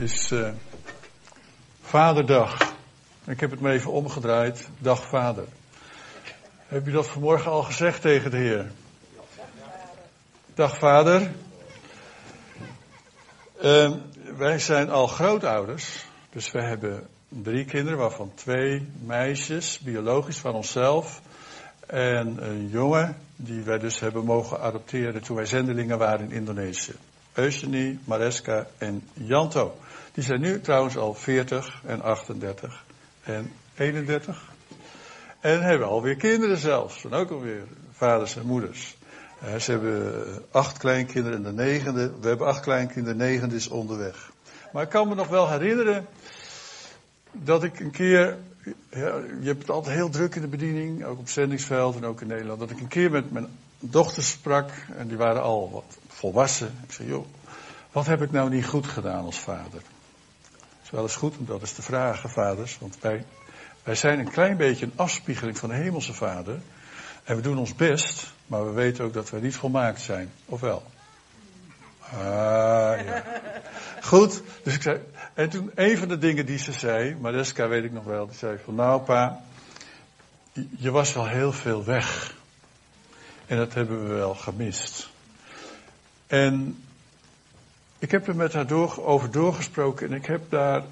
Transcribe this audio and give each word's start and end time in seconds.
is 0.00 0.32
uh, 0.32 0.48
Vaderdag. 1.80 2.74
Ik 3.26 3.40
heb 3.40 3.50
het 3.50 3.60
me 3.60 3.70
even 3.70 3.92
omgedraaid. 3.92 4.68
Dag 4.78 5.08
Vader. 5.08 5.44
Heb 6.66 6.86
je 6.86 6.92
dat 6.92 7.06
vanmorgen 7.06 7.50
al 7.50 7.62
gezegd 7.62 8.00
tegen 8.00 8.30
de 8.30 8.36
Heer? 8.36 8.70
Dag 10.54 10.78
Vader. 10.78 11.30
Uh, 13.62 13.92
wij 14.36 14.58
zijn 14.58 14.90
al 14.90 15.06
grootouders. 15.06 16.04
Dus 16.30 16.50
we 16.50 16.62
hebben 16.62 17.08
drie 17.28 17.64
kinderen, 17.64 17.98
waarvan 17.98 18.32
twee 18.34 18.88
meisjes, 19.04 19.78
biologisch 19.78 20.38
van 20.38 20.54
onszelf. 20.54 21.20
En 21.86 22.48
een 22.48 22.68
jongen 22.68 23.16
die 23.36 23.62
wij 23.62 23.78
dus 23.78 24.00
hebben 24.00 24.24
mogen 24.24 24.60
adopteren 24.60 25.22
toen 25.22 25.36
wij 25.36 25.46
zendelingen 25.46 25.98
waren 25.98 26.30
in 26.30 26.36
Indonesië. 26.36 26.94
Eugenie, 27.40 27.98
Mareska 28.04 28.66
en 28.78 29.08
Janto. 29.12 29.74
Die 30.12 30.24
zijn 30.24 30.40
nu 30.40 30.60
trouwens 30.60 30.96
al 30.96 31.14
40 31.14 31.82
en 31.86 32.02
38 32.02 32.84
en 33.22 33.52
31. 33.74 34.52
En 35.40 35.62
hebben 35.62 35.88
alweer 35.88 36.16
kinderen 36.16 36.58
zelfs. 36.58 37.04
En 37.04 37.12
ook 37.12 37.30
alweer 37.30 37.62
vaders 37.92 38.36
en 38.36 38.46
moeders. 38.46 38.96
Uh, 39.44 39.56
ze 39.56 39.70
hebben 39.70 40.24
acht 40.50 40.78
kleinkinderen 40.78 41.36
en 41.36 41.56
de 41.56 41.62
negende. 41.62 42.12
We 42.20 42.28
hebben 42.28 42.46
acht 42.46 42.60
kleinkinderen, 42.60 43.18
de 43.18 43.24
negende 43.24 43.54
is 43.54 43.68
onderweg. 43.68 44.30
Maar 44.72 44.82
ik 44.82 44.88
kan 44.88 45.08
me 45.08 45.14
nog 45.14 45.28
wel 45.28 45.48
herinneren 45.48 46.06
dat 47.32 47.62
ik 47.62 47.80
een 47.80 47.90
keer. 47.90 48.36
Je 48.90 49.40
hebt 49.42 49.60
het 49.60 49.70
altijd 49.70 49.94
heel 49.94 50.08
druk 50.08 50.34
in 50.34 50.40
de 50.40 50.48
bediening, 50.48 51.04
ook 51.04 51.18
op 51.18 51.28
zendingsveld 51.28 51.96
en 51.96 52.04
ook 52.04 52.20
in 52.20 52.26
Nederland. 52.26 52.60
Dat 52.60 52.70
ik 52.70 52.80
een 52.80 52.88
keer 52.88 53.10
met 53.10 53.30
mijn 53.30 53.46
dochters 53.78 54.30
sprak 54.30 54.70
en 54.96 55.08
die 55.08 55.16
waren 55.16 55.42
al 55.42 55.70
wat 55.70 55.98
volwassen. 56.20 56.78
Ik 56.86 56.92
zei, 56.92 57.08
joh, 57.08 57.26
wat 57.92 58.06
heb 58.06 58.22
ik 58.22 58.30
nou 58.30 58.50
niet 58.50 58.66
goed 58.66 58.86
gedaan 58.86 59.24
als 59.24 59.38
vader? 59.38 59.82
Het 60.52 60.82
is 60.84 60.90
wel 60.90 61.02
eens 61.02 61.16
goed 61.16 61.36
om 61.36 61.46
dat 61.46 61.60
eens 61.60 61.72
te 61.72 61.82
vragen, 61.82 62.30
vaders, 62.30 62.78
want 62.78 62.96
wij, 63.00 63.24
wij 63.82 63.94
zijn 63.94 64.18
een 64.18 64.30
klein 64.30 64.56
beetje 64.56 64.84
een 64.84 64.92
afspiegeling 64.96 65.58
van 65.58 65.68
de 65.68 65.74
hemelse 65.74 66.14
vader. 66.14 66.60
En 67.24 67.36
we 67.36 67.42
doen 67.42 67.58
ons 67.58 67.74
best, 67.74 68.32
maar 68.46 68.66
we 68.66 68.72
weten 68.72 69.04
ook 69.04 69.12
dat 69.12 69.30
we 69.30 69.40
niet 69.40 69.56
volmaakt 69.56 70.00
zijn. 70.00 70.30
Of 70.44 70.60
wel? 70.60 70.82
Ah, 72.00 72.20
ja. 73.04 73.24
Goed, 74.02 74.42
dus 74.62 74.74
ik 74.74 74.82
zei, 74.82 75.00
en 75.34 75.50
toen 75.50 75.70
een 75.74 75.98
van 75.98 76.08
de 76.08 76.18
dingen 76.18 76.46
die 76.46 76.58
ze 76.58 76.72
zei, 76.72 77.16
Mariska 77.20 77.68
weet 77.68 77.84
ik 77.84 77.92
nog 77.92 78.04
wel, 78.04 78.26
die 78.26 78.36
zei 78.36 78.58
van 78.64 78.74
nou 78.74 79.00
pa, 79.00 79.40
je 80.76 80.90
was 80.90 81.12
wel 81.12 81.26
heel 81.26 81.52
veel 81.52 81.84
weg. 81.84 82.34
En 83.46 83.56
dat 83.56 83.74
hebben 83.74 84.08
we 84.08 84.14
wel 84.14 84.34
gemist. 84.34 85.09
En 86.30 86.82
ik 87.98 88.10
heb 88.10 88.28
er 88.28 88.36
met 88.36 88.52
haar 88.52 88.66
door, 88.66 89.04
over 89.04 89.30
doorgesproken 89.30 90.08
en 90.08 90.16
ik 90.16 90.26
heb 90.26 90.50
daar 90.50 90.82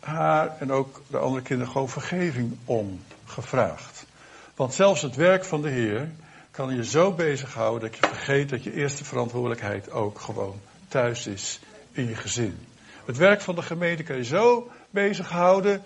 haar 0.00 0.56
en 0.58 0.72
ook 0.72 1.02
de 1.06 1.18
andere 1.18 1.42
kinderen 1.42 1.72
gewoon 1.72 1.88
vergeving 1.88 2.56
om 2.64 3.00
gevraagd. 3.24 4.06
Want 4.54 4.74
zelfs 4.74 5.02
het 5.02 5.16
werk 5.16 5.44
van 5.44 5.62
de 5.62 5.68
Heer 5.68 6.10
kan 6.50 6.74
je 6.74 6.84
zo 6.84 7.12
bezighouden 7.12 7.90
dat 7.90 7.98
je 7.98 8.06
vergeet 8.06 8.48
dat 8.48 8.64
je 8.64 8.74
eerste 8.74 9.04
verantwoordelijkheid 9.04 9.90
ook 9.90 10.20
gewoon 10.20 10.60
thuis 10.88 11.26
is 11.26 11.60
in 11.92 12.08
je 12.08 12.16
gezin. 12.16 12.58
Het 13.04 13.16
werk 13.16 13.40
van 13.40 13.54
de 13.54 13.62
gemeente 13.62 14.02
kan 14.02 14.16
je 14.16 14.24
zo 14.24 14.70
bezighouden 14.90 15.82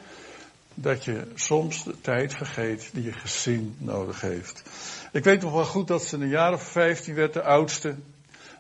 dat 0.74 1.04
je 1.04 1.26
soms 1.34 1.84
de 1.84 2.00
tijd 2.00 2.34
vergeet 2.34 2.90
die 2.92 3.04
je 3.04 3.12
gezin 3.12 3.76
nodig 3.78 4.20
heeft. 4.20 4.62
Ik 5.12 5.24
weet 5.24 5.42
nog 5.42 5.52
wel 5.52 5.64
goed 5.64 5.88
dat 5.88 6.04
ze 6.04 6.16
een 6.16 6.28
jaar 6.28 6.52
of 6.52 6.62
vijftien 6.62 7.14
werd, 7.14 7.32
de 7.32 7.42
oudste 7.42 7.94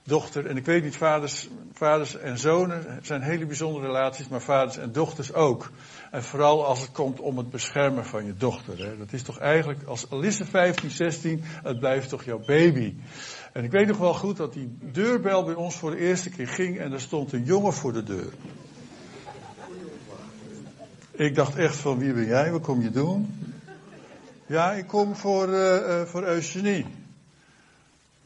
dochter. 0.04 0.46
En 0.46 0.56
ik 0.56 0.64
weet 0.64 0.82
niet, 0.82 0.96
vaders, 0.96 1.48
vaders 1.72 2.18
en 2.18 2.38
zonen 2.38 2.98
zijn 3.02 3.22
hele 3.22 3.46
bijzondere 3.46 3.86
relaties, 3.86 4.28
maar 4.28 4.42
vaders 4.42 4.76
en 4.76 4.92
dochters 4.92 5.32
ook. 5.32 5.70
En 6.10 6.22
vooral 6.22 6.66
als 6.66 6.80
het 6.80 6.92
komt 6.92 7.20
om 7.20 7.38
het 7.38 7.50
beschermen 7.50 8.04
van 8.04 8.24
je 8.26 8.34
dochter. 8.34 8.78
Hè. 8.78 8.96
Dat 8.98 9.12
is 9.12 9.22
toch 9.22 9.38
eigenlijk, 9.38 9.82
als 9.84 10.10
Alisse 10.10 10.44
15, 10.44 10.90
16, 10.90 11.40
het 11.44 11.78
blijft 11.78 12.08
toch 12.08 12.24
jouw 12.24 12.40
baby. 12.46 12.94
En 13.52 13.64
ik 13.64 13.70
weet 13.70 13.86
nog 13.86 13.98
wel 13.98 14.14
goed 14.14 14.36
dat 14.36 14.52
die 14.52 14.78
deurbel 14.92 15.44
bij 15.44 15.54
ons 15.54 15.76
voor 15.76 15.90
de 15.90 15.98
eerste 15.98 16.30
keer 16.30 16.48
ging 16.48 16.78
en 16.78 16.92
er 16.92 17.00
stond 17.00 17.32
een 17.32 17.44
jongen 17.44 17.72
voor 17.72 17.92
de 17.92 18.02
deur. 18.02 18.32
Ik 21.10 21.34
dacht 21.34 21.56
echt 21.56 21.76
van 21.76 21.98
wie 21.98 22.12
ben 22.12 22.26
jij, 22.26 22.50
wat 22.50 22.62
kom 22.62 22.82
je 22.82 22.90
doen? 22.90 23.42
Ja, 24.46 24.72
ik 24.72 24.86
kom 24.86 25.16
voor, 25.16 25.48
uh, 25.48 26.02
voor 26.02 26.22
Eugenie. 26.22 26.86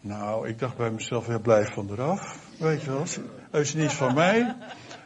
Nou, 0.01 0.49
ik 0.49 0.59
dacht 0.59 0.77
bij 0.77 0.91
mezelf, 0.91 1.27
ja, 1.27 1.39
blijf 1.39 1.73
van 1.73 1.91
eraf. 1.91 2.39
Weet 2.59 2.83
je 2.83 2.91
wel, 2.91 3.05
Eugenie 3.51 3.87
is 3.87 3.93
van 3.93 4.15
mij. 4.15 4.57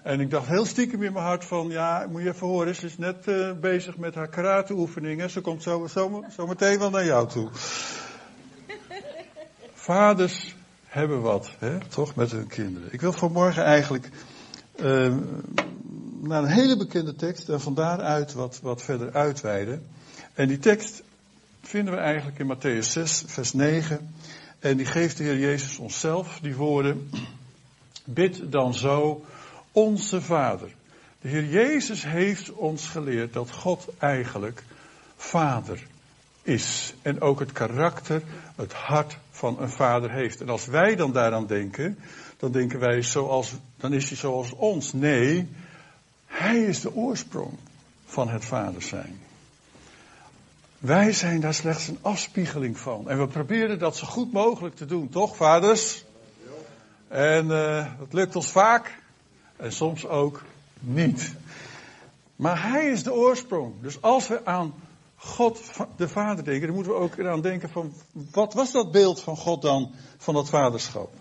En 0.02 0.20
ik 0.20 0.30
dacht 0.30 0.46
heel 0.46 0.64
stiekem 0.64 1.02
in 1.02 1.12
mijn 1.12 1.24
hart 1.24 1.44
van, 1.44 1.68
ja, 1.68 2.06
moet 2.10 2.22
je 2.22 2.28
even 2.28 2.46
horen, 2.46 2.74
ze 2.74 2.86
is 2.86 2.98
net 2.98 3.26
uh, 3.26 3.52
bezig 3.60 3.96
met 3.96 4.14
haar 4.14 4.28
karateoefeningen. 4.28 5.30
Ze 5.30 5.40
komt 5.40 5.62
zo, 5.62 5.86
zo, 5.86 6.24
zo 6.36 6.46
meteen 6.46 6.78
wel 6.78 6.90
naar 6.90 7.04
jou 7.04 7.28
toe. 7.28 7.48
Vaders 9.72 10.54
hebben 10.84 11.20
wat, 11.20 11.50
hè, 11.58 11.78
toch, 11.88 12.14
met 12.14 12.30
hun 12.30 12.46
kinderen. 12.46 12.92
Ik 12.92 13.00
wil 13.00 13.12
vanmorgen 13.12 13.64
eigenlijk 13.64 14.08
uh, 14.76 15.16
naar 16.20 16.42
een 16.42 16.48
hele 16.48 16.76
bekende 16.76 17.14
tekst 17.14 17.48
en 17.48 17.60
van 17.60 17.74
daaruit 17.74 18.32
wat, 18.32 18.60
wat 18.62 18.82
verder 18.82 19.12
uitweiden. 19.12 19.86
En 20.34 20.48
die 20.48 20.58
tekst 20.58 21.02
vinden 21.62 21.94
we 21.94 22.00
eigenlijk 22.00 22.38
in 22.38 22.56
Matthäus 22.56 22.86
6, 22.86 23.24
vers 23.26 23.52
9. 23.52 24.14
En 24.62 24.76
die 24.76 24.86
geeft 24.86 25.16
de 25.16 25.24
Heer 25.24 25.38
Jezus 25.38 25.78
onszelf 25.78 26.38
die 26.42 26.54
woorden. 26.54 27.10
Bid 28.04 28.52
dan 28.52 28.74
zo, 28.74 29.24
onze 29.72 30.20
Vader. 30.20 30.68
De 31.20 31.28
Heer 31.28 31.44
Jezus 31.44 32.04
heeft 32.04 32.52
ons 32.52 32.88
geleerd 32.88 33.32
dat 33.32 33.50
God 33.50 33.88
eigenlijk 33.98 34.62
Vader 35.16 35.86
is. 36.42 36.94
En 37.02 37.20
ook 37.20 37.40
het 37.40 37.52
karakter, 37.52 38.22
het 38.56 38.72
hart 38.72 39.16
van 39.30 39.60
een 39.60 39.70
vader 39.70 40.10
heeft. 40.10 40.40
En 40.40 40.48
als 40.48 40.66
wij 40.66 40.96
dan 40.96 41.12
daaraan 41.12 41.46
denken, 41.46 41.98
dan 42.36 42.52
denken 42.52 42.78
wij 42.78 43.02
zoals, 43.02 43.52
dan 43.76 43.92
is 43.92 44.08
hij 44.08 44.18
zoals 44.18 44.52
ons. 44.52 44.92
Nee, 44.92 45.48
hij 46.26 46.58
is 46.58 46.80
de 46.80 46.94
oorsprong 46.94 47.58
van 48.04 48.28
het 48.28 48.44
vader 48.44 48.82
zijn. 48.82 49.20
Wij 50.82 51.12
zijn 51.12 51.40
daar 51.40 51.54
slechts 51.54 51.88
een 51.88 51.98
afspiegeling 52.00 52.78
van. 52.78 53.08
En 53.08 53.18
we 53.18 53.26
proberen 53.26 53.78
dat 53.78 53.96
zo 53.96 54.06
goed 54.06 54.32
mogelijk 54.32 54.74
te 54.74 54.84
doen, 54.84 55.08
toch, 55.08 55.36
vaders? 55.36 56.04
En 57.08 57.46
uh, 57.46 57.86
dat 57.98 58.12
lukt 58.12 58.36
ons 58.36 58.50
vaak. 58.50 58.98
En 59.56 59.72
soms 59.72 60.06
ook 60.06 60.42
niet. 60.80 61.34
Maar 62.36 62.70
hij 62.70 62.86
is 62.86 63.02
de 63.02 63.12
oorsprong. 63.12 63.74
Dus 63.80 64.02
als 64.02 64.28
we 64.28 64.44
aan 64.44 64.74
God 65.16 65.60
de 65.96 66.08
Vader 66.08 66.44
denken, 66.44 66.66
dan 66.66 66.74
moeten 66.74 66.92
we 66.92 66.98
ook 66.98 67.16
eraan 67.16 67.40
denken 67.40 67.68
van, 67.68 67.92
wat 68.32 68.54
was 68.54 68.72
dat 68.72 68.92
beeld 68.92 69.20
van 69.22 69.36
God 69.36 69.62
dan, 69.62 69.90
van 70.16 70.34
dat 70.34 70.48
vaderschap? 70.48 71.12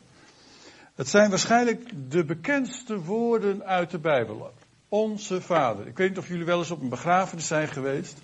Het 0.95 1.09
zijn 1.09 1.29
waarschijnlijk 1.29 1.91
de 2.09 2.25
bekendste 2.25 2.99
woorden 2.99 3.63
uit 3.63 3.91
de 3.91 3.99
Bijbel. 3.99 4.51
Onze 4.89 5.41
Vader. 5.41 5.87
Ik 5.87 5.97
weet 5.97 6.09
niet 6.09 6.17
of 6.17 6.27
jullie 6.27 6.45
wel 6.45 6.59
eens 6.59 6.71
op 6.71 6.81
een 6.81 6.89
begrafenis 6.89 7.47
zijn 7.47 7.67
geweest. 7.67 8.21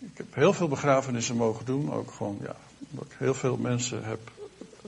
Ik 0.00 0.16
heb 0.16 0.34
heel 0.34 0.52
veel 0.52 0.68
begrafenissen 0.68 1.36
mogen 1.36 1.64
doen, 1.64 1.92
ook 1.92 2.10
gewoon, 2.10 2.38
ja, 2.42 2.56
omdat 2.90 3.06
ik 3.06 3.16
heel 3.18 3.34
veel 3.34 3.56
mensen 3.56 4.04
heb 4.04 4.20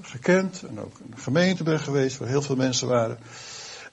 gekend 0.01 0.63
en 0.63 0.81
ook 0.81 0.97
de 1.11 1.21
gemeente 1.21 1.63
ben 1.63 1.81
geweest 1.81 2.19
waar 2.19 2.29
heel 2.29 2.43
veel 2.43 2.57
mensen 2.57 2.89
waren. 2.89 3.19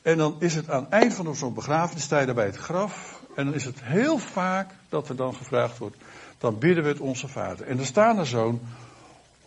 En 0.02 0.18
dan 0.18 0.36
is 0.40 0.56
het 0.56 0.70
aan 0.70 0.84
het 0.84 0.92
eind 0.92 1.14
van 1.14 1.36
zo'n 1.36 1.54
begrafenis, 1.54 2.08
bij 2.08 2.46
het 2.46 2.56
graf. 2.56 3.22
En 3.36 3.46
dan 3.46 3.54
is 3.54 3.66
het 3.66 3.84
heel 3.84 4.18
vaak 4.18 4.72
dat 4.90 5.10
er 5.10 5.16
dan 5.16 5.36
gevraagd 5.36 5.78
wordt, 5.78 5.96
dan 6.38 6.60
bidden 6.60 6.84
we 6.84 6.90
het 6.90 7.00
onze 7.00 7.28
Vader. 7.28 7.68
En 7.68 7.80
er 7.80 7.86
staan 7.86 8.18
er 8.18 8.28
zo'n 8.28 8.62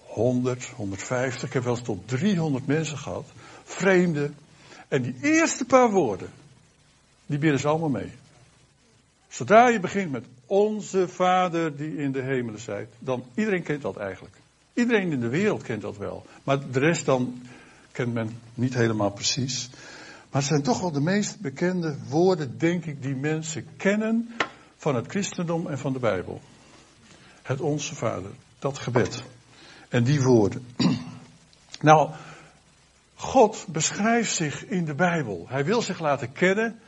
100, 0.07 0.67
150, 0.67 1.43
ik 1.43 1.53
heb 1.53 1.63
wel 1.63 1.75
eens 1.75 1.83
tot 1.83 2.09
300 2.09 2.67
mensen 2.67 2.99
gehad, 2.99 3.27
vreemden. 3.65 4.37
En 4.89 5.03
die 5.03 5.17
eerste 5.21 5.65
paar 5.65 5.91
woorden, 5.91 6.31
die 7.27 7.39
bidden 7.39 7.61
ze 7.61 7.69
allemaal 7.69 7.89
mee. 7.89 8.13
Zodra 9.29 9.69
je 9.69 9.81
begint 9.81 10.11
met 10.11 10.25
onze 10.53 11.09
Vader 11.09 11.77
die 11.77 11.97
in 11.97 12.13
de 12.13 12.21
hemelen 12.21 12.61
zijt, 12.61 12.95
dan 12.99 13.25
iedereen 13.35 13.63
kent 13.63 13.83
dat 13.83 13.97
eigenlijk. 13.97 14.35
Iedereen 14.75 15.13
in 15.13 15.21
de 15.21 15.29
wereld 15.29 15.63
kent 15.63 15.83
dat 15.83 15.97
wel. 15.97 16.27
Maar 16.45 16.71
de 16.71 16.79
rest 16.79 17.05
dan 17.05 17.43
kent 17.93 18.13
men 18.13 18.41
niet 18.55 18.75
helemaal 18.75 19.11
precies. 19.11 19.71
Maar 20.31 20.41
het 20.41 20.51
zijn 20.51 20.63
toch 20.63 20.81
wel 20.81 20.93
de 20.93 21.01
meest 21.01 21.41
bekende 21.41 21.97
woorden, 22.09 22.59
denk 22.59 22.85
ik, 22.85 23.03
die 23.03 23.15
mensen 23.15 23.67
kennen 23.77 24.35
van 24.77 24.95
het 24.95 25.07
christendom 25.07 25.67
en 25.67 25.79
van 25.79 25.93
de 25.93 25.99
Bijbel. 25.99 26.41
Het 27.43 27.61
Onze 27.61 27.95
Vader, 27.95 28.31
dat 28.59 28.79
gebed. 28.79 29.23
En 29.89 30.05
die 30.05 30.23
woorden. 30.23 30.67
Nou, 31.81 32.11
God 33.15 33.67
beschrijft 33.69 34.35
zich 34.35 34.67
in 34.67 34.85
de 34.85 34.95
Bijbel. 34.95 35.47
Hij 35.49 35.65
wil 35.65 35.83
zich 35.83 36.01
laten 36.01 36.33
kennen. 36.33 36.81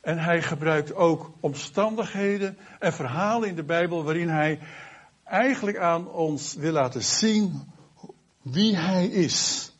En 0.00 0.18
hij 0.18 0.42
gebruikt 0.42 0.94
ook 0.94 1.32
omstandigheden 1.40 2.58
en 2.78 2.92
verhalen 2.92 3.48
in 3.48 3.54
de 3.54 3.64
Bijbel 3.64 4.04
waarin 4.04 4.28
hij 4.28 4.58
eigenlijk 5.24 5.78
aan 5.78 6.08
ons 6.08 6.54
wil 6.54 6.72
laten 6.72 7.02
zien 7.02 7.72
wie 8.42 8.76
hij 8.76 9.06
is. 9.06 9.72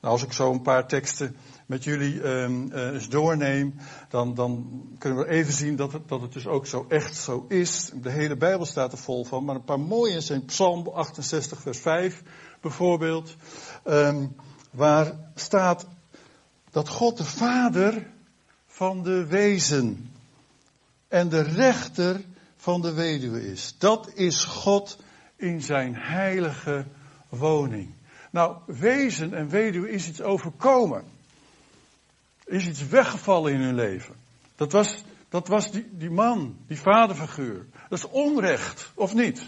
Nou, 0.00 0.14
als 0.14 0.22
ik 0.22 0.32
zo 0.32 0.52
een 0.52 0.62
paar 0.62 0.86
teksten 0.86 1.36
met 1.66 1.84
jullie 1.84 2.22
um, 2.28 2.72
eens 2.72 3.08
doorneem, 3.08 3.74
dan, 4.08 4.34
dan 4.34 4.82
kunnen 4.98 5.18
we 5.18 5.28
even 5.28 5.52
zien 5.52 5.76
dat 5.76 5.92
het, 5.92 6.08
dat 6.08 6.20
het 6.20 6.32
dus 6.32 6.46
ook 6.46 6.66
zo 6.66 6.86
echt 6.88 7.16
zo 7.16 7.44
is. 7.48 7.90
De 7.94 8.10
hele 8.10 8.36
Bijbel 8.36 8.66
staat 8.66 8.92
er 8.92 8.98
vol 8.98 9.24
van, 9.24 9.44
maar 9.44 9.54
een 9.54 9.64
paar 9.64 9.80
mooie 9.80 10.20
zijn 10.20 10.44
Psalm 10.44 10.88
68 10.88 11.60
vers 11.60 11.78
5 11.78 12.22
bijvoorbeeld, 12.60 13.36
um, 13.84 14.36
waar 14.70 15.12
staat 15.34 15.86
dat 16.70 16.88
God 16.88 17.16
de 17.16 17.24
Vader 17.24 18.10
van 18.82 19.02
de 19.02 19.26
wezen 19.26 20.10
en 21.08 21.28
de 21.28 21.42
rechter 21.42 22.20
van 22.56 22.80
de 22.80 22.92
weduwe 22.92 23.50
is. 23.50 23.74
Dat 23.78 24.12
is 24.14 24.44
God 24.44 24.98
in 25.36 25.60
zijn 25.60 25.94
heilige 25.96 26.86
woning. 27.28 27.94
Nou, 28.30 28.56
wezen 28.66 29.34
en 29.34 29.48
weduwe 29.48 29.90
is 29.90 30.08
iets 30.08 30.22
overkomen. 30.22 31.04
Is 32.44 32.66
iets 32.66 32.88
weggevallen 32.88 33.52
in 33.52 33.60
hun 33.60 33.74
leven. 33.74 34.14
Dat 34.56 34.72
was, 34.72 35.04
dat 35.28 35.48
was 35.48 35.70
die, 35.70 35.88
die 35.90 36.10
man, 36.10 36.56
die 36.66 36.80
vaderfiguur. 36.80 37.66
Dat 37.88 37.98
is 37.98 38.08
onrecht, 38.08 38.90
of 38.94 39.14
niet? 39.14 39.42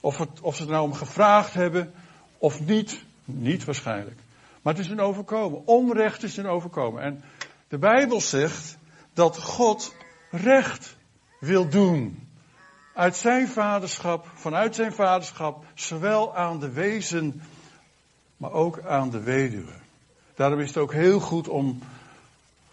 Of, 0.00 0.18
het, 0.18 0.40
of 0.40 0.56
ze 0.56 0.62
er 0.62 0.70
nou 0.70 0.84
om 0.84 0.94
gevraagd 0.94 1.54
hebben, 1.54 1.92
of 2.38 2.60
niet. 2.60 3.04
Niet 3.24 3.64
waarschijnlijk. 3.64 4.18
Maar 4.62 4.74
het 4.74 4.84
is 4.84 4.90
een 4.90 5.00
overkomen. 5.00 5.66
Onrecht 5.66 6.22
is 6.22 6.36
een 6.36 6.46
overkomen. 6.46 7.02
En 7.02 7.22
de 7.68 7.78
Bijbel 7.78 8.20
zegt 8.20 8.76
dat 9.14 9.42
God 9.42 9.94
recht 10.30 10.96
wil 11.40 11.68
doen. 11.68 12.28
Uit 12.94 13.16
zijn 13.16 13.48
vaderschap, 13.48 14.26
vanuit 14.34 14.74
zijn 14.74 14.92
vaderschap, 14.92 15.64
zowel 15.74 16.36
aan 16.36 16.60
de 16.60 16.70
wezen, 16.70 17.42
maar 18.36 18.52
ook 18.52 18.80
aan 18.80 19.10
de 19.10 19.20
weduwe. 19.20 19.72
Daarom 20.34 20.60
is 20.60 20.68
het 20.68 20.76
ook 20.76 20.92
heel 20.92 21.20
goed 21.20 21.48
om 21.48 21.78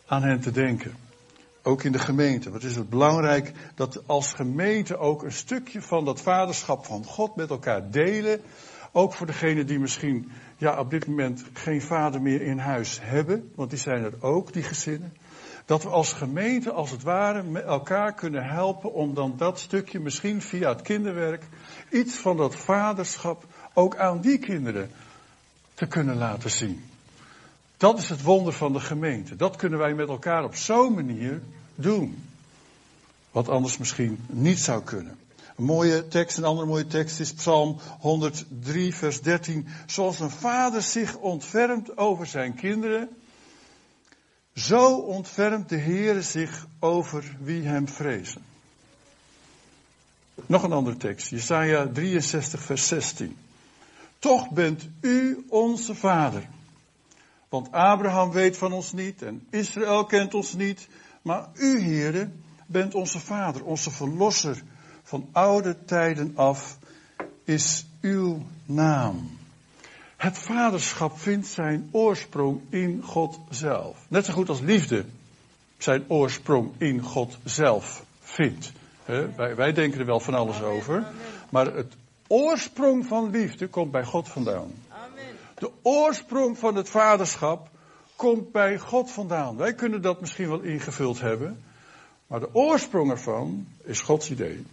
aan 0.05 0.23
hen 0.23 0.39
te 0.39 0.51
denken. 0.51 0.95
Ook 1.63 1.83
in 1.83 1.91
de 1.91 1.99
gemeente. 1.99 2.51
Het 2.51 2.63
is 2.63 2.75
het 2.75 2.89
belangrijk 2.89 3.51
dat 3.75 4.07
als 4.07 4.33
gemeente 4.33 4.97
ook 4.97 5.23
een 5.23 5.31
stukje 5.31 5.81
van 5.81 6.05
dat 6.05 6.21
vaderschap 6.21 6.85
van 6.85 7.03
God 7.05 7.35
met 7.35 7.49
elkaar 7.49 7.91
delen. 7.91 8.41
Ook 8.95 9.13
voor 9.13 9.27
degenen 9.27 9.67
die 9.67 9.79
misschien 9.79 10.31
ja, 10.57 10.79
op 10.79 10.89
dit 10.89 11.07
moment 11.07 11.43
geen 11.53 11.81
vader 11.81 12.21
meer 12.21 12.41
in 12.41 12.57
huis 12.57 12.99
hebben. 13.01 13.51
Want 13.55 13.69
die 13.69 13.79
zijn 13.79 14.03
er 14.03 14.13
ook, 14.19 14.53
die 14.53 14.63
gezinnen. 14.63 15.13
Dat 15.65 15.83
we 15.83 15.89
als 15.89 16.13
gemeente, 16.13 16.71
als 16.71 16.91
het 16.91 17.03
ware, 17.03 17.43
met 17.43 17.63
elkaar 17.63 18.13
kunnen 18.13 18.45
helpen 18.45 18.93
om 18.93 19.13
dan 19.13 19.33
dat 19.37 19.59
stukje, 19.59 19.99
misschien 19.99 20.41
via 20.41 20.69
het 20.69 20.81
kinderwerk, 20.81 21.43
iets 21.89 22.15
van 22.15 22.37
dat 22.37 22.55
vaderschap 22.55 23.45
ook 23.73 23.97
aan 23.97 24.21
die 24.21 24.37
kinderen 24.37 24.91
te 25.73 25.85
kunnen 25.85 26.17
laten 26.17 26.49
zien. 26.49 26.83
Dat 27.77 27.97
is 27.97 28.09
het 28.09 28.21
wonder 28.21 28.53
van 28.53 28.73
de 28.73 28.79
gemeente. 28.79 29.35
Dat 29.35 29.55
kunnen 29.55 29.79
wij 29.79 29.93
met 29.93 30.07
elkaar 30.07 30.43
op 30.43 30.55
zo'n 30.55 30.93
manier 30.93 31.41
doen. 31.75 32.23
Wat 33.31 33.49
anders 33.49 33.77
misschien 33.77 34.19
niet 34.27 34.59
zou 34.59 34.83
kunnen. 34.83 35.17
Een 35.55 35.63
mooie 35.63 36.07
tekst, 36.07 36.37
een 36.37 36.43
andere 36.43 36.67
mooie 36.67 36.87
tekst 36.87 37.19
is 37.19 37.33
Psalm 37.33 37.77
103, 37.99 38.95
vers 38.95 39.21
13. 39.21 39.67
Zoals 39.85 40.19
een 40.19 40.29
vader 40.29 40.81
zich 40.81 41.17
ontfermt 41.17 41.97
over 41.97 42.25
zijn 42.25 42.55
kinderen, 42.55 43.09
zo 44.55 44.95
ontfermt 44.95 45.69
de 45.69 45.75
Heer 45.75 46.21
zich 46.21 46.67
over 46.79 47.37
wie 47.39 47.63
hem 47.63 47.87
vrezen. 47.87 48.41
Nog 50.45 50.63
een 50.63 50.71
andere 50.71 50.97
tekst, 50.97 51.29
Jesaja 51.29 51.87
63, 51.87 52.61
vers 52.61 52.87
16. 52.87 53.37
Toch 54.19 54.49
bent 54.49 54.89
u 55.01 55.45
onze 55.49 55.95
vader. 55.95 56.49
Want 57.49 57.71
Abraham 57.71 58.31
weet 58.31 58.57
van 58.57 58.73
ons 58.73 58.91
niet 58.91 59.21
en 59.21 59.47
Israël 59.49 60.05
kent 60.05 60.33
ons 60.33 60.53
niet, 60.53 60.87
maar 61.21 61.49
u, 61.53 61.81
Heere, 61.81 62.29
bent 62.65 62.95
onze 62.95 63.19
vader, 63.19 63.63
onze 63.63 63.91
verlosser. 63.91 64.63
Van 65.13 65.29
oude 65.31 65.75
tijden 65.85 66.31
af 66.35 66.77
is 67.43 67.85
uw 68.01 68.41
naam. 68.65 69.37
Het 70.17 70.37
vaderschap 70.37 71.17
vindt 71.19 71.47
zijn 71.47 71.89
oorsprong 71.91 72.61
in 72.69 73.01
God 73.03 73.39
zelf. 73.49 73.97
Net 74.07 74.25
zo 74.25 74.33
goed 74.33 74.49
als 74.49 74.59
liefde 74.59 75.05
zijn 75.77 76.05
oorsprong 76.07 76.71
in 76.77 77.01
God 77.01 77.37
zelf 77.43 78.05
vindt. 78.19 78.71
wij, 79.05 79.55
wij, 79.55 79.73
denken 79.73 79.99
er 79.99 80.05
wel 80.05 80.19
van 80.19 80.33
alles 80.33 80.61
over. 80.61 81.05
Maar 81.49 81.65
het 81.65 81.93
oorsprong 82.27 83.05
van 83.05 83.29
liefde 83.29 83.67
komt 83.67 83.91
bij 83.91 84.03
God 84.03 84.29
vandaan. 84.29 84.71
De 85.55 85.71
oorsprong 85.81 86.57
van 86.57 86.75
het 86.75 86.89
vaderschap 86.89 87.69
komt 88.15 88.51
bij 88.51 88.79
God 88.79 89.11
vandaan. 89.11 89.57
Wij 89.57 89.73
kunnen 89.73 90.01
dat 90.01 90.21
misschien 90.21 90.49
wel 90.49 90.61
ingevuld 90.61 91.19
hebben. 91.19 91.63
Maar 92.27 92.39
de 92.39 92.53
oorsprong 92.55 93.11
ervan 93.11 93.67
is 93.83 94.01
Gods 94.01 94.31
idee. 94.31 94.65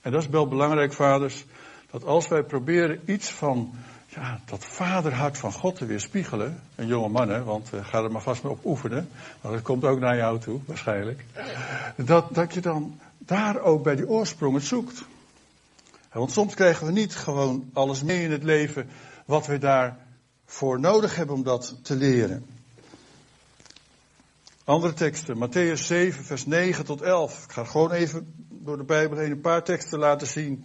En 0.00 0.12
dat 0.12 0.22
is 0.22 0.28
wel 0.28 0.48
belangrijk, 0.48 0.92
vaders. 0.92 1.44
Dat 1.90 2.04
als 2.04 2.28
wij 2.28 2.42
proberen 2.42 3.00
iets 3.06 3.30
van 3.30 3.74
ja, 4.06 4.40
dat 4.44 4.64
vaderhart 4.64 5.38
van 5.38 5.52
God 5.52 5.76
te 5.76 5.86
weerspiegelen. 5.86 6.60
Een 6.74 6.86
jonge 6.86 7.08
man, 7.08 7.28
hè, 7.28 7.44
want 7.44 7.70
uh, 7.74 7.84
ga 7.84 8.02
er 8.02 8.12
maar 8.12 8.22
vast 8.22 8.42
mee 8.42 8.52
op 8.52 8.64
oefenen. 8.64 9.08
Want 9.40 9.54
dat 9.54 9.62
komt 9.62 9.84
ook 9.84 9.98
naar 9.98 10.16
jou 10.16 10.38
toe, 10.38 10.60
waarschijnlijk. 10.66 11.24
Dat, 11.96 12.34
dat 12.34 12.54
je 12.54 12.60
dan 12.60 13.00
daar 13.18 13.60
ook 13.60 13.82
bij 13.82 13.96
die 13.96 14.08
oorsprong 14.08 14.54
het 14.54 14.64
zoekt. 14.64 15.02
Want 16.12 16.32
soms 16.32 16.54
krijgen 16.54 16.86
we 16.86 16.92
niet 16.92 17.14
gewoon 17.14 17.70
alles 17.72 18.02
mee 18.02 18.22
in 18.22 18.30
het 18.30 18.42
leven 18.42 18.88
wat 19.24 19.46
we 19.46 19.58
daarvoor 19.58 20.80
nodig 20.80 21.16
hebben 21.16 21.34
om 21.34 21.42
dat 21.42 21.78
te 21.82 21.96
leren. 21.96 22.46
Andere 24.64 24.92
teksten, 24.92 25.48
Matthäus 25.48 25.86
7, 25.86 26.24
vers 26.24 26.46
9 26.46 26.84
tot 26.84 27.02
11. 27.02 27.44
Ik 27.44 27.52
ga 27.52 27.64
gewoon 27.64 27.90
even 27.90 28.48
door 28.62 28.76
de 28.76 28.84
Bijbel 28.84 29.18
heen 29.18 29.30
een 29.30 29.40
paar 29.40 29.64
teksten 29.64 29.98
laten 29.98 30.26
zien 30.26 30.64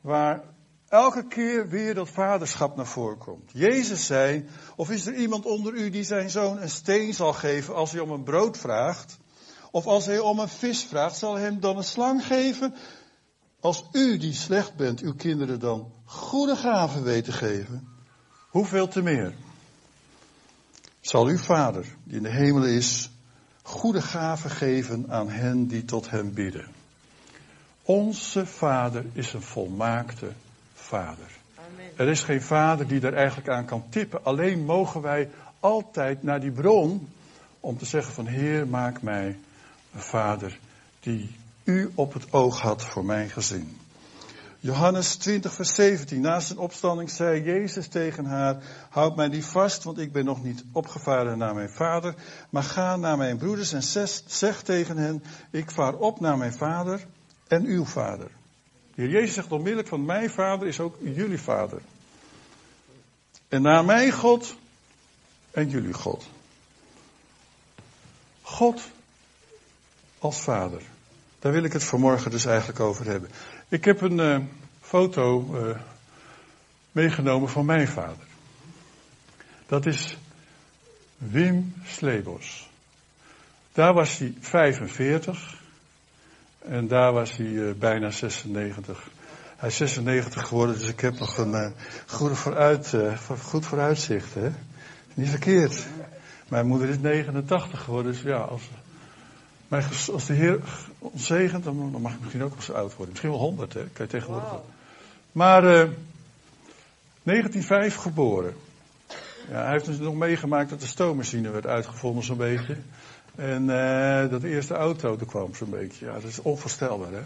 waar 0.00 0.42
elke 0.88 1.26
keer 1.26 1.68
weer 1.68 1.94
dat 1.94 2.08
vaderschap 2.08 2.76
naar 2.76 2.86
voren 2.86 3.18
komt. 3.18 3.50
Jezus 3.52 4.06
zei, 4.06 4.44
of 4.76 4.90
is 4.90 5.06
er 5.06 5.14
iemand 5.14 5.44
onder 5.44 5.74
u 5.74 5.90
die 5.90 6.04
zijn 6.04 6.30
zoon 6.30 6.60
een 6.60 6.70
steen 6.70 7.14
zal 7.14 7.32
geven 7.32 7.74
als 7.74 7.92
hij 7.92 8.00
om 8.00 8.10
een 8.10 8.22
brood 8.22 8.58
vraagt? 8.58 9.18
Of 9.70 9.86
als 9.86 10.06
hij 10.06 10.18
om 10.18 10.38
een 10.38 10.48
vis 10.48 10.84
vraagt, 10.84 11.16
zal 11.16 11.34
hij 11.34 11.42
hem 11.42 11.60
dan 11.60 11.76
een 11.76 11.84
slang 11.84 12.26
geven? 12.26 12.74
Als 13.60 13.84
u 13.92 14.18
die 14.18 14.34
slecht 14.34 14.76
bent, 14.76 15.00
uw 15.00 15.14
kinderen 15.14 15.60
dan 15.60 15.92
goede 16.04 16.56
gaven 16.56 17.02
weten 17.02 17.32
geven, 17.32 17.88
hoeveel 18.48 18.88
te 18.88 19.02
meer? 19.02 19.34
Zal 21.00 21.26
uw 21.26 21.38
vader, 21.38 21.96
die 22.04 22.16
in 22.16 22.22
de 22.22 22.30
hemel 22.30 22.64
is, 22.64 23.10
goede 23.62 24.02
gaven 24.02 24.50
geven 24.50 25.10
aan 25.10 25.28
hen 25.28 25.66
die 25.66 25.84
tot 25.84 26.10
hem 26.10 26.34
bidden? 26.34 26.81
Onze 27.84 28.46
vader 28.46 29.04
is 29.12 29.32
een 29.32 29.42
volmaakte 29.42 30.32
vader. 30.74 31.30
Amen. 31.54 31.90
Er 31.96 32.08
is 32.08 32.22
geen 32.22 32.42
vader 32.42 32.86
die 32.86 33.00
daar 33.00 33.12
eigenlijk 33.12 33.48
aan 33.48 33.64
kan 33.64 33.84
tippen. 33.88 34.24
Alleen 34.24 34.64
mogen 34.64 35.00
wij 35.00 35.30
altijd 35.60 36.22
naar 36.22 36.40
die 36.40 36.50
bron 36.50 37.08
om 37.60 37.78
te 37.78 37.84
zeggen 37.84 38.14
van 38.14 38.26
Heer, 38.26 38.68
maak 38.68 39.02
mij 39.02 39.38
een 39.94 40.00
vader 40.00 40.58
die 41.00 41.36
u 41.64 41.90
op 41.94 42.12
het 42.12 42.32
oog 42.32 42.60
had 42.60 42.84
voor 42.84 43.04
mijn 43.04 43.30
gezin. 43.30 43.76
Johannes 44.58 45.16
20, 45.16 45.52
vers 45.52 45.74
17. 45.74 46.20
Na 46.20 46.40
zijn 46.40 46.58
opstanding 46.58 47.10
zei 47.10 47.42
Jezus 47.42 47.88
tegen 47.88 48.24
haar: 48.24 48.56
Houd 48.90 49.16
mij 49.16 49.28
niet 49.28 49.44
vast, 49.44 49.84
want 49.84 49.98
ik 49.98 50.12
ben 50.12 50.24
nog 50.24 50.42
niet 50.42 50.64
opgevaren 50.72 51.38
naar 51.38 51.54
mijn 51.54 51.70
vader. 51.70 52.14
Maar 52.50 52.62
ga 52.62 52.96
naar 52.96 53.16
mijn 53.16 53.36
broeders 53.36 53.72
en 53.72 53.82
zeg 54.26 54.62
tegen 54.62 54.96
hen: 54.96 55.22
Ik 55.50 55.70
vaar 55.70 55.94
op 55.94 56.20
naar 56.20 56.38
mijn 56.38 56.52
vader 56.52 57.06
en 57.52 57.64
uw 57.64 57.84
vader. 57.84 58.30
De 58.94 59.08
Jezus 59.08 59.34
zegt 59.34 59.52
onmiddellijk: 59.52 59.88
Van 59.88 60.04
mijn 60.04 60.30
vader 60.30 60.68
is 60.68 60.80
ook 60.80 60.96
jullie 61.00 61.38
vader. 61.38 61.80
En 63.48 63.62
naar 63.62 63.84
mijn 63.84 64.12
God 64.12 64.56
en 65.50 65.68
jullie 65.68 65.92
God. 65.92 66.26
God 68.42 68.90
als 70.18 70.40
vader. 70.40 70.82
Daar 71.38 71.52
wil 71.52 71.64
ik 71.64 71.72
het 71.72 71.84
vanmorgen 71.84 72.30
dus 72.30 72.44
eigenlijk 72.44 72.80
over 72.80 73.06
hebben. 73.06 73.30
Ik 73.68 73.84
heb 73.84 74.00
een 74.00 74.18
uh, 74.18 74.38
foto 74.80 75.54
uh, 75.54 75.78
meegenomen 76.92 77.48
van 77.48 77.64
mijn 77.64 77.88
vader. 77.88 78.26
Dat 79.66 79.86
is 79.86 80.16
Wim 81.16 81.74
Slebos. 81.84 82.70
Daar 83.72 83.94
was 83.94 84.18
hij 84.18 84.34
45 84.40 85.61
en 86.68 86.88
daar 86.88 87.12
was 87.12 87.36
hij 87.36 87.46
uh, 87.46 87.74
bijna 87.74 88.10
96. 88.10 89.10
Hij 89.56 89.68
is 89.68 89.76
96 89.76 90.46
geworden, 90.48 90.78
dus 90.78 90.88
ik 90.88 91.00
heb 91.00 91.18
nog 91.18 91.38
een 91.38 91.74
goede 92.06 92.34
vooruit, 92.34 92.94
goed 93.42 93.66
vooruitzicht. 93.66 94.34
Hè? 94.34 94.50
Niet 95.14 95.28
verkeerd. 95.28 95.86
Mijn 96.48 96.66
moeder 96.66 96.88
is 96.88 96.98
89 96.98 97.82
geworden, 97.82 98.12
dus 98.12 98.22
ja, 98.22 98.48
als 100.12 100.26
de 100.26 100.32
Heer 100.32 100.60
ons 100.98 101.26
zegent, 101.26 101.64
dan, 101.64 101.76
mag 102.00 102.12
ik 102.12 102.20
misschien 102.20 102.42
ook 102.42 102.52
wel 102.52 102.62
zo 102.62 102.72
oud 102.72 102.94
worden. 102.94 103.08
Misschien 103.08 103.30
wel 103.30 103.38
100, 103.38 103.72
hè? 103.72 103.80
Kan 103.80 104.04
je 104.04 104.10
tegenwoordig. 104.10 104.50
Wow. 104.50 104.60
Maar 105.32 105.64
uh, 105.64 105.80
eh, 105.80 105.88
1905 107.22 107.94
geboren. 107.94 108.54
Ja, 109.50 109.62
hij 109.62 109.70
heeft 109.70 109.84
dus 109.84 109.98
nog 109.98 110.14
meegemaakt 110.14 110.70
dat 110.70 110.80
de 110.80 110.86
stoommachine 110.86 111.50
werd 111.50 111.66
uitgevonden 111.66 112.24
zo'n 112.24 112.36
beetje. 112.36 112.76
En 113.34 113.62
uh, 113.62 114.30
dat 114.30 114.42
eerste 114.42 114.74
auto 114.74 115.16
er 115.20 115.26
kwam 115.26 115.54
zo'n 115.54 115.70
beetje. 115.70 116.06
Ja, 116.06 116.12
dat 116.12 116.24
is 116.24 116.38
onvoorstelbaar 116.38 117.12
hè. 117.12 117.22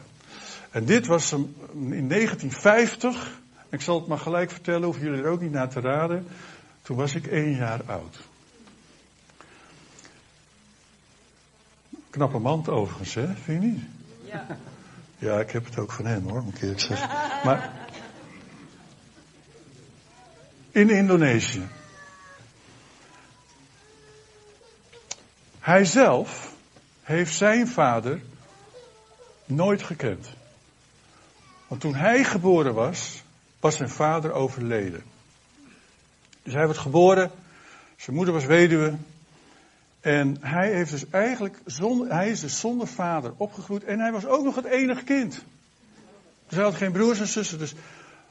En 0.71 0.85
dit 0.85 1.07
was 1.07 1.33
in 1.33 2.09
1950. 2.09 3.41
Ik 3.69 3.81
zal 3.81 3.99
het 3.99 4.07
maar 4.07 4.19
gelijk 4.19 4.51
vertellen, 4.51 4.83
hoeven 4.83 5.03
jullie 5.03 5.23
er 5.23 5.31
ook 5.31 5.41
niet 5.41 5.53
naar 5.53 5.69
te 5.69 5.81
raden. 5.81 6.27
Toen 6.83 6.97
was 6.97 7.15
ik 7.15 7.27
één 7.27 7.57
jaar 7.57 7.81
oud. 7.87 8.19
Knappe 12.11 12.39
mand 12.39 12.69
overigens, 12.69 13.15
hè? 13.15 13.35
Vind 13.35 13.63
je 13.63 13.69
niet? 13.69 13.83
Ja. 14.25 14.47
Ja, 15.19 15.41
ik 15.41 15.51
heb 15.51 15.65
het 15.65 15.79
ook 15.79 15.93
van 15.93 16.07
hen 16.07 16.23
hoor, 16.23 16.43
moet 16.43 16.55
ik 16.55 16.63
eerlijk 16.63 16.81
zeggen. 16.81 17.09
Maar 17.45 17.73
in 20.71 20.91
Indonesië. 20.91 21.63
Hij 25.66 25.85
zelf 25.85 26.54
heeft 27.02 27.35
zijn 27.35 27.68
vader 27.68 28.20
nooit 29.44 29.82
gekend. 29.82 30.28
Want 31.66 31.80
toen 31.80 31.94
hij 31.94 32.25
geboren 32.25 32.75
was, 32.75 33.23
was 33.61 33.76
zijn 33.76 33.88
vader 33.88 34.32
overleden. 34.32 35.02
Dus 36.42 36.54
hij 36.54 36.66
werd 36.66 36.78
geboren, 36.78 37.30
zijn 37.96 38.16
moeder 38.16 38.35
was 38.35 38.44
weduwe. 38.44 38.94
En 40.00 40.37
hij, 40.40 40.73
heeft 40.73 40.90
dus 40.90 41.11
eigenlijk 41.11 41.58
zonder, 41.64 42.12
hij 42.12 42.30
is 42.30 42.40
dus 42.40 42.61
zonder 42.61 42.87
vader 42.87 43.32
opgegroeid. 43.37 43.85
En 43.85 44.00
hij 44.00 44.12
was 44.12 44.26
ook 44.26 44.44
nog 44.44 44.54
het 44.54 44.64
enige 44.64 45.04
kind. 45.04 45.44
Dus 46.46 46.56
hij 46.56 46.64
had 46.64 46.75
geen 46.75 46.92
broers 46.92 47.20
en 47.20 47.28
zussen. 47.28 47.58
Dus 47.58 47.75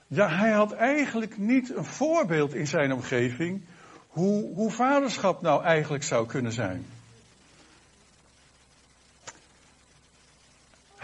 ja, 0.08 0.30
hij 0.30 0.52
had 0.52 0.72
eigenlijk 0.72 1.38
niet 1.38 1.76
een 1.76 1.86
voorbeeld 1.86 2.54
in 2.54 2.68
zijn 2.68 2.94
omgeving. 2.94 3.62
Hoe, 4.08 4.54
hoe 4.54 4.72
vaderschap 4.72 5.42
nou 5.42 5.64
eigenlijk 5.64 6.04
zou 6.04 6.28
kunnen 6.28 6.52
zijn. 6.52 6.86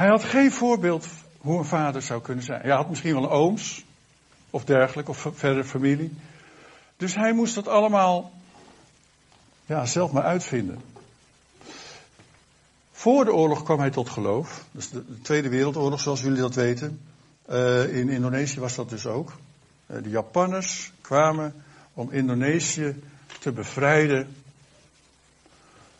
Hij 0.01 0.09
had 0.09 0.23
geen 0.23 0.51
voorbeeld 0.51 1.07
hoe 1.37 1.57
een 1.57 1.65
vader 1.65 2.01
zou 2.01 2.21
kunnen 2.21 2.43
zijn. 2.43 2.61
Hij 2.61 2.71
had 2.71 2.89
misschien 2.89 3.13
wel 3.13 3.31
ooms 3.31 3.83
of 4.49 4.65
dergelijke, 4.65 5.11
of 5.11 5.29
verder 5.33 5.63
familie. 5.63 6.13
Dus 6.97 7.15
hij 7.15 7.33
moest 7.33 7.55
dat 7.55 7.67
allemaal 7.67 8.31
ja, 9.65 9.85
zelf 9.85 10.11
maar 10.11 10.23
uitvinden. 10.23 10.81
Voor 12.91 13.25
de 13.25 13.33
oorlog 13.33 13.63
kwam 13.63 13.79
hij 13.79 13.89
tot 13.89 14.09
geloof. 14.09 14.65
Dus 14.71 14.89
de, 14.89 15.05
de 15.05 15.21
Tweede 15.21 15.49
Wereldoorlog, 15.49 15.99
zoals 15.99 16.21
jullie 16.21 16.41
dat 16.41 16.55
weten. 16.55 17.01
Uh, 17.49 17.95
in 17.97 18.09
Indonesië 18.09 18.59
was 18.59 18.75
dat 18.75 18.89
dus 18.89 19.05
ook. 19.05 19.33
Uh, 19.87 20.03
de 20.03 20.09
Japanners 20.09 20.91
kwamen 21.01 21.63
om 21.93 22.11
Indonesië 22.11 23.03
te 23.39 23.51
bevrijden 23.51 24.35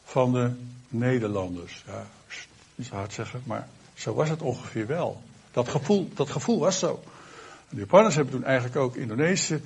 van 0.04 0.34
de 0.34 0.52
Nederlanders. 0.88 1.84
Ja, 1.88 2.06
niet 2.76 2.88
zo 2.88 2.96
hard 2.96 3.14
zeggen, 3.14 3.42
maar 3.46 3.68
zo 4.02 4.14
was 4.14 4.30
het 4.30 4.42
ongeveer 4.42 4.88
wel. 4.88 5.22
Dat 5.52 5.68
gevoel, 5.68 6.10
dat 6.14 6.30
gevoel 6.30 6.60
was 6.60 6.80
zo. 6.80 7.00
De 7.70 7.80
Japanners 7.80 8.16
hebben 8.16 8.34
toen 8.34 8.44
eigenlijk 8.44 8.76
ook 8.76 8.96
Indonesië 8.96 9.62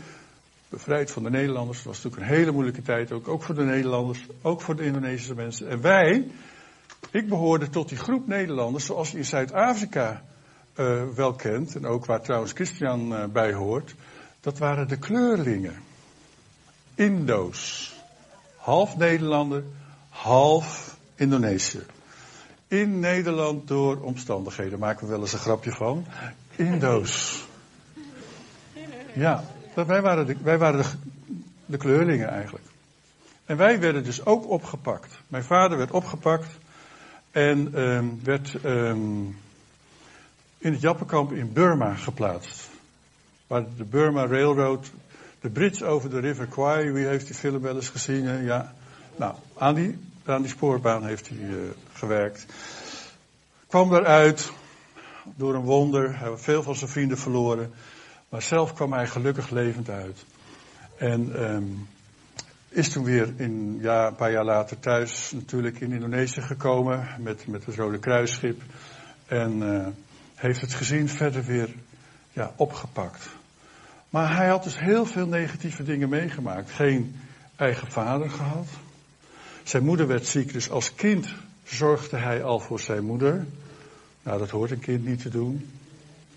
bevrijd 0.70 1.12
van 1.12 1.24
de 1.24 1.30
Nederlanders. 1.30 1.78
Dat 1.78 1.86
was 1.86 2.04
natuurlijk 2.04 2.32
een 2.32 2.38
hele 2.38 2.52
moeilijke 2.52 2.82
tijd, 2.82 3.12
ook, 3.12 3.28
ook 3.28 3.44
voor 3.44 3.56
de 3.56 3.64
Nederlanders, 3.64 4.26
ook 4.42 4.62
voor 4.62 4.76
de 4.76 4.86
Indonesische 4.86 5.36
mensen. 5.36 5.70
En 5.70 5.82
wij, 5.82 6.28
ik 7.12 7.30
behoorde 7.30 7.70
tot 7.70 7.90
die 7.90 7.98
groep 7.98 8.28
Nederlanders, 8.28 8.86
zoals 8.86 9.12
je 9.12 9.18
in 9.18 9.26
Zuid-Afrika 9.26 10.24
uh, 10.76 11.04
wel 11.16 11.34
kent, 11.34 11.76
en 11.76 11.86
ook 11.86 12.06
waar 12.06 12.22
trouwens 12.22 12.52
Christian 12.52 13.14
uh, 13.14 13.24
bij 13.26 13.54
hoort. 13.54 13.96
Dat 14.42 14.58
waren 14.58 14.88
de 14.88 14.98
kleurlingen. 14.98 15.84
Indo's. 16.96 17.94
Half 18.56 18.98
Nederlander, 18.98 19.64
half 20.10 20.98
Indonesië. 21.16 21.86
In 22.68 23.00
Nederland 23.00 23.68
door 23.68 24.02
omstandigheden, 24.02 24.80
maken 24.80 25.06
we 25.06 25.12
wel 25.12 25.22
eens 25.22 25.34
een 25.34 25.40
grapje 25.40 25.72
van. 25.72 26.06
Indo's. 26.56 27.46
Ja, 29.14 29.44
wij 29.74 30.02
waren 30.02 30.26
de, 30.26 30.36
wij 30.44 30.58
waren 30.58 30.86
de, 31.66 31.78
kleurlingen 31.78 32.30
eigenlijk. 32.30 32.66
En 33.46 33.58
wij 33.58 33.80
werden 33.80 34.04
dus 34.04 34.26
ook 34.26 34.50
opgepakt. 34.50 35.14
Mijn 35.28 35.44
vader 35.44 35.78
werd 35.78 35.92
opgepakt 35.92 36.48
en 37.32 37.82
um, 37.82 38.20
werd 38.24 38.54
um, 38.64 39.38
in 40.58 40.72
het 40.72 40.82
Jappenkamp 40.82 41.32
in 41.32 41.54
Burma 41.54 41.94
geplaatst. 41.94 42.70
Waar 43.48 43.66
de 43.78 43.84
Burma 43.84 44.26
Railroad, 44.26 44.92
de 45.42 45.50
bridge 45.50 45.86
over 45.86 46.10
de 46.10 46.20
River 46.20 46.48
Kwai, 46.48 46.92
wie 46.92 47.06
heeft 47.06 47.26
die 47.26 47.36
film 47.36 47.62
wel 47.62 47.76
eens 47.76 47.90
gezien? 47.90 48.44
Ja, 48.44 48.74
nou, 49.16 49.36
aan 49.58 49.76
die, 49.76 49.98
aan 50.26 50.42
die 50.42 50.52
spoorbaan 50.52 51.06
heeft 51.06 51.30
hij 51.30 51.38
uh, 51.38 51.56
gewerkt. 51.96 52.46
Kwam 53.68 53.94
eruit 53.94 54.52
door 55.36 55.56
een 55.56 55.62
wonder, 55.62 56.16
had 56.16 56.42
veel 56.42 56.64
van 56.64 56.76
zijn 56.76 56.90
vrienden 56.90 57.18
verloren. 57.18 57.74
Maar 58.30 58.42
zelf 58.42 58.74
kwam 58.74 58.94
hij 58.94 59.08
gelukkig 59.08 59.50
levend 59.50 59.90
uit. 59.90 60.26
En 60.98 61.44
um, 61.44 61.88
is 62.70 62.90
toen 62.90 63.04
weer 63.04 63.34
in, 63.36 63.78
ja, 63.82 64.08
een 64.08 64.16
paar 64.16 64.32
jaar 64.32 64.46
later 64.46 64.80
thuis 64.80 65.32
natuurlijk 65.32 65.80
in 65.80 65.92
Indonesië 65.92 66.42
gekomen 66.42 67.08
met, 67.20 67.48
met 67.48 67.66
het 67.66 67.76
Rode 67.76 68.00
Kruisschip. 68.00 68.62
En 69.26 69.62
uh, 69.62 69.88
heeft 70.36 70.62
het 70.62 70.74
gezin 70.74 71.10
verder 71.10 71.44
weer 71.44 71.70
ja, 72.34 72.52
opgepakt. 72.56 73.30
Maar 74.10 74.36
hij 74.36 74.48
had 74.48 74.64
dus 74.64 74.80
heel 74.80 75.06
veel 75.06 75.28
negatieve 75.28 75.84
dingen 75.84 76.10
meegemaakt. 76.10 76.72
Geen 76.72 77.20
eigen 77.56 77.92
vader 77.92 78.30
gehad. 78.30 78.68
Zijn 79.64 79.86
moeder 79.86 80.08
werd 80.08 80.28
ziek, 80.28 80.54
dus 80.54 80.70
als 80.70 80.96
kind 80.96 81.34
zorgde 81.66 82.18
hij 82.18 82.44
al 82.44 82.60
voor 82.60 82.80
zijn 82.80 83.04
moeder. 83.04 83.46
Nou, 84.24 84.40
dat 84.40 84.50
hoort 84.50 84.72
een 84.72 84.80
kind 84.80 85.06
niet 85.06 85.22
te 85.22 85.30
doen. 85.30 85.72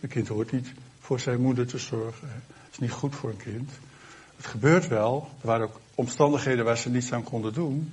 Een 0.00 0.08
kind 0.08 0.28
hoort 0.28 0.52
niet 0.52 0.72
voor 1.00 1.20
zijn 1.20 1.40
moeder 1.40 1.66
te 1.66 1.78
zorgen. 1.78 2.28
Dat 2.46 2.70
is 2.72 2.78
niet 2.78 2.90
goed 2.90 3.14
voor 3.14 3.30
een 3.30 3.36
kind. 3.36 3.70
Het 4.36 4.46
gebeurt 4.46 4.88
wel. 4.88 5.28
Er 5.40 5.46
waren 5.46 5.66
ook 5.66 5.80
omstandigheden 5.94 6.64
waar 6.64 6.78
ze 6.78 6.90
niets 6.90 7.12
aan 7.12 7.22
konden 7.22 7.52
doen. 7.52 7.92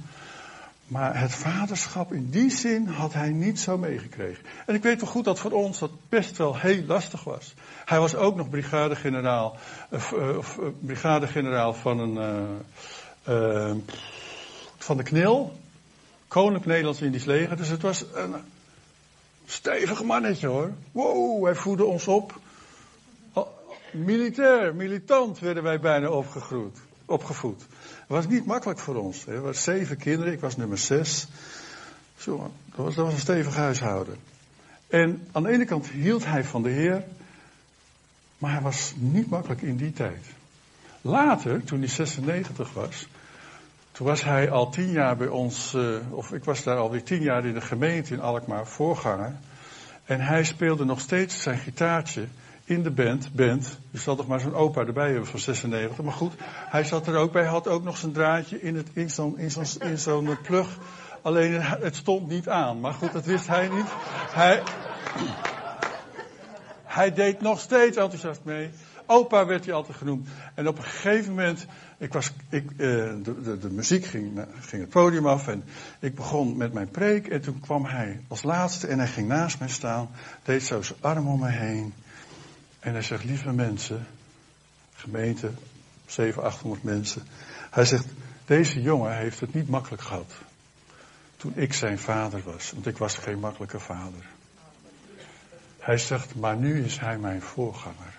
Maar 0.87 1.19
het 1.19 1.33
vaderschap 1.33 2.13
in 2.13 2.29
die 2.29 2.51
zin 2.51 2.87
had 2.87 3.13
hij 3.13 3.29
niet 3.29 3.59
zo 3.59 3.77
meegekregen. 3.77 4.43
En 4.65 4.75
ik 4.75 4.83
weet 4.83 5.01
wel 5.01 5.09
goed 5.09 5.23
dat 5.23 5.39
voor 5.39 5.51
ons 5.51 5.79
dat 5.79 5.91
best 6.09 6.37
wel 6.37 6.57
heel 6.57 6.83
lastig 6.83 7.23
was. 7.23 7.53
Hij 7.85 7.99
was 7.99 8.15
ook 8.15 8.35
nog 8.35 8.49
brigadegeneraal, 8.49 9.57
uh, 9.91 10.11
uh, 10.13 10.37
brigadegeneraal 10.79 11.73
van 11.73 11.99
een, 11.99 12.17
uh, 13.29 13.71
van 14.77 14.97
de 14.97 15.03
KNIL. 15.03 15.53
Koninklijk 16.27 16.65
Nederlands 16.65 17.01
Indisch 17.01 17.25
Leger. 17.25 17.57
Dus 17.57 17.69
het 17.69 17.81
was 17.81 18.05
een 18.13 18.35
stevig 19.45 20.03
mannetje 20.03 20.47
hoor. 20.47 20.71
Wow, 20.91 21.45
hij 21.45 21.55
voedde 21.55 21.85
ons 21.85 22.07
op. 22.07 22.39
Militair, 23.91 24.75
militant 24.75 25.39
werden 25.39 25.63
wij 25.63 25.79
bijna 25.79 26.09
opgegroeid, 26.09 26.77
opgevoed. 27.05 27.61
Het 27.89 28.07
was 28.07 28.27
niet 28.27 28.45
makkelijk 28.45 28.79
voor 28.79 28.95
ons. 28.95 29.25
Er 29.25 29.41
waren 29.41 29.55
zeven 29.55 29.97
kinderen, 29.97 30.33
ik 30.33 30.39
was 30.39 30.57
nummer 30.57 30.77
zes. 30.77 31.27
Zo, 32.17 32.51
dat, 32.65 32.85
was, 32.85 32.95
dat 32.95 33.05
was 33.05 33.13
een 33.13 33.19
stevig 33.19 33.55
huishouden. 33.55 34.17
En 34.87 35.27
aan 35.31 35.43
de 35.43 35.49
ene 35.49 35.65
kant 35.65 35.87
hield 35.87 36.25
hij 36.25 36.43
van 36.43 36.63
de 36.63 36.69
Heer, 36.69 37.03
maar 38.37 38.51
hij 38.51 38.61
was 38.61 38.93
niet 38.97 39.29
makkelijk 39.29 39.61
in 39.61 39.77
die 39.77 39.93
tijd. 39.93 40.25
Later, 41.01 41.63
toen 41.63 41.79
hij 41.79 41.87
96 41.87 42.73
was, 42.73 43.07
toen 43.95 44.07
was 44.07 44.23
hij 44.23 44.51
al 44.51 44.69
tien 44.69 44.91
jaar 44.91 45.17
bij 45.17 45.27
ons, 45.27 45.73
uh, 45.73 45.95
of 46.09 46.33
ik 46.33 46.43
was 46.43 46.63
daar 46.63 46.77
alweer 46.77 47.03
tien 47.03 47.21
jaar 47.21 47.45
in 47.45 47.53
de 47.53 47.61
gemeente 47.61 48.13
in 48.13 48.21
Alkmaar, 48.21 48.67
voorganger. 48.67 49.35
En 50.05 50.19
hij 50.19 50.43
speelde 50.43 50.85
nog 50.85 50.99
steeds 50.99 51.41
zijn 51.41 51.57
gitaartje 51.57 52.27
in 52.63 52.83
de 52.83 52.91
band, 52.91 53.33
band. 53.33 53.79
Je 53.91 53.97
zal 53.97 54.15
toch 54.15 54.27
maar 54.27 54.39
zo'n 54.39 54.53
opa 54.55 54.81
erbij 54.81 55.09
hebben 55.09 55.27
van 55.27 55.39
96. 55.39 56.03
Maar 56.03 56.13
goed, 56.13 56.33
hij 56.69 56.83
zat 56.83 57.07
er 57.07 57.15
ook 57.15 57.31
bij, 57.31 57.45
had 57.45 57.67
ook 57.67 57.83
nog 57.83 57.97
zijn 57.97 58.11
draadje 58.11 58.61
in, 58.61 58.75
het, 58.75 58.87
in 58.93 59.09
zo'n 59.09 59.37
in 59.37 59.51
zo'n 59.51 59.65
in 59.79 59.97
zo'n 59.97 60.37
plug. 60.41 60.77
Alleen 61.21 61.61
het 61.61 61.95
stond 61.95 62.27
niet 62.27 62.49
aan. 62.49 62.79
Maar 62.79 62.93
goed, 62.93 63.11
dat 63.13 63.25
wist 63.25 63.47
hij 63.47 63.67
niet. 63.67 63.87
Hij, 64.31 64.63
hij 66.83 67.13
deed 67.13 67.41
nog 67.41 67.59
steeds 67.59 67.97
enthousiast 67.97 68.41
mee. 68.43 68.69
Opa 69.05 69.45
werd 69.45 69.65
hij 69.65 69.73
altijd 69.73 69.97
genoemd. 69.97 70.27
En 70.53 70.67
op 70.67 70.77
een 70.77 70.83
gegeven 70.83 71.29
moment, 71.29 71.65
ik 72.05 72.13
was, 72.13 72.31
ik, 72.49 72.71
uh, 72.71 72.77
de, 72.77 73.41
de, 73.41 73.57
de, 73.57 73.69
muziek 73.69 74.05
ging, 74.05 74.45
ging 74.59 74.81
het 74.81 74.91
podium 74.91 75.27
af 75.27 75.47
en 75.47 75.63
ik 75.99 76.15
begon 76.15 76.57
met 76.57 76.73
mijn 76.73 76.89
preek. 76.89 77.27
En 77.27 77.41
toen 77.41 77.59
kwam 77.59 77.85
hij 77.85 78.19
als 78.27 78.43
laatste 78.43 78.87
en 78.87 78.97
hij 78.97 79.07
ging 79.07 79.27
naast 79.27 79.59
mij 79.59 79.67
staan, 79.67 80.09
deed 80.43 80.63
zo 80.63 80.81
zijn 80.81 80.99
arm 81.01 81.27
om 81.27 81.39
me 81.39 81.49
heen. 81.49 81.93
En 82.79 82.91
hij 82.91 83.01
zegt, 83.01 83.23
lieve 83.23 83.51
mensen, 83.51 84.07
gemeente, 84.93 85.51
700, 86.05 86.53
800 86.53 86.83
mensen. 86.83 87.23
Hij 87.71 87.85
zegt, 87.85 88.05
deze 88.45 88.81
jongen 88.81 89.17
heeft 89.17 89.39
het 89.39 89.53
niet 89.53 89.69
makkelijk 89.69 90.01
gehad. 90.03 90.31
Toen 91.37 91.53
ik 91.55 91.73
zijn 91.73 91.99
vader 91.99 92.41
was, 92.43 92.71
want 92.71 92.87
ik 92.87 92.97
was 92.97 93.17
geen 93.17 93.39
makkelijke 93.39 93.79
vader. 93.79 94.25
Hij 95.79 95.97
zegt, 95.97 96.35
maar 96.35 96.57
nu 96.57 96.83
is 96.83 96.99
hij 96.99 97.17
mijn 97.17 97.41
voorganger. 97.41 98.13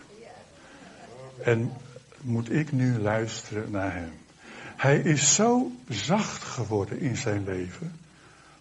En 1.42 1.72
moet 2.26 2.52
ik 2.52 2.72
nu 2.72 2.98
luisteren 2.98 3.70
naar 3.70 3.92
hem. 3.92 4.12
Hij 4.76 4.98
is 4.98 5.34
zo 5.34 5.70
zacht 5.88 6.42
geworden 6.42 7.00
in 7.00 7.16
zijn 7.16 7.44
leven. 7.44 8.00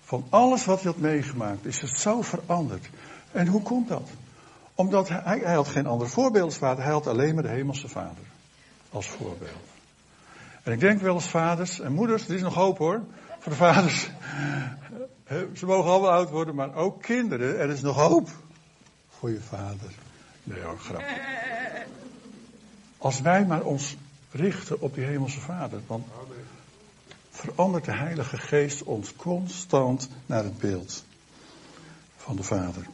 Van 0.01 0.25
alles 0.29 0.65
wat 0.65 0.81
hij 0.81 0.91
had 0.91 1.01
meegemaakt 1.01 1.65
is 1.65 1.81
het 1.81 1.97
zo 1.97 2.21
veranderd. 2.21 2.89
En 3.31 3.47
hoe 3.47 3.61
komt 3.61 3.87
dat? 3.87 4.09
Omdat 4.75 5.09
hij, 5.09 5.39
hij 5.43 5.53
had 5.53 5.67
geen 5.67 5.85
andere 5.85 6.09
voorbeeldsvader, 6.09 6.83
hij 6.83 6.93
had 6.93 7.07
alleen 7.07 7.33
maar 7.33 7.43
de 7.43 7.49
hemelse 7.49 7.87
vader 7.87 8.23
als 8.89 9.07
voorbeeld. 9.07 9.67
En 10.63 10.71
ik 10.71 10.79
denk 10.79 11.01
wel 11.01 11.13
eens 11.13 11.29
vaders 11.29 11.79
en 11.79 11.93
moeders, 11.93 12.27
er 12.27 12.35
is 12.35 12.41
nog 12.41 12.53
hoop 12.53 12.77
hoor, 12.77 13.01
voor 13.39 13.51
de 13.51 13.57
vaders. 13.57 14.09
Ze 15.53 15.65
mogen 15.65 15.91
allemaal 15.91 16.11
oud 16.11 16.29
worden, 16.29 16.55
maar 16.55 16.75
ook 16.75 17.01
kinderen, 17.01 17.59
er 17.59 17.69
is 17.69 17.81
nog 17.81 17.95
hoop 17.95 18.29
voor 19.09 19.29
je 19.29 19.41
vader. 19.41 19.91
Nee 20.43 20.61
hoor, 20.61 20.79
grapje. 20.79 21.44
Als 23.05 23.21
wij 23.21 23.45
maar 23.45 23.61
ons 23.61 23.95
richten 24.31 24.81
op 24.81 24.95
die 24.95 25.03
hemelse 25.03 25.39
vader, 25.39 25.79
dan 25.87 26.03
verandert 27.29 27.85
de 27.85 27.95
Heilige 27.95 28.37
Geest 28.37 28.83
ons 28.83 29.15
constant 29.15 30.09
naar 30.25 30.43
het 30.43 30.57
beeld 30.57 31.03
van 32.17 32.35
de 32.35 32.43
Vader. 32.43 32.85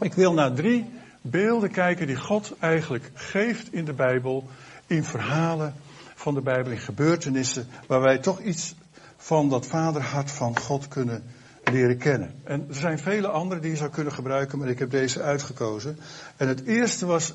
Ik 0.00 0.12
wil 0.12 0.32
naar 0.32 0.52
drie 0.52 0.90
beelden 1.20 1.70
kijken 1.70 2.06
die 2.06 2.16
God 2.16 2.54
eigenlijk 2.58 3.10
geeft 3.14 3.72
in 3.72 3.84
de 3.84 3.92
Bijbel, 3.92 4.48
in 4.86 5.04
verhalen 5.04 5.74
van 6.14 6.34
de 6.34 6.40
Bijbel, 6.40 6.72
in 6.72 6.78
gebeurtenissen, 6.78 7.68
waar 7.86 8.00
wij 8.00 8.18
toch 8.18 8.40
iets 8.40 8.74
van 9.16 9.48
dat 9.48 9.66
vaderhart 9.66 10.30
van 10.30 10.58
God 10.58 10.88
kunnen 10.88 11.24
leren 11.64 11.98
kennen. 11.98 12.34
En 12.42 12.66
er 12.68 12.74
zijn 12.74 12.98
vele 12.98 13.28
andere 13.28 13.60
die 13.60 13.70
je 13.70 13.76
zou 13.76 13.90
kunnen 13.90 14.12
gebruiken, 14.12 14.58
maar 14.58 14.68
ik 14.68 14.78
heb 14.78 14.90
deze 14.90 15.22
uitgekozen. 15.22 15.98
En 16.36 16.48
het 16.48 16.64
eerste 16.64 17.06
was 17.06 17.32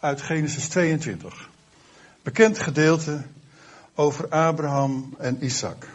uit 0.00 0.22
Genesis 0.22 0.68
22. 0.68 1.50
Bekend 2.22 2.58
gedeelte 2.58 3.22
over 3.94 4.28
Abraham 4.28 5.14
en 5.18 5.44
Isaac. 5.44 5.86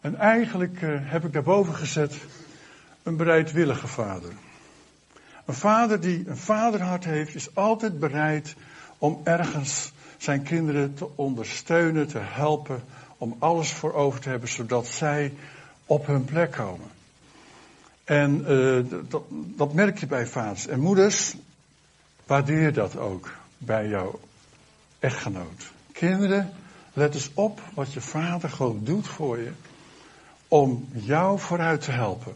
En 0.00 0.16
eigenlijk 0.16 0.82
uh, 0.82 0.98
heb 1.02 1.24
ik 1.24 1.32
daarboven 1.32 1.74
gezet 1.74 2.14
een 3.02 3.16
bereidwillige 3.16 3.86
vader. 3.86 4.32
Een 5.44 5.54
vader 5.54 6.00
die 6.00 6.28
een 6.28 6.36
vaderhart 6.36 7.04
heeft, 7.04 7.34
is 7.34 7.54
altijd 7.54 7.98
bereid 7.98 8.54
om 8.98 9.20
ergens 9.24 9.92
zijn 10.16 10.42
kinderen 10.42 10.94
te 10.94 11.08
ondersteunen, 11.16 12.08
te 12.08 12.18
helpen, 12.18 12.82
om 13.18 13.36
alles 13.38 13.72
voor 13.72 13.92
over 13.94 14.20
te 14.20 14.28
hebben, 14.28 14.48
zodat 14.48 14.86
zij 14.86 15.32
op 15.86 16.06
hun 16.06 16.24
plek 16.24 16.50
komen. 16.50 16.88
En 18.04 18.44
dat, 19.08 19.22
dat, 19.30 19.72
merk 19.72 19.98
je 19.98 20.06
bij 20.06 20.26
vaders 20.26 20.66
en 20.66 20.80
moeders. 20.80 21.34
Waardeer 22.30 22.72
dat 22.72 22.96
ook 22.96 23.30
bij 23.58 23.88
jouw 23.88 24.20
echtgenoot. 24.98 25.72
Kinderen, 25.92 26.50
let 26.92 27.14
eens 27.14 27.30
op 27.34 27.60
wat 27.74 27.92
je 27.92 28.00
vader 28.00 28.50
gewoon 28.50 28.80
doet 28.84 29.08
voor 29.08 29.38
je. 29.38 29.52
Om 30.48 30.88
jou 30.92 31.38
vooruit 31.38 31.80
te 31.80 31.90
helpen. 31.90 32.34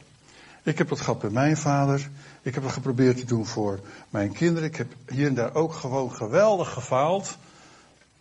Ik 0.62 0.78
heb 0.78 0.88
dat 0.88 1.00
gehad 1.00 1.18
bij 1.20 1.30
mijn 1.30 1.56
vader. 1.56 2.10
Ik 2.42 2.54
heb 2.54 2.62
het 2.62 2.72
geprobeerd 2.72 3.16
te 3.16 3.24
doen 3.24 3.46
voor 3.46 3.80
mijn 4.10 4.32
kinderen. 4.32 4.68
Ik 4.68 4.76
heb 4.76 4.92
hier 5.08 5.26
en 5.26 5.34
daar 5.34 5.54
ook 5.54 5.72
gewoon 5.72 6.12
geweldig 6.12 6.72
gefaald. 6.72 7.36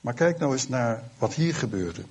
Maar 0.02 0.14
kijk 0.14 0.40
nou 0.40 0.52
eens 0.52 0.68
naar 0.68 1.04
wat 1.18 1.34
hier 1.34 1.56
gebeurde. 1.56 2.04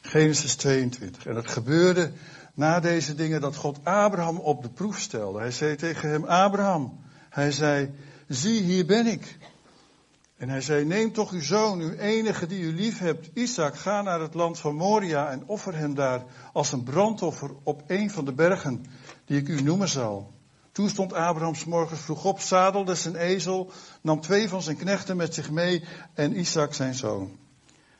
Genesis 0.00 0.54
22. 0.54 1.26
En 1.26 1.36
het 1.36 1.50
gebeurde 1.50 2.12
na 2.54 2.80
deze 2.80 3.14
dingen 3.14 3.40
dat 3.40 3.56
God 3.56 3.78
Abraham 3.82 4.38
op 4.38 4.62
de 4.62 4.68
proef 4.68 4.98
stelde. 4.98 5.38
Hij 5.38 5.50
zei 5.50 5.76
tegen 5.76 6.10
hem, 6.10 6.24
Abraham, 6.24 6.98
hij 7.28 7.52
zei, 7.52 7.90
zie 8.28 8.62
hier 8.62 8.86
ben 8.86 9.06
ik. 9.06 9.38
En 10.36 10.48
hij 10.48 10.60
zei, 10.60 10.84
neem 10.84 11.12
toch 11.12 11.30
uw 11.30 11.42
zoon, 11.42 11.80
uw 11.80 11.92
enige 11.92 12.46
die 12.46 12.60
u 12.60 12.74
lief 12.74 12.98
hebt, 12.98 13.30
Isaac, 13.34 13.76
ga 13.76 14.02
naar 14.02 14.20
het 14.20 14.34
land 14.34 14.58
van 14.58 14.74
Moria 14.74 15.30
en 15.30 15.42
offer 15.46 15.76
hem 15.76 15.94
daar 15.94 16.24
als 16.52 16.72
een 16.72 16.82
brandoffer 16.82 17.50
op 17.62 17.82
een 17.86 18.10
van 18.10 18.24
de 18.24 18.32
bergen 18.32 18.86
die 19.24 19.38
ik 19.38 19.48
u 19.48 19.62
noemen 19.62 19.88
zal. 19.88 20.34
Toen 20.72 20.88
stond 20.88 21.12
Abraham 21.12 21.54
morgens 21.66 22.00
vroeg 22.00 22.24
op, 22.24 22.40
zadelde 22.40 22.94
zijn 22.94 23.16
ezel, 23.16 23.70
nam 24.00 24.20
twee 24.20 24.48
van 24.48 24.62
zijn 24.62 24.76
knechten 24.76 25.16
met 25.16 25.34
zich 25.34 25.50
mee 25.50 25.84
en 26.14 26.38
Isaac 26.38 26.74
zijn 26.74 26.94
zoon. 26.94 27.36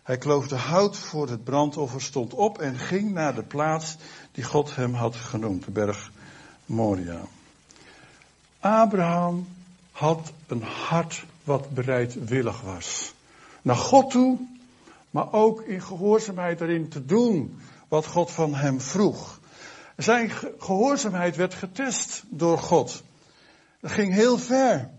Hij 0.03 0.19
kloofde 0.19 0.57
hout 0.57 0.97
voor 0.97 1.29
het 1.29 1.45
brandoffer, 1.45 2.03
stond 2.03 2.35
op 2.35 2.59
en 2.59 2.79
ging 2.79 3.12
naar 3.12 3.35
de 3.35 3.43
plaats 3.43 3.97
die 4.33 4.45
God 4.45 4.77
hem 4.77 4.95
had 4.95 5.17
genoemd, 5.17 5.65
de 5.65 5.71
berg 5.71 6.12
Moria. 6.67 7.21
Abraham 8.61 9.47
had 9.97 10.33
een 10.47 10.63
hart 10.63 11.25
wat 11.45 11.71
bereidwillig 11.71 12.61
was. 12.61 13.15
Naar 13.63 13.77
God 13.77 14.11
toe, 14.11 14.39
maar 15.11 15.33
ook 15.33 15.63
in 15.63 15.83
gehoorzaamheid 15.83 16.61
erin 16.61 16.89
te 16.89 17.05
doen 17.05 17.61
wat 17.89 18.07
God 18.07 18.31
van 18.31 18.55
hem 18.55 18.81
vroeg. 18.81 19.41
Zijn 19.97 20.31
gehoorzaamheid 20.59 21.37
werd 21.37 21.55
getest 21.55 22.23
door 22.29 22.59
God. 22.59 23.03
Dat 23.81 23.91
ging 23.91 24.13
heel 24.13 24.39
ver. 24.39 24.91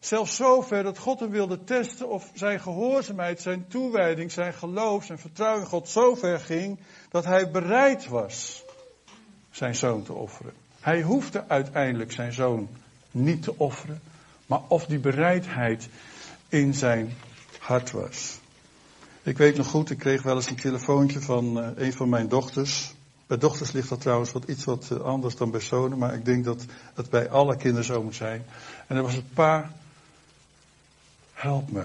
Zelfs 0.00 0.36
zo 0.36 0.60
ver 0.60 0.82
dat 0.82 0.98
God 0.98 1.20
hem 1.20 1.30
wilde 1.30 1.64
testen 1.64 2.08
of 2.08 2.30
zijn 2.34 2.60
gehoorzaamheid, 2.60 3.40
zijn 3.40 3.66
toewijding, 3.68 4.32
zijn 4.32 4.54
geloof, 4.54 5.04
zijn 5.04 5.18
vertrouwen 5.18 5.62
in 5.62 5.68
God 5.68 5.88
zo 5.88 6.14
ver 6.14 6.40
ging 6.40 6.78
dat 7.10 7.24
hij 7.24 7.50
bereid 7.50 8.08
was 8.08 8.64
zijn 9.50 9.74
zoon 9.74 10.02
te 10.02 10.12
offeren. 10.12 10.52
Hij 10.80 11.02
hoefde 11.02 11.44
uiteindelijk 11.48 12.12
zijn 12.12 12.32
zoon 12.32 12.68
niet 13.10 13.42
te 13.42 13.58
offeren, 13.58 14.00
maar 14.46 14.60
of 14.68 14.86
die 14.86 14.98
bereidheid 14.98 15.88
in 16.48 16.74
zijn 16.74 17.12
hart 17.58 17.90
was. 17.90 18.38
Ik 19.22 19.38
weet 19.38 19.56
nog 19.56 19.66
goed, 19.66 19.90
ik 19.90 19.98
kreeg 19.98 20.22
wel 20.22 20.34
eens 20.34 20.50
een 20.50 20.56
telefoontje 20.56 21.20
van 21.20 21.58
uh, 21.58 21.68
een 21.76 21.92
van 21.92 22.08
mijn 22.08 22.28
dochters. 22.28 22.94
Bij 23.26 23.38
dochters 23.38 23.72
ligt 23.72 23.88
dat 23.88 24.00
trouwens 24.00 24.32
wat 24.32 24.44
iets 24.44 24.64
wat 24.64 24.88
uh, 24.92 25.00
anders 25.00 25.36
dan 25.36 25.50
bij 25.50 25.60
zonen, 25.60 25.98
maar 25.98 26.14
ik 26.14 26.24
denk 26.24 26.44
dat 26.44 26.64
het 26.94 27.10
bij 27.10 27.30
alle 27.30 27.56
kinderen 27.56 27.84
zo 27.84 28.02
moet 28.02 28.14
zijn. 28.14 28.44
En 28.86 28.94
dan 28.94 29.04
was 29.04 29.14
het 29.14 29.32
pa, 29.34 29.72
help 31.32 31.70
me. 31.70 31.84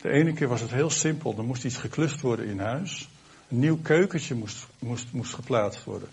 De 0.00 0.10
ene 0.10 0.32
keer 0.32 0.48
was 0.48 0.60
het 0.60 0.70
heel 0.70 0.90
simpel, 0.90 1.34
er 1.36 1.44
moest 1.44 1.64
iets 1.64 1.76
geklust 1.76 2.20
worden 2.20 2.46
in 2.46 2.58
huis. 2.58 3.08
Een 3.48 3.58
nieuw 3.58 3.78
keukentje 3.82 4.34
moest, 4.34 4.66
moest, 4.78 5.12
moest 5.12 5.34
geplaatst 5.34 5.84
worden. 5.84 6.08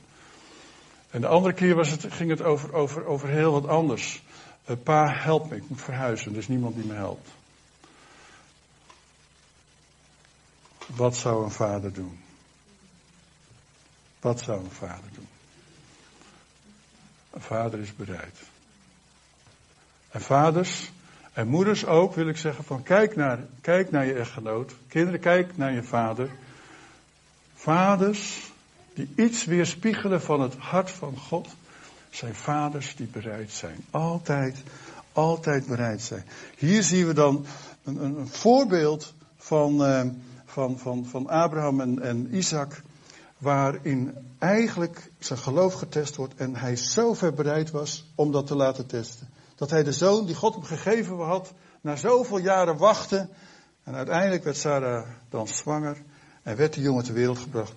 En 1.10 1.22
de 1.22 1.28
andere 1.28 1.54
keer 1.54 1.76
was 1.76 1.90
het, 1.90 2.06
ging 2.10 2.30
het 2.30 2.42
over, 2.42 2.74
over, 2.74 3.06
over 3.06 3.30
heel 3.30 3.52
wat 3.52 3.68
anders. 3.68 4.24
Uh, 4.70 4.76
pa, 4.84 5.14
help 5.14 5.50
me, 5.50 5.56
ik 5.56 5.70
moet 5.70 5.82
verhuizen, 5.82 6.32
er 6.32 6.38
is 6.38 6.48
niemand 6.48 6.76
die 6.76 6.86
me 6.86 6.94
helpt. 6.94 7.30
Wat 10.86 11.18
zou 11.18 11.44
een 11.44 11.52
vader 11.52 11.94
doen? 11.94 12.20
Wat 14.20 14.42
zou 14.42 14.64
een 14.64 14.72
vader 14.72 15.10
doen? 15.14 15.28
Een 17.30 17.42
vader 17.42 17.80
is 17.80 17.96
bereid. 17.96 18.40
En 20.10 20.22
vaders 20.22 20.92
en 21.34 21.48
moeders 21.48 21.86
ook 21.86 22.16
wil 22.16 22.28
ik 22.28 22.38
zeggen 22.38 22.64
van 22.64 22.84
kijk 22.84 23.16
naar, 23.16 23.40
kijk 23.62 23.92
naar 23.92 24.06
je 24.06 24.14
echtgenoot. 24.14 24.76
Kinderen, 24.88 25.20
kijk 25.20 25.58
naar 25.58 25.72
je 25.72 25.84
vader. 25.84 26.30
Vaders 27.56 28.52
die 28.94 29.14
iets 29.16 29.46
weerspiegelen 29.46 30.22
van 30.22 30.42
het 30.42 30.56
hart 30.56 30.92
van 30.92 31.18
God, 31.18 31.48
zijn 32.16 32.36
vaders 32.36 32.96
die 32.96 33.08
bereid 33.08 33.52
zijn. 33.52 33.86
Altijd, 33.92 34.58
altijd 35.12 35.68
bereid 35.68 36.02
zijn. 36.02 36.26
Hier 36.58 36.84
zien 36.84 37.08
we 37.08 37.14
dan 37.14 37.46
een, 37.84 38.04
een, 38.04 38.18
een 38.20 38.28
voorbeeld 38.28 39.14
van, 39.38 39.90
uh, 39.90 40.02
van, 40.46 40.80
van, 40.80 41.06
van 41.06 41.30
Abraham 41.30 41.82
en, 41.82 42.02
en 42.02 42.36
Isaac, 42.36 42.82
waarin 43.38 44.14
eigenlijk 44.40 45.12
zijn 45.20 45.40
geloof 45.40 45.74
getest 45.74 46.16
wordt 46.16 46.36
en 46.36 46.56
hij 46.56 46.76
zo 46.76 47.14
ver 47.14 47.34
bereid 47.34 47.72
was 47.72 48.12
om 48.16 48.32
dat 48.32 48.48
te 48.48 48.56
laten 48.56 48.86
testen. 48.86 49.30
Dat 49.56 49.70
hij 49.70 49.84
de 49.84 49.94
zoon 49.94 50.26
die 50.26 50.36
God 50.36 50.54
hem 50.54 50.64
gegeven 50.64 51.18
had, 51.18 51.54
na 51.82 51.96
zoveel 51.96 52.38
jaren 52.38 52.78
wachtte. 52.78 53.28
En 53.84 53.96
uiteindelijk 53.96 54.44
werd 54.44 54.58
Sarah 54.58 55.08
dan 55.30 55.48
zwanger 55.48 55.98
en 56.44 56.56
werd 56.56 56.74
de 56.74 56.82
jongen 56.82 57.04
ter 57.04 57.14
wereld 57.14 57.40
gebracht 57.40 57.74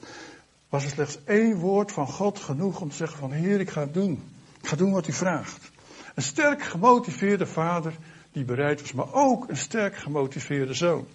was 0.69 0.85
er 0.85 0.91
slechts 0.91 1.19
één 1.25 1.55
woord 1.55 1.93
van 1.93 2.07
God 2.07 2.39
genoeg 2.39 2.81
om 2.81 2.89
te 2.89 2.97
zeggen 2.97 3.19
van 3.19 3.33
Heer, 3.33 3.61
ik 3.61 3.71
ga 3.71 3.81
het 3.81 3.95
doen. 3.95 4.31
Ik 4.61 4.69
ga 4.69 4.77
doen 4.77 4.93
wat 4.93 5.09
u 5.09 5.13
vraagt. 5.13 5.71
Een 6.15 6.23
sterk 6.23 6.63
gemotiveerde 6.63 7.47
vader 7.47 7.93
die 8.33 8.45
bereid 8.45 8.81
was, 8.81 8.93
maar 8.93 9.13
ook 9.13 9.49
een 9.49 9.57
sterk 9.57 9.97
gemotiveerde 9.97 10.75
zoon. 10.75 11.07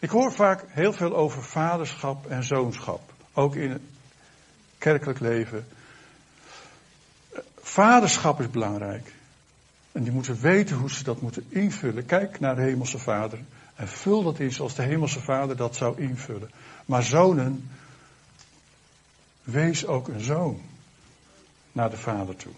Ik 0.00 0.10
hoor 0.10 0.32
vaak 0.32 0.64
heel 0.68 0.92
veel 0.92 1.16
over 1.16 1.42
vaderschap 1.42 2.26
en 2.26 2.44
zoonschap. 2.44 3.00
Ook 3.32 3.54
in 3.54 3.70
het 3.70 3.82
kerkelijk 4.78 5.20
leven. 5.20 5.66
Vaderschap 7.60 8.40
is 8.40 8.50
belangrijk. 8.50 9.12
En 9.92 10.02
die 10.02 10.12
moeten 10.12 10.40
weten 10.40 10.76
hoe 10.76 10.90
ze 10.90 11.04
dat 11.04 11.20
moeten 11.20 11.44
invullen. 11.48 12.06
Kijk 12.06 12.40
naar 12.40 12.56
de 12.56 12.62
Hemelse 12.62 12.98
Vader 12.98 13.38
en 13.74 13.88
vul 13.88 14.22
dat 14.22 14.38
in 14.38 14.52
zoals 14.52 14.74
de 14.74 14.82
Hemelse 14.82 15.20
Vader 15.20 15.56
dat 15.56 15.76
zou 15.76 16.00
invullen. 16.00 16.50
Maar 16.86 17.02
zonen, 17.02 17.70
Wees 19.42 19.86
ook 19.86 20.08
een 20.08 20.20
zoon 20.20 20.60
naar 21.72 21.90
de 21.90 21.96
vader 21.96 22.36
toe. 22.36 22.52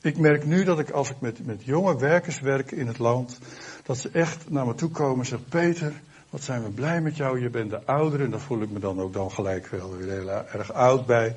Ik 0.00 0.18
merk 0.18 0.44
nu 0.44 0.64
dat 0.64 0.78
ik 0.78 0.90
als 0.90 1.10
ik 1.10 1.20
met, 1.20 1.46
met 1.46 1.64
jonge 1.64 1.98
werkers 1.98 2.40
werk 2.40 2.70
in 2.70 2.86
het 2.86 2.98
land, 2.98 3.38
dat 3.82 3.98
ze 3.98 4.10
echt 4.10 4.50
naar 4.50 4.66
me 4.66 4.74
toe 4.74 4.90
komen 4.90 5.18
en 5.18 5.26
zeggen, 5.26 5.48
Peter, 5.48 5.92
Wat 6.34 6.42
zijn 6.42 6.62
we 6.62 6.70
blij 6.70 7.00
met 7.00 7.16
jou, 7.16 7.40
je 7.40 7.50
bent 7.50 7.70
de 7.70 7.84
oudere. 7.84 8.24
En 8.24 8.30
daar 8.30 8.40
voel 8.40 8.62
ik 8.62 8.70
me 8.70 8.78
dan 8.78 9.00
ook 9.00 9.12
dan 9.12 9.30
gelijk 9.30 9.66
wel 9.66 9.96
weer 9.96 10.10
heel 10.10 10.28
erg 10.28 10.72
oud 10.72 11.06
bij. 11.06 11.36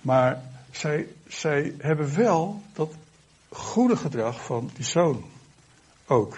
Maar 0.00 0.42
zij, 0.70 1.06
zij 1.26 1.74
hebben 1.78 2.16
wel 2.16 2.62
dat 2.72 2.92
goede 3.48 3.96
gedrag 3.96 4.44
van 4.44 4.70
die 4.74 4.84
zoon. 4.84 5.24
Ook. 6.06 6.36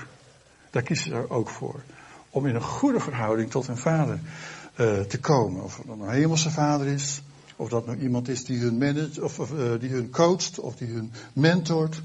Daar 0.71 0.83
kiezen 0.83 1.11
ze 1.11 1.31
ook 1.31 1.49
voor. 1.49 1.81
Om 2.31 2.47
in 2.47 2.55
een 2.55 2.63
goede 2.63 3.01
verhouding 3.01 3.51
tot 3.51 3.67
hun 3.67 3.77
vader 3.77 4.21
uh, 4.77 5.01
te 5.01 5.21
komen. 5.21 5.63
Of 5.63 5.77
het 5.77 5.89
een 5.89 6.09
hemelse 6.09 6.51
vader 6.51 6.87
is. 6.87 7.23
Of 7.57 7.69
dat 7.69 7.87
nou 7.87 7.99
iemand 7.99 8.29
is 8.29 8.45
die 8.45 8.59
hun 8.59 8.79
managt, 8.79 9.21
of, 9.21 9.39
uh, 9.39 9.81
die 9.81 9.91
hun 9.91 10.11
coacht, 10.11 10.59
of 10.59 10.77
die 10.77 10.89
hun 10.89 11.13
mentort. 11.33 12.03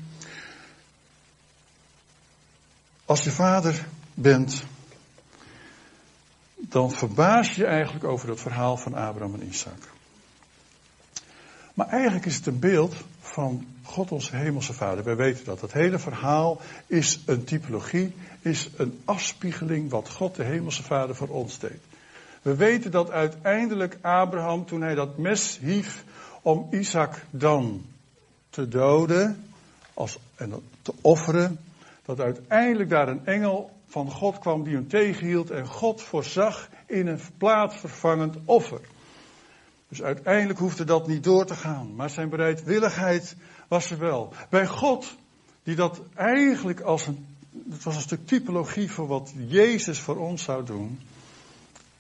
Als 3.06 3.24
je 3.24 3.32
vader 3.32 3.86
bent, 4.14 4.64
dan 6.56 6.92
verbaas 6.92 7.56
je 7.56 7.66
eigenlijk 7.66 8.06
over 8.06 8.28
dat 8.28 8.40
verhaal 8.40 8.78
van 8.78 8.94
Abraham 8.94 9.34
en 9.34 9.48
Isaac. 9.48 9.92
Maar 11.74 11.88
eigenlijk 11.88 12.26
is 12.26 12.36
het 12.36 12.46
een 12.46 12.60
beeld 12.60 12.96
van 13.20 13.68
God 13.84 14.12
onze 14.12 14.36
hemelse 14.36 14.74
vader. 14.74 15.04
Wij 15.04 15.16
weten 15.16 15.46
dat. 15.46 15.62
Het 15.62 15.74
hele 15.74 16.00
verhaal 16.00 16.62
is 16.88 17.20
een 17.26 17.44
typologie, 17.44 18.14
is 18.42 18.70
een 18.76 19.02
afspiegeling 19.06 19.90
wat 19.90 20.10
God 20.10 20.36
de 20.36 20.44
hemelse 20.44 20.84
vader 20.84 21.16
voor 21.16 21.28
ons 21.28 21.60
deed. 21.60 21.89
We 22.42 22.56
weten 22.56 22.92
dat 22.92 23.12
uiteindelijk 23.12 23.98
Abraham, 24.02 24.66
toen 24.66 24.82
hij 24.82 24.96
dat 24.96 25.18
mes 25.18 25.58
hief 25.58 26.04
om 26.42 26.68
Isaac 26.72 27.26
dan 27.30 27.86
te 28.50 28.68
doden 28.68 29.50
als, 29.94 30.20
en 30.36 30.54
te 30.82 30.94
offeren, 31.02 31.60
dat 32.06 32.20
uiteindelijk 32.20 32.90
daar 32.90 33.08
een 33.08 33.26
engel 33.26 33.72
van 33.88 34.12
God 34.12 34.40
kwam 34.40 34.64
die 34.64 34.74
hem 34.74 34.88
tegenhield 34.88 35.52
en 35.52 35.68
God 35.68 36.02
voorzag 36.02 36.70
in 36.86 37.08
een 37.08 37.20
plaatsvervangend 37.38 38.36
offer. 38.46 38.80
Dus 39.88 40.02
uiteindelijk 40.02 40.60
hoefde 40.60 40.84
dat 40.84 41.08
niet 41.08 41.24
door 41.24 41.46
te 41.46 41.56
gaan, 41.56 41.96
maar 41.96 42.10
zijn 42.10 42.30
bereidwilligheid 42.30 43.36
was 43.68 43.92
er 43.92 43.98
wel. 43.98 44.34
Bij 44.50 44.68
God, 44.68 45.16
die 45.64 45.76
dat 45.76 46.02
eigenlijk 46.16 46.82
als 46.82 47.08
een, 47.08 47.26
het 47.70 47.84
was 47.84 47.96
een 47.96 48.02
stuk 48.02 48.28
typologie 48.28 48.92
voor 48.92 49.08
wat 49.08 49.34
Jezus 49.48 50.00
voor 50.00 50.18
ons 50.18 50.44
zou 50.44 50.66
doen, 50.66 51.00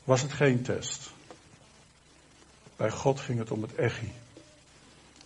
was 0.10 0.22
het 0.22 0.34
geen 0.34 0.62
test. 0.62 1.12
Bij 2.76 2.91
God 2.91 3.19
ging 3.19 3.39
het 3.39 3.52
om 3.52 3.62
het 3.62 3.76
echi. 3.76 4.12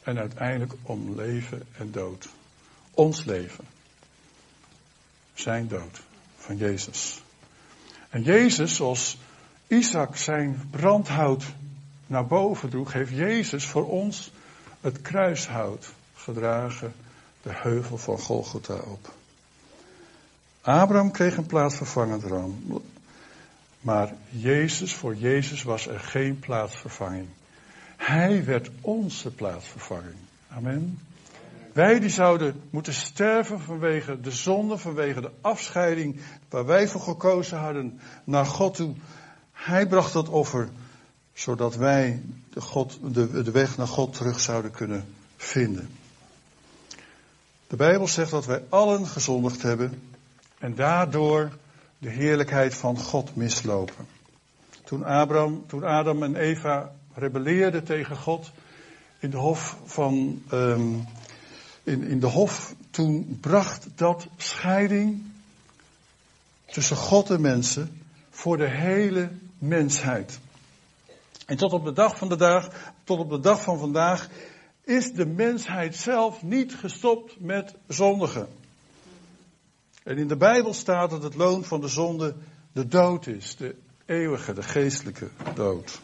En 0.01 0.17
uiteindelijk 0.17 0.73
om 0.81 1.15
leven 1.15 1.63
en 1.77 1.91
dood. 1.91 2.29
Ons 2.93 3.23
leven. 3.23 3.65
Zijn 5.33 5.67
dood 5.67 6.01
van 6.37 6.57
Jezus. 6.57 7.21
En 8.09 8.23
Jezus, 8.23 8.75
zoals 8.75 9.17
Isaac 9.67 10.15
zijn 10.17 10.67
brandhout 10.71 11.43
naar 12.07 12.27
boven 12.27 12.69
droeg, 12.69 12.93
heeft 12.93 13.11
Jezus 13.11 13.65
voor 13.65 13.87
ons 13.87 14.31
het 14.81 15.01
kruishout 15.01 15.93
gedragen, 16.15 16.93
de 17.41 17.53
heuvel 17.53 17.97
van 17.97 18.19
Golgotha 18.19 18.75
op. 18.75 19.13
Abraham 20.61 21.11
kreeg 21.11 21.37
een 21.37 21.45
plaatsvervangend 21.45 22.23
ram, 22.23 22.81
maar 23.83 24.13
Jezus, 24.29 24.93
voor 24.93 25.15
Jezus 25.15 25.63
was 25.63 25.87
er 25.87 25.99
geen 25.99 26.39
plaatsvervanging. 26.39 27.27
Hij 27.97 28.45
werd 28.45 28.69
onze 28.81 29.31
plaatsvervanging. 29.31 30.15
Amen. 30.49 30.99
Wij 31.73 31.99
die 31.99 32.09
zouden 32.09 32.61
moeten 32.69 32.93
sterven 32.93 33.59
vanwege 33.59 34.21
de 34.21 34.31
zonde, 34.31 34.77
vanwege 34.77 35.21
de 35.21 35.31
afscheiding 35.41 36.21
waar 36.49 36.65
wij 36.65 36.87
voor 36.87 37.01
gekozen 37.01 37.57
hadden 37.57 37.99
naar 38.23 38.45
God 38.45 38.75
toe. 38.75 38.93
Hij 39.51 39.87
bracht 39.87 40.13
dat 40.13 40.29
offer, 40.29 40.69
zodat 41.33 41.75
wij 41.75 42.21
de, 42.49 42.61
God, 42.61 42.99
de, 43.01 43.43
de 43.43 43.51
weg 43.51 43.77
naar 43.77 43.87
God 43.87 44.13
terug 44.13 44.39
zouden 44.39 44.71
kunnen 44.71 45.05
vinden. 45.37 45.89
De 47.67 47.75
Bijbel 47.75 48.07
zegt 48.07 48.31
dat 48.31 48.45
wij 48.45 48.63
allen 48.69 49.07
gezondigd 49.07 49.61
hebben 49.61 50.01
en 50.59 50.75
daardoor 50.75 51.51
de 52.03 52.09
heerlijkheid 52.09 52.75
van 52.75 52.97
God 52.97 53.35
mislopen. 53.35 54.07
Toen, 54.83 55.03
Abraham, 55.03 55.63
toen 55.67 55.83
Adam 55.83 56.23
en 56.23 56.35
Eva 56.35 56.91
rebelleerden 57.13 57.83
tegen 57.83 58.17
God 58.17 58.51
in 59.19 59.29
de 59.29 59.37
hof 59.37 59.77
van 59.85 60.41
um, 60.51 61.07
in, 61.83 62.03
in 62.03 62.19
de 62.19 62.27
hof, 62.27 62.75
toen 62.89 63.37
bracht 63.41 63.87
dat 63.95 64.27
scheiding 64.37 65.23
tussen 66.65 66.97
God 66.97 67.29
en 67.29 67.41
mensen 67.41 68.01
voor 68.29 68.57
de 68.57 68.69
hele 68.69 69.29
mensheid. 69.57 70.39
En 71.45 71.57
tot 71.57 71.73
op 71.73 71.83
de 71.83 71.93
dag 71.93 72.17
van 72.17 72.29
de 72.29 72.37
dag, 72.37 72.69
tot 73.03 73.19
op 73.19 73.29
de 73.29 73.39
dag 73.39 73.61
van 73.61 73.79
vandaag, 73.79 74.29
is 74.83 75.13
de 75.13 75.25
mensheid 75.25 75.95
zelf 75.95 76.43
niet 76.43 76.75
gestopt 76.75 77.39
met 77.39 77.73
zondigen. 77.87 78.47
En 80.03 80.17
in 80.17 80.27
de 80.27 80.37
Bijbel 80.37 80.73
staat 80.73 81.09
dat 81.09 81.23
het 81.23 81.35
loon 81.35 81.63
van 81.63 81.81
de 81.81 81.87
zonde 81.87 82.35
de 82.71 82.87
dood 82.87 83.27
is, 83.27 83.55
de 83.55 83.75
eeuwige, 84.05 84.53
de 84.53 84.63
geestelijke 84.63 85.29
dood. 85.55 86.01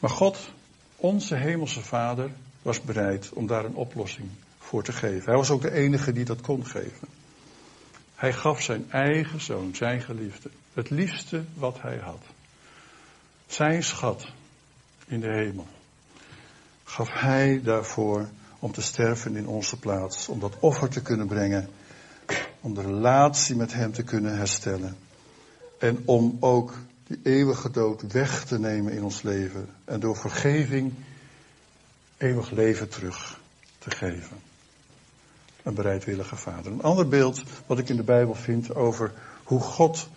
Maar 0.00 0.10
God, 0.10 0.50
onze 0.96 1.34
hemelse 1.36 1.80
Vader, 1.80 2.30
was 2.62 2.80
bereid 2.80 3.32
om 3.32 3.46
daar 3.46 3.64
een 3.64 3.74
oplossing 3.74 4.28
voor 4.58 4.82
te 4.82 4.92
geven. 4.92 5.24
Hij 5.24 5.36
was 5.36 5.50
ook 5.50 5.62
de 5.62 5.72
enige 5.72 6.12
die 6.12 6.24
dat 6.24 6.40
kon 6.40 6.66
geven. 6.66 7.08
Hij 8.14 8.32
gaf 8.32 8.62
zijn 8.62 8.90
eigen 8.90 9.40
zoon, 9.40 9.74
zijn 9.74 10.00
geliefde, 10.00 10.50
het 10.74 10.90
liefste 10.90 11.44
wat 11.54 11.80
hij 11.80 11.98
had. 11.98 12.22
Zijn 13.46 13.82
schat 13.82 14.26
in 15.06 15.20
de 15.20 15.32
hemel. 15.32 15.66
Gaf 16.84 17.08
hij 17.12 17.60
daarvoor 17.62 18.28
om 18.58 18.72
te 18.72 18.82
sterven 18.82 19.36
in 19.36 19.46
onze 19.46 19.78
plaats, 19.78 20.28
om 20.28 20.40
dat 20.40 20.56
offer 20.60 20.88
te 20.88 21.02
kunnen 21.02 21.26
brengen, 21.26 21.70
om 22.60 22.74
de 22.74 22.82
relatie 22.82 23.56
met 23.56 23.72
hem 23.72 23.92
te 23.92 24.02
kunnen 24.02 24.36
herstellen. 24.36 24.96
En 25.78 26.02
om 26.04 26.36
ook 26.40 26.74
die 27.06 27.20
eeuwige 27.22 27.70
dood 27.70 28.12
weg 28.12 28.44
te 28.44 28.58
nemen 28.58 28.92
in 28.92 29.02
ons 29.02 29.22
leven. 29.22 29.68
En 29.84 30.00
door 30.00 30.16
vergeving 30.16 30.92
eeuwig 32.16 32.50
leven 32.50 32.88
terug 32.88 33.40
te 33.78 33.90
geven. 33.90 34.36
Een 35.62 35.74
bereidwillige 35.74 36.36
vader. 36.36 36.72
Een 36.72 36.82
ander 36.82 37.08
beeld 37.08 37.42
wat 37.66 37.78
ik 37.78 37.88
in 37.88 37.96
de 37.96 38.02
Bijbel 38.02 38.34
vind 38.34 38.74
over 38.74 39.12
hoe 39.44 39.60
God 39.60 40.08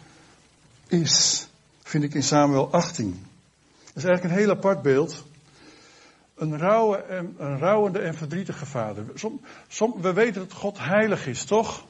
is, 0.88 1.47
vind 1.84 2.03
ik 2.03 2.13
in 2.13 2.23
Samuel 2.23 2.71
18. 2.71 3.25
Dat 3.84 3.95
is 3.95 4.03
eigenlijk 4.03 4.23
een 4.23 4.41
heel 4.41 4.56
apart 4.56 4.82
beeld. 4.82 5.23
Een, 6.36 6.58
rouwe 6.58 6.97
en, 6.97 7.36
rouwende 7.38 7.99
en 7.99 8.15
verdrietige 8.15 8.65
vader. 8.65 9.06
Som, 9.67 10.01
we 10.01 10.13
weten 10.13 10.41
dat 10.41 10.53
God 10.53 10.77
heilig 10.79 11.27
is, 11.27 11.43
toch? 11.43 11.86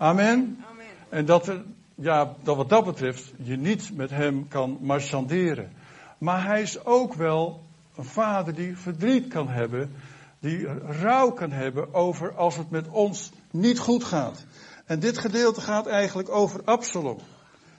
Amen. 0.00 0.64
En 1.08 1.24
dat, 1.24 1.48
er, 1.48 1.62
ja, 1.94 2.34
dat 2.42 2.56
wat 2.56 2.68
dat 2.68 2.84
betreft 2.84 3.32
je 3.42 3.56
niet 3.56 3.96
met 3.96 4.10
hem 4.10 4.48
kan 4.48 4.78
marchanderen. 4.80 5.72
Maar 6.18 6.44
hij 6.44 6.62
is 6.62 6.84
ook 6.84 7.14
wel 7.14 7.62
een 7.96 8.04
vader 8.04 8.54
die 8.54 8.76
verdriet 8.76 9.28
kan 9.28 9.48
hebben, 9.48 9.92
die 10.38 10.66
rouw 11.00 11.30
kan 11.30 11.50
hebben 11.50 11.94
over 11.94 12.34
als 12.34 12.56
het 12.56 12.70
met 12.70 12.88
ons 12.88 13.32
niet 13.50 13.78
goed 13.78 14.04
gaat. 14.04 14.44
En 14.84 15.00
dit 15.00 15.18
gedeelte 15.18 15.60
gaat 15.60 15.86
eigenlijk 15.86 16.28
over 16.30 16.60
Absalom, 16.64 17.18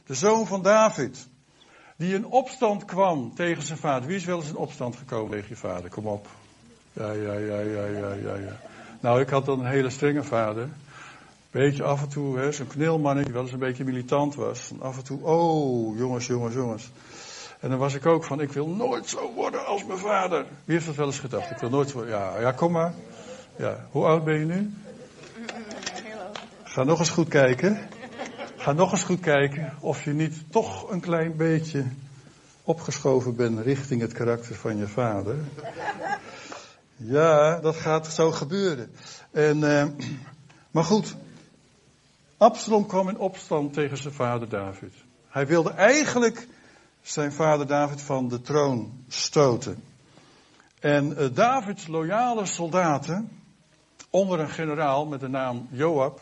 de 0.05 0.13
zoon 0.13 0.47
van 0.47 0.61
David, 0.61 1.27
die 1.95 2.13
in 2.13 2.25
opstand 2.25 2.85
kwam 2.85 3.35
tegen 3.35 3.63
zijn 3.63 3.79
vader. 3.79 4.07
Wie 4.07 4.17
is 4.17 4.25
wel 4.25 4.37
eens 4.37 4.49
in 4.49 4.55
opstand 4.55 4.95
gekomen 4.95 5.31
tegen 5.31 5.49
je 5.49 5.55
vader? 5.55 5.89
Kom 5.89 6.07
op. 6.07 6.27
Ja, 6.93 7.11
ja, 7.11 7.33
ja, 7.33 7.59
ja, 7.59 7.85
ja, 7.85 8.13
ja. 8.13 8.35
ja. 8.35 8.59
Nou, 8.99 9.21
ik 9.21 9.29
had 9.29 9.45
dan 9.45 9.59
een 9.59 9.71
hele 9.71 9.89
strenge 9.89 10.23
vader. 10.23 10.69
Beetje 11.51 11.83
af 11.83 12.01
en 12.01 12.09
toe, 12.09 12.51
zo'n 12.51 12.67
knilmannetje, 12.67 13.23
die 13.23 13.33
wel 13.33 13.43
eens 13.43 13.51
een 13.51 13.59
beetje 13.59 13.83
militant 13.83 14.35
was. 14.35 14.71
Af 14.79 14.97
en 14.97 15.03
toe, 15.03 15.19
oh, 15.21 15.97
jongens, 15.97 16.27
jongens, 16.27 16.55
jongens. 16.55 16.91
En 17.59 17.69
dan 17.69 17.79
was 17.79 17.93
ik 17.93 18.05
ook 18.05 18.23
van, 18.23 18.41
ik 18.41 18.51
wil 18.51 18.67
nooit 18.67 19.09
zo 19.09 19.33
worden 19.33 19.65
als 19.65 19.85
mijn 19.85 19.99
vader. 19.99 20.45
Wie 20.65 20.75
heeft 20.75 20.85
dat 20.85 20.95
wel 20.95 21.05
eens 21.05 21.19
gedacht? 21.19 21.51
Ik 21.51 21.57
wil 21.57 21.69
nooit 21.69 21.89
zo 21.89 22.05
Ja, 22.05 22.39
ja, 22.39 22.51
kom 22.51 22.71
maar. 22.71 22.93
Ja, 23.55 23.87
hoe 23.91 24.05
oud 24.05 24.23
ben 24.23 24.39
je 24.39 24.45
nu? 24.45 24.73
Ga 26.63 26.83
nog 26.83 26.99
eens 26.99 27.09
goed 27.09 27.27
kijken. 27.27 27.89
Ga 28.55 28.71
nog 28.71 28.91
eens 28.91 29.03
goed 29.03 29.19
kijken 29.19 29.73
of 29.79 30.03
je 30.03 30.13
niet 30.13 30.51
toch 30.51 30.91
een 30.91 30.99
klein 30.99 31.35
beetje 31.37 31.85
opgeschoven 32.63 33.35
bent 33.35 33.59
richting 33.59 34.01
het 34.01 34.13
karakter 34.13 34.55
van 34.55 34.77
je 34.77 34.87
vader. 34.87 35.35
Ja, 36.95 37.59
dat 37.59 37.75
gaat 37.75 38.07
zo 38.07 38.31
gebeuren. 38.31 38.91
En, 39.31 39.57
uh, 39.57 39.85
maar 40.71 40.83
goed, 40.83 41.15
Absalom 42.41 42.85
kwam 42.85 43.09
in 43.09 43.17
opstand 43.17 43.73
tegen 43.73 43.97
zijn 43.97 44.13
vader 44.13 44.49
David. 44.49 44.93
Hij 45.27 45.47
wilde 45.47 45.69
eigenlijk 45.69 46.47
zijn 47.01 47.31
vader 47.31 47.67
David 47.67 48.01
van 48.01 48.27
de 48.27 48.41
troon 48.41 49.03
stoten. 49.07 49.83
En 50.79 51.15
uh, 51.17 51.27
Davids 51.33 51.87
loyale 51.87 52.45
soldaten, 52.45 53.31
onder 54.09 54.39
een 54.39 54.49
generaal 54.49 55.05
met 55.05 55.19
de 55.19 55.27
naam 55.27 55.67
Joab, 55.71 56.21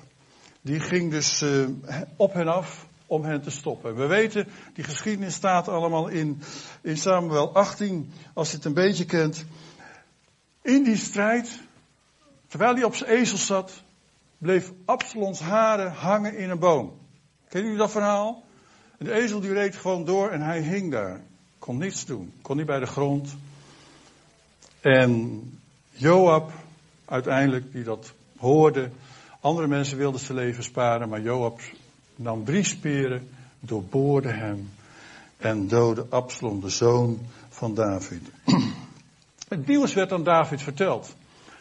die 0.61 0.79
ging 0.79 1.11
dus 1.11 1.41
uh, 1.41 1.67
op 2.15 2.33
hen 2.33 2.47
af 2.47 2.87
om 3.05 3.23
hen 3.23 3.41
te 3.41 3.51
stoppen. 3.51 3.95
We 3.95 4.05
weten, 4.05 4.47
die 4.73 4.83
geschiedenis 4.83 5.33
staat 5.33 5.67
allemaal 5.67 6.07
in, 6.07 6.41
in 6.81 6.97
Samuel 6.97 7.53
18, 7.53 8.11
als 8.33 8.49
je 8.49 8.55
het 8.55 8.65
een 8.65 8.73
beetje 8.73 9.05
kent. 9.05 9.45
In 10.61 10.83
die 10.83 10.97
strijd, 10.97 11.59
terwijl 12.47 12.73
hij 12.73 12.83
op 12.83 12.95
zijn 12.95 13.09
ezel 13.09 13.37
zat, 13.37 13.83
bleef 14.39 14.71
Absalons 14.85 15.39
haren 15.39 15.91
hangen 15.91 16.37
in 16.37 16.49
een 16.49 16.59
boom. 16.59 16.93
Kennen 17.47 17.71
jullie 17.71 17.85
dat 17.85 17.91
verhaal? 17.91 18.43
de 18.99 19.13
ezel 19.13 19.39
die 19.39 19.53
reed 19.53 19.75
gewoon 19.75 20.05
door 20.05 20.29
en 20.29 20.41
hij 20.41 20.61
hing 20.61 20.91
daar. 20.91 21.21
Kon 21.59 21.77
niets 21.77 22.05
doen. 22.05 22.33
Kon 22.41 22.57
niet 22.57 22.65
bij 22.65 22.79
de 22.79 22.85
grond. 22.85 23.35
En 24.79 25.41
Joab, 25.91 26.51
uiteindelijk, 27.05 27.71
die 27.71 27.83
dat 27.83 28.13
hoorde. 28.37 28.89
Andere 29.39 29.67
mensen 29.67 29.97
wilden 29.97 30.19
zijn 30.19 30.37
leven 30.37 30.63
sparen, 30.63 31.09
maar 31.09 31.21
Joab 31.21 31.59
nam 32.15 32.45
drie 32.45 32.63
speren, 32.63 33.29
doorboorde 33.59 34.29
hem 34.29 34.69
en 35.37 35.67
doodde 35.67 36.05
Absalom, 36.09 36.61
de 36.61 36.69
zoon 36.69 37.19
van 37.49 37.73
David. 37.73 38.21
Het 39.47 39.67
nieuws 39.67 39.93
werd 39.93 40.11
aan 40.11 40.23
David 40.23 40.61
verteld. 40.61 41.15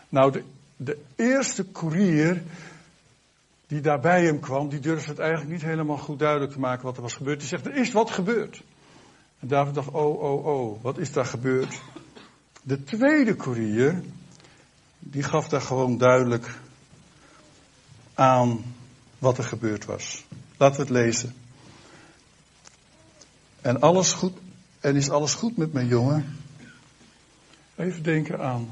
Nou, 0.08 0.32
de, 0.32 0.42
de 0.78 0.98
eerste 1.16 1.64
koerier 1.64 2.42
die 3.66 3.80
daar 3.80 4.00
bij 4.00 4.24
hem 4.24 4.40
kwam, 4.40 4.68
die 4.68 4.80
durfde 4.80 5.10
het 5.10 5.18
eigenlijk 5.18 5.50
niet 5.50 5.62
helemaal 5.62 5.98
goed 5.98 6.18
duidelijk 6.18 6.52
te 6.52 6.58
maken 6.58 6.84
wat 6.84 6.96
er 6.96 7.02
was 7.02 7.14
gebeurd. 7.14 7.38
Die 7.38 7.48
zegt, 7.48 7.66
er 7.66 7.76
is 7.76 7.92
wat 7.92 8.10
gebeurd. 8.10 8.62
En 9.38 9.48
David 9.48 9.74
dacht, 9.74 9.90
oh, 9.90 10.22
oh, 10.22 10.46
oh, 10.46 10.82
wat 10.82 10.98
is 10.98 11.12
daar 11.12 11.24
gebeurd? 11.24 11.80
De 12.62 12.84
tweede 12.84 13.34
koerier, 13.34 14.02
die 14.98 15.22
gaf 15.22 15.48
daar 15.48 15.60
gewoon 15.60 15.98
duidelijk 15.98 16.58
aan 18.14 18.74
wat 19.18 19.38
er 19.38 19.44
gebeurd 19.44 19.84
was. 19.84 20.24
Laten 20.56 20.76
we 20.76 20.82
het 20.82 21.04
lezen. 21.04 21.34
En 23.60 23.80
alles 23.80 24.12
goed, 24.12 24.38
en 24.80 24.96
is 24.96 25.10
alles 25.10 25.34
goed 25.34 25.56
met 25.56 25.72
mijn 25.72 25.86
jongen? 25.86 26.36
Even 27.76 28.02
denken 28.02 28.40
aan 28.40 28.68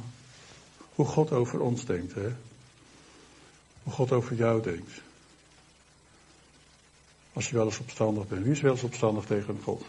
hoe 0.97 1.07
God 1.07 1.33
over 1.33 1.61
ons 1.61 1.85
denkt, 1.85 2.15
hè? 2.15 2.29
Hoe 3.83 3.93
God 3.93 4.13
over 4.13 4.37
jou 4.37 4.63
denkt. 4.63 4.91
Als 7.33 7.49
je 7.49 7.55
wel 7.57 7.65
eens 7.65 7.79
opstandig 7.79 8.29
bent. 8.29 8.43
Wie 8.43 8.53
is 8.53 8.61
wel 8.61 8.73
eens 8.73 8.83
opstandig 8.83 9.25
tegen 9.25 9.59
God? 9.63 9.83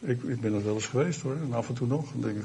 Ik, 0.00 0.22
ik 0.22 0.40
ben 0.40 0.54
er 0.54 0.64
wel 0.64 0.74
eens 0.74 0.86
geweest 0.86 1.20
hoor. 1.20 1.36
En 1.36 1.52
af 1.52 1.68
en 1.68 1.74
toe 1.74 1.86
nog. 1.86 2.12
Dan 2.12 2.20
denk 2.20 2.36
ik. 2.36 2.44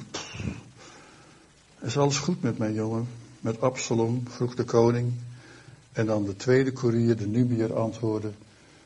Is 1.80 1.98
alles 1.98 2.18
goed 2.18 2.42
met 2.42 2.58
mijn 2.58 2.74
jongen? 2.74 3.08
Met 3.40 3.62
Absalom, 3.62 4.24
vroeg 4.28 4.56
de 4.56 4.64
koning. 4.64 5.14
En 5.92 6.06
dan 6.06 6.26
de 6.26 6.36
tweede 6.36 6.72
koerier, 6.72 7.18
de 7.18 7.28
Nubier, 7.28 7.76
antwoordde. 7.76 8.32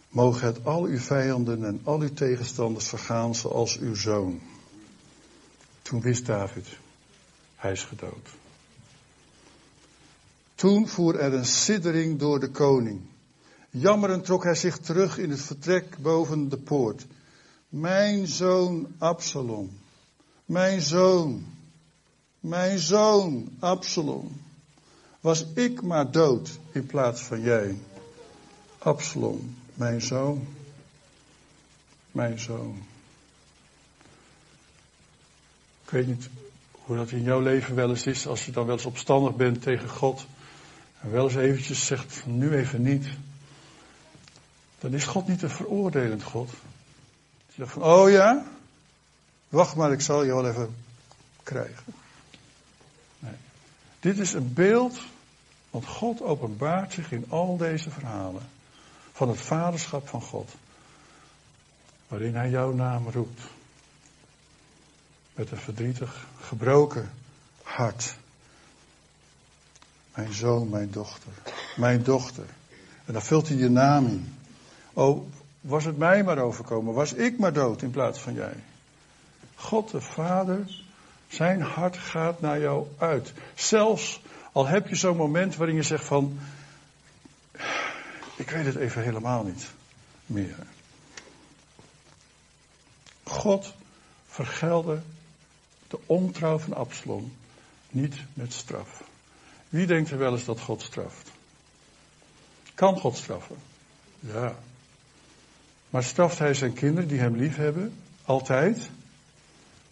Mogen 0.09 0.47
het 0.47 0.65
al 0.65 0.83
uw 0.83 0.99
vijanden 0.99 1.65
en 1.65 1.81
al 1.83 1.99
uw 1.99 2.13
tegenstanders 2.13 2.87
vergaan 2.87 3.35
zoals 3.35 3.77
uw 3.77 3.95
zoon. 3.95 4.39
Toen 5.81 6.01
wist 6.01 6.25
David, 6.25 6.67
hij 7.59 7.71
is 7.71 7.83
gedood. 7.83 8.29
Toen 10.55 10.87
voer 10.87 11.19
er 11.19 11.33
een 11.33 11.45
siddering 11.45 12.19
door 12.19 12.39
de 12.39 12.49
koning. 12.49 13.01
Jammerend 13.69 14.25
trok 14.25 14.43
hij 14.43 14.55
zich 14.55 14.77
terug 14.77 15.17
in 15.17 15.29
het 15.29 15.41
vertrek 15.41 15.97
boven 15.97 16.49
de 16.49 16.57
poort. 16.57 17.05
Mijn 17.69 18.27
zoon 18.27 18.87
Absalom. 18.97 19.77
Mijn 20.45 20.81
zoon. 20.81 21.45
Mijn 22.39 22.79
zoon 22.79 23.49
Absalom. 23.59 24.41
Was 25.19 25.45
ik 25.53 25.81
maar 25.81 26.11
dood 26.11 26.59
in 26.71 26.85
plaats 26.85 27.21
van 27.21 27.41
jij. 27.41 27.77
Absalom, 28.77 29.55
mijn 29.73 30.01
zoon. 30.01 30.47
Mijn 32.11 32.39
zoon. 32.39 32.83
Ik 35.83 35.89
weet 35.89 36.07
niet 36.07 36.29
hoe 36.89 36.97
dat 36.97 37.11
in 37.11 37.23
jouw 37.23 37.39
leven 37.39 37.75
wel 37.75 37.89
eens 37.89 38.05
is, 38.05 38.27
als 38.27 38.45
je 38.45 38.51
dan 38.51 38.65
wel 38.65 38.75
eens 38.75 38.85
opstandig 38.85 39.35
bent 39.35 39.61
tegen 39.61 39.89
God. 39.89 40.25
En 41.01 41.11
wel 41.11 41.23
eens 41.23 41.35
eventjes 41.35 41.85
zegt 41.85 42.13
van 42.13 42.37
nu 42.37 42.55
even 42.55 42.81
niet. 42.81 43.07
Dan 44.79 44.93
is 44.93 45.05
God 45.05 45.27
niet 45.27 45.41
een 45.41 45.49
veroordelend 45.49 46.23
God. 46.23 46.49
Je 47.47 47.53
zegt 47.55 47.71
van, 47.71 47.83
oh 47.83 48.09
ja? 48.09 48.45
Wacht 49.49 49.75
maar, 49.75 49.91
ik 49.91 50.01
zal 50.01 50.23
je 50.23 50.33
wel 50.33 50.47
even 50.47 50.75
krijgen. 51.43 51.83
Nee. 53.19 53.35
Dit 53.99 54.19
is 54.19 54.33
een 54.33 54.53
beeld, 54.53 54.99
want 55.69 55.85
God 55.85 56.21
openbaart 56.21 56.93
zich 56.93 57.11
in 57.11 57.25
al 57.29 57.57
deze 57.57 57.89
verhalen. 57.89 58.49
Van 59.11 59.29
het 59.29 59.39
vaderschap 59.39 60.07
van 60.07 60.21
God. 60.21 60.51
Waarin 62.07 62.35
hij 62.35 62.49
jouw 62.49 62.71
naam 62.71 63.09
roept. 63.09 63.41
Met 65.39 65.51
een 65.51 65.57
verdrietig, 65.57 66.27
gebroken 66.41 67.11
hart. 67.63 68.15
Mijn 70.15 70.33
zoon, 70.33 70.69
mijn 70.69 70.91
dochter. 70.91 71.31
Mijn 71.75 72.03
dochter. 72.03 72.45
En 73.05 73.13
dan 73.13 73.21
vult 73.21 73.47
hij 73.47 73.57
je 73.57 73.69
naam 73.69 74.05
in. 74.05 74.37
Oh, 74.93 75.27
was 75.61 75.85
het 75.85 75.97
mij 75.97 76.23
maar 76.23 76.37
overkomen. 76.37 76.93
Was 76.93 77.13
ik 77.13 77.37
maar 77.37 77.53
dood 77.53 77.81
in 77.81 77.91
plaats 77.91 78.19
van 78.19 78.33
jij. 78.33 78.53
God 79.55 79.91
de 79.91 80.01
Vader, 80.01 80.83
zijn 81.27 81.61
hart 81.61 81.97
gaat 81.97 82.41
naar 82.41 82.59
jou 82.59 82.87
uit. 82.97 83.33
Zelfs 83.55 84.21
al 84.51 84.67
heb 84.67 84.87
je 84.87 84.95
zo'n 84.95 85.17
moment 85.17 85.55
waarin 85.55 85.75
je 85.75 85.83
zegt 85.83 86.05
van, 86.05 86.39
ik 88.35 88.49
weet 88.49 88.65
het 88.65 88.75
even 88.75 89.03
helemaal 89.03 89.43
niet 89.43 89.67
meer. 90.25 90.57
God 93.23 93.73
vergelde 94.27 95.01
de 95.89 95.99
ontrouw 96.05 96.57
van 96.57 96.73
Absalom 96.73 97.33
niet 97.89 98.15
met 98.33 98.53
straf. 98.53 99.03
Wie 99.69 99.85
denkt 99.85 100.11
er 100.11 100.17
wel 100.17 100.31
eens 100.31 100.45
dat 100.45 100.59
God 100.59 100.81
straft? 100.81 101.31
Kan 102.73 102.99
God 102.99 103.17
straffen? 103.17 103.55
Ja. 104.19 104.55
Maar 105.89 106.03
straft 106.03 106.39
hij 106.39 106.53
zijn 106.53 106.73
kinderen 106.73 107.09
die 107.09 107.19
hem 107.19 107.35
lief 107.35 107.55
hebben? 107.55 107.93
Altijd? 108.25 108.89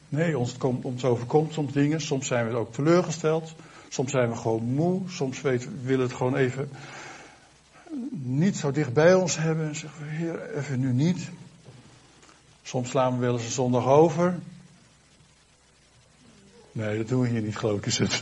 Nee, 0.09 0.37
ons, 0.37 0.57
komt, 0.57 0.85
ons 0.85 1.03
overkomt 1.03 1.53
soms 1.53 1.73
dingen. 1.73 2.01
Soms 2.01 2.27
zijn 2.27 2.49
we 2.49 2.55
ook 2.55 2.73
teleurgesteld. 2.73 3.53
Soms 3.89 4.11
zijn 4.11 4.29
we 4.29 4.35
gewoon 4.35 4.63
moe. 4.63 5.09
Soms 5.09 5.41
weten, 5.41 5.71
we 5.71 5.87
willen 5.87 6.05
het 6.05 6.15
gewoon 6.15 6.35
even 6.35 6.69
niet 8.11 8.57
zo 8.57 8.71
dicht 8.71 8.93
bij 8.93 9.13
ons 9.13 9.37
hebben. 9.37 9.67
En 9.67 9.75
zeggen 9.75 10.03
we, 10.03 10.09
heer, 10.09 10.55
even 10.55 10.79
nu 10.79 10.93
niet. 10.93 11.29
Soms 12.63 12.89
slaan 12.89 13.13
we 13.13 13.19
wel 13.19 13.33
eens 13.33 13.43
een 13.43 13.51
zondag 13.51 13.85
over. 13.85 14.39
Nee, 16.77 16.97
dat 16.97 17.07
doen 17.07 17.21
we 17.21 17.27
hier 17.27 17.41
niet, 17.41 17.57
geloof 17.57 17.85
ik. 17.85 18.19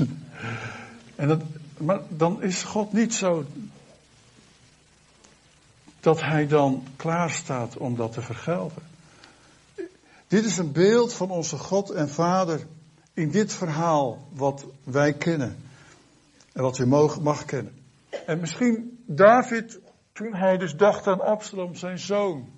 En 1.15 1.27
dat, 1.27 1.41
maar 1.77 1.99
dan 2.09 2.43
is 2.43 2.63
God 2.63 2.93
niet 2.93 3.13
zo 3.13 3.45
dat 5.99 6.21
hij 6.21 6.47
dan 6.47 6.83
klaar 6.95 7.29
staat 7.29 7.77
om 7.77 7.95
dat 7.95 8.11
te 8.11 8.21
vergelden. 8.21 8.83
Dit 10.27 10.45
is 10.45 10.57
een 10.57 10.71
beeld 10.71 11.13
van 11.13 11.29
onze 11.29 11.57
God 11.57 11.89
en 11.89 12.09
Vader 12.09 12.65
in 13.13 13.31
dit 13.31 13.53
verhaal 13.53 14.27
wat 14.33 14.65
wij 14.83 15.13
kennen 15.13 15.57
en 16.53 16.61
wat 16.61 16.77
u 16.77 16.85
mag, 16.85 17.21
mag 17.21 17.45
kennen. 17.45 17.73
En 18.25 18.39
misschien 18.39 19.03
David, 19.05 19.79
toen 20.13 20.33
hij 20.33 20.57
dus 20.57 20.75
dacht 20.75 21.07
aan 21.07 21.21
Absalom, 21.21 21.75
zijn 21.75 21.99
zoon. 21.99 22.49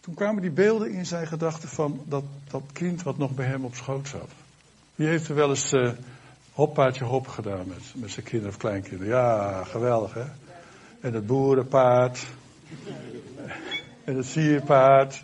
Toen 0.00 0.14
kwamen 0.14 0.42
die 0.42 0.50
beelden 0.50 0.90
in 0.90 1.06
zijn 1.06 1.26
gedachten 1.26 1.68
van 1.68 2.00
dat, 2.04 2.24
dat 2.50 2.62
kind 2.72 3.02
wat 3.02 3.18
nog 3.18 3.34
bij 3.34 3.46
hem 3.46 3.64
op 3.64 3.74
schoot 3.74 4.08
zat. 4.08 4.30
Wie 5.00 5.08
heeft 5.08 5.28
er 5.28 5.34
wel 5.34 5.48
eens 5.48 5.72
uh, 5.72 5.90
hop 6.52 7.28
gedaan 7.28 7.66
met, 7.66 7.82
met 7.94 8.10
zijn 8.10 8.24
kinderen 8.24 8.54
of 8.54 8.60
kleinkinderen? 8.60 9.14
Ja, 9.14 9.64
geweldig 9.64 10.14
hè. 10.14 10.24
En 11.00 11.14
het 11.14 11.26
boerenpaard. 11.26 12.26
En 14.04 14.16
het 14.16 14.26
sierpaard. 14.26 15.22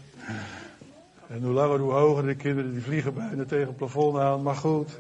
En 1.26 1.42
hoe 1.42 1.52
langer 1.52 1.78
hoe 1.78 1.92
hoger 1.92 2.26
de 2.26 2.34
kinderen, 2.34 2.72
die 2.72 2.82
vliegen 2.82 3.14
bijna 3.14 3.44
tegen 3.44 3.66
het 3.66 3.76
plafond 3.76 4.18
aan. 4.18 4.42
Maar 4.42 4.54
goed. 4.54 4.98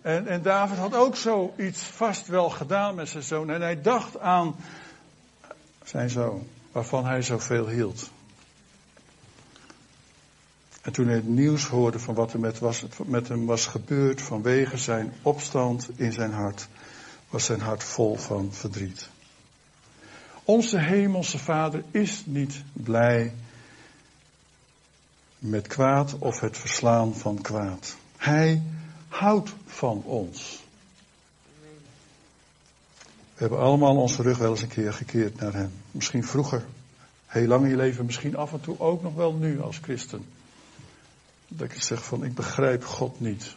En, 0.00 0.26
en 0.26 0.42
David 0.42 0.78
had 0.78 0.94
ook 0.94 1.16
zoiets 1.16 1.82
vast 1.82 2.26
wel 2.26 2.50
gedaan 2.50 2.94
met 2.94 3.08
zijn 3.08 3.22
zoon. 3.22 3.50
En 3.50 3.60
hij 3.60 3.80
dacht 3.80 4.18
aan 4.18 4.54
zijn 5.84 6.10
zoon, 6.10 6.46
waarvan 6.72 7.04
hij 7.04 7.22
zoveel 7.22 7.68
hield. 7.68 8.10
En 10.82 10.92
toen 10.92 11.06
hij 11.06 11.14
het 11.14 11.28
nieuws 11.28 11.66
hoorde 11.66 11.98
van 11.98 12.14
wat 12.14 12.32
er 12.32 12.40
met, 12.40 12.58
was, 12.58 12.84
met 13.04 13.28
hem 13.28 13.46
was 13.46 13.66
gebeurd 13.66 14.22
vanwege 14.22 14.76
zijn 14.76 15.12
opstand 15.22 15.88
in 15.96 16.12
zijn 16.12 16.32
hart, 16.32 16.68
was 17.30 17.44
zijn 17.44 17.60
hart 17.60 17.84
vol 17.84 18.16
van 18.16 18.52
verdriet. 18.52 19.08
Onze 20.44 20.78
hemelse 20.78 21.38
Vader 21.38 21.84
is 21.90 22.22
niet 22.26 22.62
blij 22.72 23.32
met 25.38 25.66
kwaad 25.66 26.18
of 26.18 26.40
het 26.40 26.58
verslaan 26.58 27.14
van 27.14 27.40
kwaad. 27.40 27.96
Hij 28.16 28.62
houdt 29.08 29.54
van 29.66 30.02
ons. 30.04 30.62
We 33.34 33.48
hebben 33.48 33.58
allemaal 33.58 33.96
onze 33.96 34.22
rug 34.22 34.38
wel 34.38 34.50
eens 34.50 34.62
een 34.62 34.68
keer 34.68 34.92
gekeerd 34.92 35.40
naar 35.40 35.52
Hem. 35.52 35.72
Misschien 35.90 36.24
vroeger 36.24 36.64
heel 37.26 37.46
lang 37.46 37.64
in 37.64 37.70
je 37.70 37.76
leven, 37.76 38.04
misschien 38.04 38.36
af 38.36 38.52
en 38.52 38.60
toe 38.60 38.80
ook 38.80 39.02
nog 39.02 39.14
wel 39.14 39.32
nu 39.32 39.60
als 39.60 39.78
christen. 39.82 40.24
Dat 41.56 41.72
ik 41.72 41.82
zeg 41.82 42.04
van, 42.04 42.24
ik 42.24 42.34
begrijp 42.34 42.84
God 42.84 43.20
niet. 43.20 43.54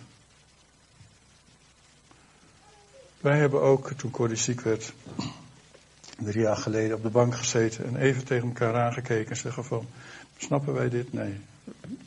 Wij 3.19 3.37
hebben 3.37 3.61
ook, 3.61 3.91
toen 3.91 4.11
Corrie 4.11 4.35
ziek 4.35 4.61
werd, 4.61 4.93
drie 6.17 6.41
jaar 6.41 6.57
geleden 6.57 6.97
op 6.97 7.03
de 7.03 7.09
bank 7.09 7.35
gezeten 7.35 7.85
en 7.85 7.95
even 7.95 8.25
tegen 8.25 8.47
elkaar 8.47 8.75
aangekeken 8.75 9.29
en 9.29 9.37
zeggen 9.37 9.65
van, 9.65 9.87
snappen 10.37 10.73
wij 10.73 10.89
dit? 10.89 11.13
Nee, 11.13 11.39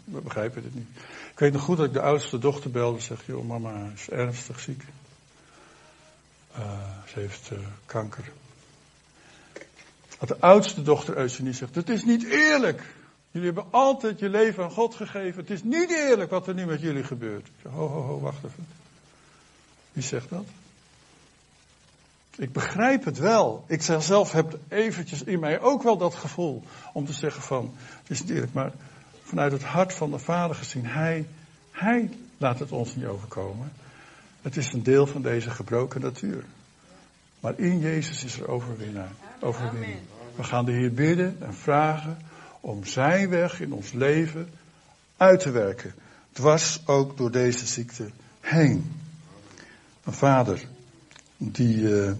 we 0.05 0.20
begrijpen 0.20 0.62
dit 0.62 0.74
niet. 0.74 0.88
Ik 1.33 1.38
weet 1.38 1.53
nog 1.53 1.62
goed 1.62 1.77
dat 1.77 1.87
ik 1.87 1.92
de 1.92 2.01
oudste 2.01 2.38
dochter 2.38 2.70
belde 2.70 2.96
en 2.96 3.03
zeg, 3.03 3.27
joh 3.27 3.46
mama 3.46 3.90
is 3.94 4.11
ernstig 4.11 4.61
ziek. 4.61 4.83
Uh, 6.59 6.81
ze 7.07 7.20
heeft 7.20 7.51
uh, 7.53 7.59
kanker. 7.87 8.33
Dat 10.18 10.29
de 10.29 10.40
oudste 10.40 10.83
dochter 10.83 11.16
Eugenie 11.16 11.53
zegt, 11.53 11.74
het 11.74 11.88
is 11.88 12.05
niet 12.05 12.24
eerlijk. 12.24 12.83
Jullie 13.30 13.52
hebben 13.52 13.72
altijd 13.72 14.18
je 14.18 14.28
leven 14.28 14.64
aan 14.64 14.70
God 14.70 14.94
gegeven. 14.94 15.40
Het 15.40 15.50
is 15.50 15.62
niet 15.62 15.90
eerlijk 15.90 16.30
wat 16.30 16.46
er 16.46 16.54
nu 16.54 16.66
met 16.66 16.80
jullie 16.80 17.04
gebeurt. 17.04 17.48
Ho, 17.62 17.88
ho, 17.88 18.02
ho, 18.02 18.20
wacht 18.20 18.44
even. 18.44 18.66
Wie 19.92 20.02
zegt 20.02 20.30
dat? 20.30 20.44
Ik 22.36 22.52
begrijp 22.52 23.04
het 23.04 23.18
wel. 23.18 23.64
Ik 23.66 23.82
zelf 23.82 24.32
heb 24.32 24.58
eventjes 24.68 25.22
in 25.22 25.40
mij 25.40 25.60
ook 25.60 25.82
wel 25.82 25.96
dat 25.96 26.14
gevoel 26.14 26.62
om 26.92 27.06
te 27.06 27.12
zeggen 27.12 27.42
van, 27.42 27.74
het 28.00 28.10
is 28.10 28.20
niet 28.20 28.30
eerlijk, 28.30 28.52
maar 28.52 28.72
vanuit 29.22 29.52
het 29.52 29.62
hart 29.62 29.92
van 29.92 30.10
de 30.10 30.18
Vader 30.18 30.56
gezien, 30.56 30.86
Hij, 30.86 31.26
Hij 31.70 32.10
laat 32.36 32.58
het 32.58 32.72
ons 32.72 32.96
niet 32.96 33.06
overkomen. 33.06 33.72
Het 34.42 34.56
is 34.56 34.72
een 34.72 34.82
deel 34.82 35.06
van 35.06 35.22
deze 35.22 35.50
gebroken 35.50 36.00
natuur. 36.00 36.44
Maar 37.40 37.58
in 37.58 37.78
Jezus 37.78 38.24
is 38.24 38.40
er 38.40 38.48
overwinnaar, 38.48 39.10
overwinning. 39.40 39.98
We 40.36 40.44
gaan 40.44 40.64
de 40.64 40.72
Heer 40.72 40.92
bidden 40.92 41.36
en 41.40 41.54
vragen 41.54 42.18
om 42.61 42.85
Zijn 42.85 43.29
weg 43.29 43.61
in 43.61 43.73
ons 43.73 43.92
leven 43.92 44.49
uit 45.16 45.40
te 45.40 45.51
werken. 45.51 45.94
Dwars 46.33 46.87
ook 46.87 47.16
door 47.16 47.31
deze 47.31 47.66
ziekte 47.66 48.11
heen. 48.40 48.92
Een 50.05 50.12
vader 50.12 50.66
die 51.37 51.77
uh, 51.77 52.12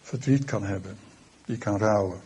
verdriet 0.00 0.44
kan 0.44 0.64
hebben, 0.64 0.96
die 1.44 1.58
kan 1.58 1.78
rouwen. 1.78 2.20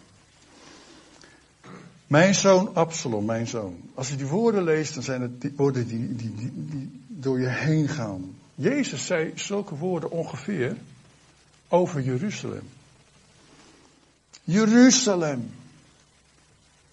Mijn 2.07 2.35
zoon 2.35 2.75
Absalom, 2.75 3.25
mijn 3.25 3.47
zoon. 3.47 3.77
Als 3.95 4.09
je 4.09 4.17
die 4.17 4.27
woorden 4.27 4.63
leest, 4.63 4.95
dan 4.95 5.03
zijn 5.03 5.23
het 5.23 5.41
die 5.41 5.53
woorden 5.57 5.87
die, 5.87 6.17
die, 6.17 6.35
die, 6.35 6.53
die 6.55 7.01
door 7.09 7.41
je 7.41 7.49
heen 7.49 7.89
gaan. 7.89 8.35
Jezus 8.55 9.07
zei 9.07 9.33
zulke 9.35 9.75
woorden 9.75 10.11
ongeveer 10.11 10.77
over 11.69 12.01
Jeruzalem. 12.01 12.69
Jeruzalem. 14.45 15.51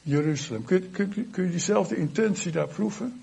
Jeruzalem. 0.02 0.64
Kun, 0.64 0.92
kun, 0.92 1.30
kun 1.32 1.44
je 1.44 1.50
diezelfde 1.50 1.96
intentie 1.96 2.52
daar 2.52 2.68
proeven? 2.68 3.22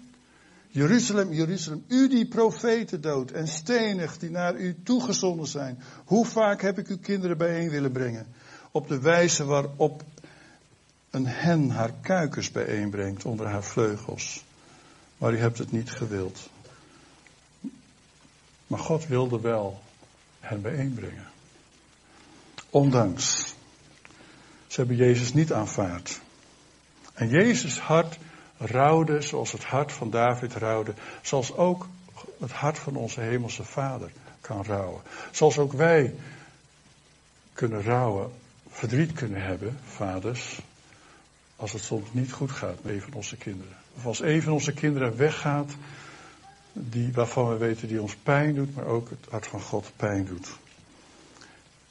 Jeruzalem, 0.68 1.32
Jeruzalem, 1.32 1.84
u 1.88 2.08
die 2.08 2.26
profeten 2.26 3.00
doodt 3.00 3.32
en 3.32 3.48
stenigt 3.48 4.20
die 4.20 4.30
naar 4.30 4.54
u 4.54 4.76
toegezonden 4.82 5.46
zijn. 5.46 5.82
Hoe 6.04 6.26
vaak 6.26 6.62
heb 6.62 6.78
ik 6.78 6.88
uw 6.88 6.98
kinderen 6.98 7.38
bijeen 7.38 7.70
willen 7.70 7.92
brengen? 7.92 8.26
Op 8.70 8.88
de 8.88 9.00
wijze 9.00 9.44
waarop 9.44 10.02
een 11.10 11.26
hen 11.26 11.70
haar 11.70 11.92
kuikens 12.00 12.50
bijeenbrengt 12.50 13.24
onder 13.24 13.46
haar 13.46 13.64
vleugels. 13.64 14.44
Maar 15.18 15.32
u 15.32 15.38
hebt 15.38 15.58
het 15.58 15.72
niet 15.72 15.90
gewild. 15.90 16.50
Maar 18.66 18.78
God 18.78 19.06
wilde 19.06 19.40
wel 19.40 19.82
hen 20.40 20.62
bijeenbrengen. 20.62 21.26
Ondanks. 22.70 23.54
Ze 24.66 24.80
hebben 24.80 24.96
Jezus 24.96 25.34
niet 25.34 25.52
aanvaard. 25.52 26.20
En 27.16 27.29
Jezus 27.29 27.79
hart 27.79 28.18
rouwde 28.59 29.20
zoals 29.20 29.52
het 29.52 29.64
hart 29.64 29.92
van 29.92 30.11
David 30.11 30.55
rouwde. 30.55 30.94
Zoals 31.22 31.57
ook 31.57 31.87
het 32.40 32.52
hart 32.52 32.79
van 32.79 32.96
onze 32.96 33.20
hemelse 33.20 33.64
vader 33.64 34.11
kan 34.40 34.64
rouwen. 34.64 35.02
Zoals 35.31 35.59
ook 35.59 35.72
wij 35.72 36.14
kunnen 37.52 37.83
rouwen, 37.83 38.33
verdriet 38.68 39.12
kunnen 39.12 39.42
hebben, 39.42 39.79
vaders, 39.85 40.61
als 41.57 41.72
het 41.72 41.83
soms 41.83 42.09
niet 42.12 42.33
goed 42.33 42.50
gaat 42.50 42.83
met 42.83 42.92
een 42.92 43.02
van 43.02 43.12
onze 43.12 43.37
kinderen. 43.37 43.76
Of 43.96 44.07
als 44.07 44.20
een 44.20 44.42
van 44.42 44.52
onze 44.52 44.72
kinderen 44.72 45.16
weggaat, 45.16 45.70
die, 46.72 47.12
waarvan 47.12 47.48
we 47.48 47.57
weten 47.57 47.88
die 47.88 48.02
ons 48.02 48.16
pijn 48.16 48.55
doet, 48.55 48.74
maar 48.74 48.87
ook 48.87 49.11
het 49.11 49.26
hart 49.31 49.46
van 49.46 49.61
God 49.61 49.92
pijn 49.96 50.24
doet. 50.24 50.48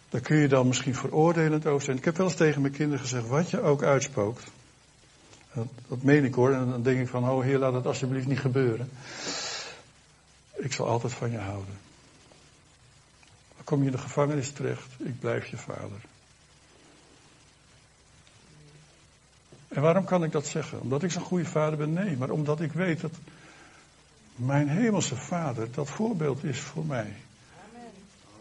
Daar 0.09 0.21
kun 0.21 0.37
je 0.37 0.47
dan 0.47 0.67
misschien 0.67 0.95
veroordelend 0.95 1.65
over 1.65 1.85
zijn. 1.85 1.97
Ik 1.97 2.05
heb 2.05 2.17
wel 2.17 2.25
eens 2.25 2.35
tegen 2.35 2.61
mijn 2.61 2.73
kinderen 2.73 2.99
gezegd, 2.99 3.27
wat 3.27 3.49
je 3.49 3.61
ook 3.61 3.83
uitspookt. 3.83 4.43
Dat, 5.87 6.01
meen 6.01 6.23
ik 6.23 6.33
hoor. 6.33 6.53
En 6.53 6.69
dan 6.69 6.83
denk 6.83 6.99
ik 6.99 7.07
van, 7.07 7.29
oh 7.29 7.43
heer, 7.43 7.57
laat 7.57 7.73
het 7.73 7.85
alsjeblieft 7.85 8.27
niet 8.27 8.39
gebeuren. 8.39 8.89
Ik 10.55 10.73
zal 10.73 10.87
altijd 10.87 11.13
van 11.13 11.31
je 11.31 11.37
houden. 11.37 11.77
Dan 13.55 13.63
kom 13.63 13.79
je 13.79 13.85
in 13.85 13.91
de 13.91 13.97
gevangenis 13.97 14.51
terecht, 14.51 14.89
ik 14.97 15.19
blijf 15.19 15.45
je 15.47 15.57
vader. 15.57 16.01
En 19.67 19.81
waarom 19.81 20.05
kan 20.05 20.23
ik 20.23 20.31
dat 20.31 20.45
zeggen? 20.45 20.81
Omdat 20.81 21.03
ik 21.03 21.11
zo'n 21.11 21.23
goede 21.23 21.45
vader 21.45 21.77
ben? 21.77 21.93
Nee, 21.93 22.17
maar 22.17 22.29
omdat 22.29 22.61
ik 22.61 22.71
weet 22.71 23.01
dat 23.01 23.11
mijn 24.35 24.69
hemelse 24.69 25.15
vader 25.15 25.71
dat 25.71 25.89
voorbeeld 25.89 26.43
is 26.43 26.59
voor 26.59 26.85
mij. 26.85 27.13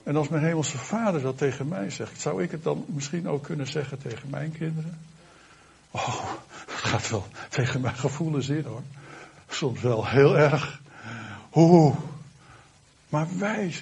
En 0.03 0.17
als 0.17 0.29
mijn 0.29 0.45
hemelse 0.45 0.79
vader 0.79 1.23
dat 1.23 1.39
tegen 1.39 1.69
mij 1.69 1.91
zegt, 1.91 2.21
zou 2.21 2.43
ik 2.43 2.51
het 2.51 2.63
dan 2.63 2.85
misschien 2.87 3.29
ook 3.29 3.43
kunnen 3.43 3.67
zeggen 3.67 3.99
tegen 3.99 4.31
mijn 4.31 4.53
kinderen? 4.53 4.99
Oh, 5.95 6.31
dat 6.67 6.75
gaat 6.75 7.09
wel 7.11 7.27
tegen 7.49 7.81
mijn 7.81 7.95
gevoelens 7.95 8.49
in 8.49 8.65
hoor. 8.65 8.83
Soms 9.49 9.81
wel 9.81 10.07
heel 10.07 10.39
erg. 10.39 10.81
Oeh. 11.55 11.97
Maar 13.09 13.39
wij 13.39 13.75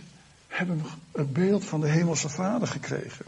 hebben 0.49 0.85
het 1.13 1.33
beeld 1.33 1.65
van 1.65 1.81
de 1.81 1.89
hemelse 1.89 2.29
vader 2.29 2.69
gekregen. 2.69 3.25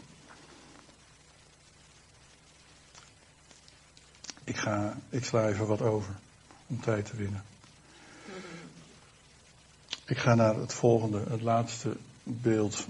Ik, 4.43 4.57
ga, 4.57 4.97
ik 5.09 5.25
sla 5.25 5.47
even 5.47 5.67
wat 5.67 5.81
over 5.81 6.15
om 6.67 6.81
tijd 6.81 7.05
te 7.05 7.15
winnen. 7.15 7.43
Ik 10.05 10.17
ga 10.17 10.35
naar 10.35 10.55
het 10.55 10.73
volgende, 10.73 11.23
het 11.29 11.41
laatste 11.41 11.97
beeld. 12.23 12.87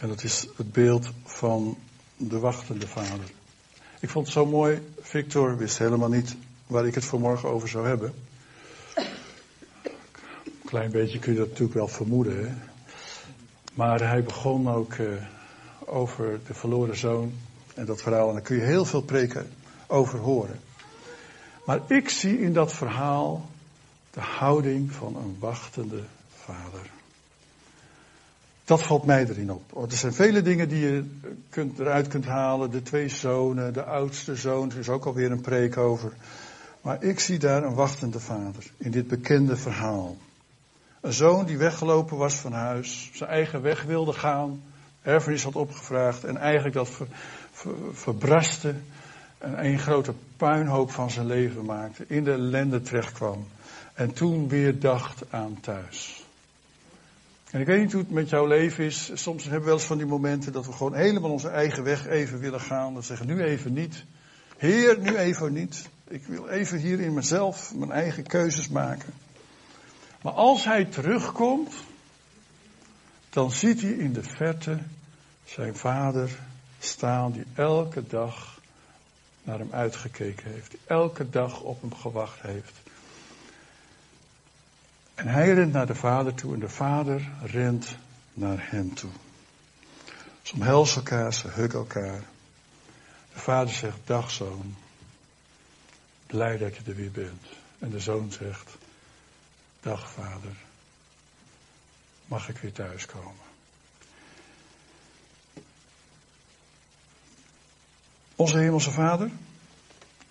En 0.00 0.08
dat 0.08 0.22
is 0.22 0.48
het 0.56 0.72
beeld 0.72 1.10
van 1.24 1.78
de 2.16 2.38
wachtende 2.38 2.88
vader. 2.88 3.32
Ik 4.00 4.08
vond 4.08 4.24
het 4.24 4.34
zo 4.34 4.46
mooi, 4.46 4.92
Victor 5.00 5.56
wist 5.56 5.78
helemaal 5.78 6.08
niet 6.08 6.36
waar 6.66 6.86
ik 6.86 6.94
het 6.94 7.04
vanmorgen 7.04 7.48
over 7.48 7.68
zou 7.68 7.86
hebben. 7.86 8.14
Een 10.44 10.64
klein 10.64 10.90
beetje 10.90 11.18
kun 11.18 11.32
je 11.32 11.38
dat 11.38 11.48
natuurlijk 11.48 11.74
wel 11.74 11.88
vermoeden. 11.88 12.46
Hè? 12.46 12.54
Maar 13.74 14.08
hij 14.08 14.22
begon 14.22 14.70
ook 14.70 14.94
uh, 14.94 15.22
over 15.84 16.40
de 16.46 16.54
verloren 16.54 16.96
zoon 16.96 17.32
en 17.74 17.84
dat 17.84 18.02
verhaal. 18.02 18.28
En 18.28 18.34
daar 18.34 18.42
kun 18.42 18.56
je 18.56 18.62
heel 18.62 18.84
veel 18.84 19.02
preken 19.02 19.52
over 19.86 20.18
horen. 20.18 20.60
Maar 21.64 21.80
ik 21.86 22.08
zie 22.08 22.40
in 22.40 22.52
dat 22.52 22.72
verhaal 22.72 23.50
de 24.10 24.20
houding 24.20 24.92
van 24.92 25.16
een 25.16 25.36
wachtende 25.38 26.02
vader. 26.34 26.90
Dat 28.70 28.82
valt 28.82 29.04
mij 29.04 29.26
erin 29.28 29.52
op. 29.52 29.90
Er 29.90 29.96
zijn 29.96 30.12
vele 30.12 30.42
dingen 30.42 30.68
die 30.68 30.80
je 30.80 31.04
kunt, 31.48 31.78
eruit 31.78 32.08
kunt 32.08 32.24
halen. 32.24 32.70
De 32.70 32.82
twee 32.82 33.08
zonen, 33.08 33.72
de 33.72 33.84
oudste 33.84 34.36
zoon, 34.36 34.70
er 34.70 34.78
is 34.78 34.88
ook 34.88 35.04
alweer 35.04 35.30
een 35.30 35.40
preek 35.40 35.76
over. 35.76 36.12
Maar 36.80 37.02
ik 37.02 37.20
zie 37.20 37.38
daar 37.38 37.64
een 37.64 37.74
wachtende 37.74 38.20
vader 38.20 38.70
in 38.76 38.90
dit 38.90 39.08
bekende 39.08 39.56
verhaal. 39.56 40.16
Een 41.00 41.12
zoon 41.12 41.46
die 41.46 41.58
weggelopen 41.58 42.16
was 42.16 42.34
van 42.34 42.52
huis, 42.52 43.10
zijn 43.12 43.30
eigen 43.30 43.62
weg 43.62 43.82
wilde 43.82 44.12
gaan, 44.12 44.62
erfenis 45.02 45.44
had 45.44 45.56
opgevraagd 45.56 46.24
en 46.24 46.36
eigenlijk 46.36 46.74
dat 46.74 46.88
ver, 46.88 47.06
ver, 47.52 47.74
verbraste 47.92 48.74
en 49.38 49.64
een 49.64 49.78
grote 49.78 50.14
puinhoop 50.36 50.90
van 50.90 51.10
zijn 51.10 51.26
leven 51.26 51.64
maakte, 51.64 52.04
in 52.06 52.24
de 52.24 52.32
ellende 52.32 52.82
terechtkwam 52.82 53.46
en 53.94 54.12
toen 54.12 54.48
weer 54.48 54.80
dacht 54.80 55.22
aan 55.30 55.58
thuis. 55.60 56.19
En 57.50 57.60
ik 57.60 57.66
weet 57.66 57.80
niet 57.80 57.92
hoe 57.92 58.02
het 58.02 58.10
met 58.10 58.28
jouw 58.28 58.46
leven 58.46 58.84
is. 58.84 59.10
Soms 59.14 59.42
hebben 59.42 59.60
we 59.60 59.66
wel 59.66 59.74
eens 59.74 59.86
van 59.86 59.98
die 59.98 60.06
momenten 60.06 60.52
dat 60.52 60.66
we 60.66 60.72
gewoon 60.72 60.94
helemaal 60.94 61.30
onze 61.30 61.48
eigen 61.48 61.82
weg 61.82 62.06
even 62.06 62.38
willen 62.38 62.60
gaan. 62.60 62.94
Dan 62.94 63.02
zeggen 63.02 63.26
nu 63.26 63.42
even 63.42 63.72
niet. 63.72 64.04
Heer, 64.56 64.98
nu 64.98 65.16
even 65.16 65.52
niet. 65.52 65.88
Ik 66.08 66.26
wil 66.26 66.48
even 66.48 66.78
hier 66.78 67.00
in 67.00 67.14
mezelf 67.14 67.74
mijn 67.74 67.90
eigen 67.90 68.26
keuzes 68.26 68.68
maken. 68.68 69.12
Maar 70.22 70.32
als 70.32 70.64
hij 70.64 70.84
terugkomt, 70.84 71.74
dan 73.30 73.50
ziet 73.50 73.80
hij 73.80 73.90
in 73.90 74.12
de 74.12 74.22
verte 74.22 74.78
zijn 75.44 75.76
vader 75.76 76.38
staan 76.78 77.32
die 77.32 77.44
elke 77.54 78.06
dag 78.06 78.60
naar 79.42 79.58
hem 79.58 79.72
uitgekeken 79.72 80.50
heeft. 80.52 80.70
Die 80.70 80.80
elke 80.86 81.30
dag 81.30 81.60
op 81.60 81.80
hem 81.80 81.94
gewacht 81.94 82.40
heeft. 82.40 82.79
En 85.20 85.28
hij 85.28 85.54
rent 85.54 85.72
naar 85.72 85.86
de 85.86 85.94
vader 85.94 86.34
toe 86.34 86.54
en 86.54 86.60
de 86.60 86.68
vader 86.68 87.28
rent 87.42 87.96
naar 88.32 88.70
hem 88.70 88.94
toe. 88.94 89.10
Ze 90.42 90.54
omhelzen 90.54 90.96
elkaar, 90.96 91.34
ze 91.34 91.48
huggen 91.48 91.78
elkaar. 91.78 92.22
De 93.32 93.38
vader 93.38 93.74
zegt, 93.74 93.98
dag 94.04 94.30
zoon. 94.30 94.76
Blij 96.26 96.58
dat 96.58 96.76
je 96.76 96.82
er 96.86 96.94
weer 96.94 97.10
bent. 97.10 97.46
En 97.78 97.90
de 97.90 98.00
zoon 98.00 98.32
zegt, 98.32 98.76
dag 99.80 100.10
vader. 100.10 100.56
Mag 102.26 102.48
ik 102.48 102.58
weer 102.58 102.72
thuiskomen? 102.72 103.44
Onze 108.36 108.58
hemelse 108.58 108.90
vader 108.90 109.30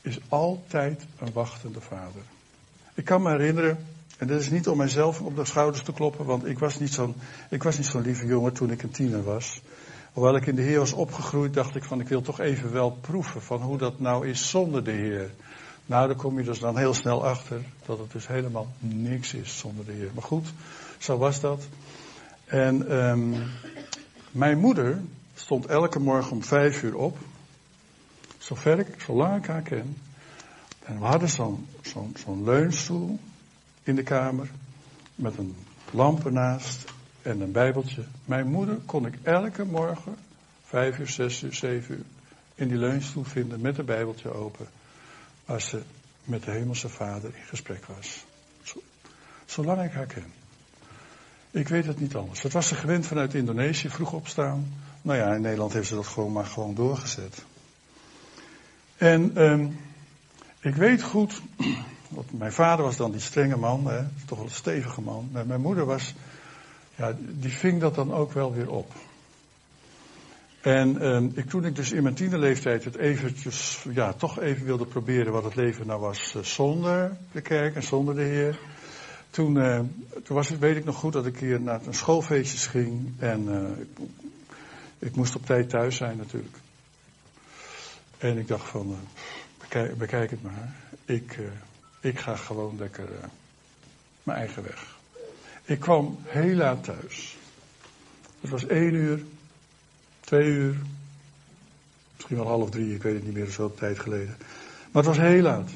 is 0.02 0.20
altijd 0.30 1.06
een 1.20 1.34
wachtende 1.34 1.82
vader. 1.82 2.22
Ik 2.94 3.06
kan 3.06 3.22
me 3.22 3.30
herinneren, 3.30 3.88
en 4.20 4.28
dat 4.28 4.40
is 4.40 4.50
niet 4.50 4.68
om 4.68 4.78
mijzelf 4.78 5.22
op 5.22 5.36
de 5.36 5.46
schouders 5.46 5.84
te 5.84 5.94
kloppen, 5.94 6.26
want 6.26 6.46
ik 6.46 6.60
was 6.60 6.80
niet 6.80 6.94
zo'n, 6.94 7.16
ik 7.50 7.64
was 7.64 7.78
niet 7.78 7.94
lieve 7.94 8.26
jongen 8.26 8.54
toen 8.54 8.72
ik 8.72 8.84
een 8.84 8.92
tiener 8.92 9.24
was. 9.24 9.62
Hoewel 10.14 10.36
ik 10.36 10.46
in 10.46 10.56
de 10.56 10.62
Heer 10.62 10.80
was 10.80 10.94
opgegroeid, 10.94 11.54
dacht 11.54 11.76
ik 11.76 11.84
van 11.84 12.00
ik 12.00 12.08
wil 12.08 12.22
toch 12.22 12.40
even 12.40 12.72
wel 12.72 12.92
proeven 13.02 13.42
van 13.42 13.62
hoe 13.62 13.78
dat 13.78 14.00
nou 14.00 14.28
is 14.28 14.50
zonder 14.50 14.84
de 14.84 14.92
Heer. 14.92 15.32
Nou, 15.86 16.08
daar 16.08 16.16
kom 16.16 16.38
je 16.38 16.44
dus 16.44 16.60
dan 16.60 16.78
heel 16.78 16.94
snel 16.94 17.26
achter 17.26 17.62
dat 17.86 17.98
het 17.98 18.12
dus 18.12 18.28
helemaal 18.28 18.68
niks 18.80 19.34
is 19.34 19.58
zonder 19.58 19.86
de 19.86 19.92
Heer. 19.92 20.12
Maar 20.14 20.24
goed, 20.24 20.54
zo 20.98 21.18
was 21.18 21.40
dat. 21.40 21.68
En 22.46 22.96
um, 22.98 23.36
mijn 24.32 24.60
moeder 24.60 25.02
stond 25.36 25.66
elke 25.66 26.00
morgen 26.00 26.32
om 26.32 26.44
vijf 26.44 26.84
uur 26.84 26.96
op. 26.96 27.18
Zover 28.38 28.80
ik, 28.80 29.02
zolang 29.02 29.38
ik 29.38 29.46
haar 29.46 29.62
ken. 29.62 29.98
En 30.84 31.00
we 31.00 31.06
hadden 31.06 31.30
zo'n 31.30 31.68
zo'n 31.82 32.16
zo'n 32.26 32.44
leunstoel 32.44 33.20
in 33.90 33.96
de 33.96 34.04
kamer. 34.04 34.50
Met 35.16 35.38
een 35.38 35.56
lamp 35.92 36.26
ernaast 36.26 36.92
en 37.22 37.42
een 37.42 37.52
bijbeltje. 37.52 38.04
Mijn 38.26 38.48
moeder 38.48 38.76
kon 38.86 39.06
ik 39.06 39.14
elke 39.22 39.66
morgen, 39.66 40.16
vijf 40.66 41.00
uur, 41.00 41.08
zes 41.08 41.44
uur, 41.44 41.54
zeven 41.54 41.96
uur, 41.96 42.06
in 42.56 42.68
die 42.68 42.78
leunstoel 42.78 43.24
vinden 43.24 43.62
met 43.62 43.78
een 43.78 43.86
bijbeltje 43.86 44.34
open. 44.34 44.68
Als 45.46 45.68
ze 45.68 45.82
met 46.24 46.44
de 46.44 46.52
hemelse 46.52 46.90
vader 46.90 47.36
in 47.36 47.44
gesprek 47.48 47.86
was. 47.86 48.26
Zolang 49.46 49.84
ik 49.84 49.92
haar 49.92 50.06
ken. 50.06 50.34
Ik 51.52 51.68
weet 51.68 51.86
het 51.86 52.00
niet 52.00 52.16
anders. 52.16 52.42
Dat 52.42 52.52
was 52.52 52.68
ze 52.68 52.76
gewend 52.76 53.08
vanuit 53.08 53.34
Indonesië, 53.34 53.90
vroeg 53.90 54.14
opstaan. 54.14 54.74
Nou 55.02 55.18
ja, 55.18 55.34
in 55.34 55.42
Nederland 55.42 55.74
heeft 55.74 55.88
ze 55.88 55.96
dat 55.96 56.08
gewoon 56.08 56.32
maar 56.32 56.46
gewoon 56.46 56.76
doorgezet. 56.76 57.44
En 58.98 59.42
um, 59.44 59.80
ik 60.60 60.76
weet 60.76 61.04
goed, 61.04 61.42
want 62.10 62.38
mijn 62.38 62.51
vader 62.51 62.86
was 62.86 62.97
dan 62.97 63.12
die 63.12 63.22
strenge 63.22 63.57
man, 63.57 63.88
hè, 63.88 64.03
toch 64.26 64.38
wel 64.38 64.47
een 64.47 64.53
stevige 64.53 65.01
man. 65.01 65.30
Maar 65.32 65.45
mijn 65.45 65.62
moeder 65.62 65.86
was, 65.86 66.14
ja, 66.95 67.16
die 67.20 67.51
ving 67.51 67.82
dat 67.82 67.95
dan 67.95 68.14
ook 68.14 68.34
wel 68.34 68.53
weer 68.53 68.70
op. 68.70 68.93
En 70.62 71.05
um, 71.05 71.32
ik, 71.36 71.49
toen 71.49 71.66
ik 71.66 71.76
dus 71.76 71.91
in 71.91 72.03
mijn 72.03 72.16
tienerleeftijd 72.16 72.84
het 72.84 72.95
eventjes, 72.95 73.86
ja, 73.93 74.14
toch 74.14 74.39
even 74.39 74.66
wilde 74.66 74.86
proberen 74.86 75.32
wat 75.32 75.43
het 75.43 75.55
leven 75.55 75.88
nou 75.88 75.99
was 75.99 76.34
uh, 76.36 76.43
zonder 76.43 77.18
de 77.32 77.41
kerk 77.41 77.76
en 77.76 77.84
zonder 77.84 78.16
de 78.16 78.22
Heer. 78.22 78.60
Toen, 79.30 79.55
uh, 79.55 79.80
toen 80.24 80.36
was 80.36 80.49
het, 80.49 80.60
weet 80.60 80.76
ik 80.76 80.86
nog 80.86 80.95
goed 80.95 81.14
dat 81.14 81.26
ik 81.26 81.38
hier 81.39 81.62
naar 81.62 81.86
een 81.86 81.93
schoolfeestjes 81.93 82.68
ging 82.68 83.14
en 83.20 83.43
uh, 83.47 83.82
ik, 83.82 84.07
ik, 84.99 85.16
moest 85.16 85.36
op 85.36 85.45
tijd 85.45 85.70
thuis 85.70 85.95
zijn 85.95 86.18
natuurlijk. 86.18 86.57
En 88.18 88.38
ik 88.38 88.47
dacht 88.47 88.70
van, 88.70 88.95
bekijk, 89.60 89.97
bekijk, 89.97 90.30
het 90.30 90.43
maar. 90.43 90.76
Ik, 91.05 91.39
ik 92.00 92.20
ga 92.20 92.36
gewoon 92.36 92.76
lekker 92.78 93.08
mijn 94.24 94.38
eigen 94.38 94.64
weg. 94.64 94.97
Ik 95.66 95.80
kwam 95.80 96.18
heel 96.24 96.56
laat 96.56 96.84
thuis. 96.84 97.38
Het 98.41 98.50
was 98.50 98.66
één 98.66 98.93
uur, 98.93 99.24
twee 100.20 100.47
uur, 100.47 100.76
misschien 102.16 102.38
wel 102.38 102.47
half 102.47 102.70
drie, 102.70 102.95
ik 102.95 103.02
weet 103.02 103.14
het 103.14 103.24
niet 103.24 103.34
meer, 103.34 103.52
zo 103.52 103.74
tijd 103.74 104.00
geleden. 104.00 104.36
Maar 104.91 105.04
het 105.04 105.06
was 105.06 105.18
heel 105.18 105.41
laat. 105.41 105.70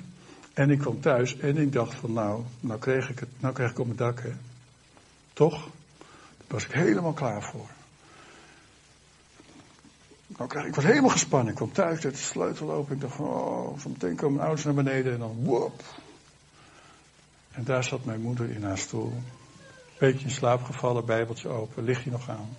En 0.53 0.69
ik 0.69 0.79
kwam 0.79 1.01
thuis 1.01 1.37
en 1.37 1.57
ik 1.57 1.71
dacht 1.73 1.95
van 1.95 2.13
nou, 2.13 2.43
nou 2.59 2.79
kreeg 2.79 3.09
ik 3.09 3.19
het, 3.19 3.29
nou 3.39 3.53
kreeg 3.53 3.69
ik 3.69 3.79
op 3.79 3.85
mijn 3.85 3.97
dak, 3.97 4.21
hè. 4.21 4.33
Toch? 5.33 5.63
Daar 6.37 6.47
was 6.47 6.65
ik 6.65 6.71
helemaal 6.71 7.13
klaar 7.13 7.43
voor. 7.43 7.69
Nou 10.27 10.49
kreeg, 10.49 10.65
ik 10.65 10.75
was 10.75 10.83
helemaal 10.83 11.09
gespannen. 11.09 11.49
Ik 11.49 11.55
kwam 11.55 11.71
thuis, 11.71 12.01
de 12.01 12.15
sleutel 12.15 12.71
open. 12.71 12.95
Ik 12.95 13.01
dacht 13.01 13.15
van, 13.15 13.25
oh, 13.25 13.79
zo 13.79 13.89
meteen 13.89 14.15
komen 14.15 14.33
mijn 14.33 14.45
ouders 14.45 14.65
naar 14.65 14.83
beneden 14.83 15.13
en 15.13 15.19
dan 15.19 15.35
wop. 15.43 15.83
En 17.53 17.63
daar 17.63 17.83
zat 17.83 18.05
mijn 18.05 18.21
moeder 18.21 18.49
in 18.49 18.63
haar 18.63 18.77
stoel. 18.77 19.21
Beetje 19.97 20.25
in 20.25 20.31
slaap 20.31 20.63
gevallen, 20.63 21.05
bijbeltje 21.05 21.47
open, 21.47 21.83
lig 21.83 22.03
je 22.03 22.11
nog 22.11 22.29
aan? 22.29 22.57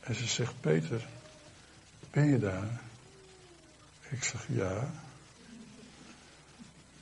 En 0.00 0.14
ze 0.14 0.26
zegt, 0.26 0.60
Peter, 0.60 1.06
ben 2.10 2.26
je 2.26 2.38
daar? 2.38 2.80
Ik 4.08 4.24
zeg, 4.24 4.46
ja. 4.48 4.90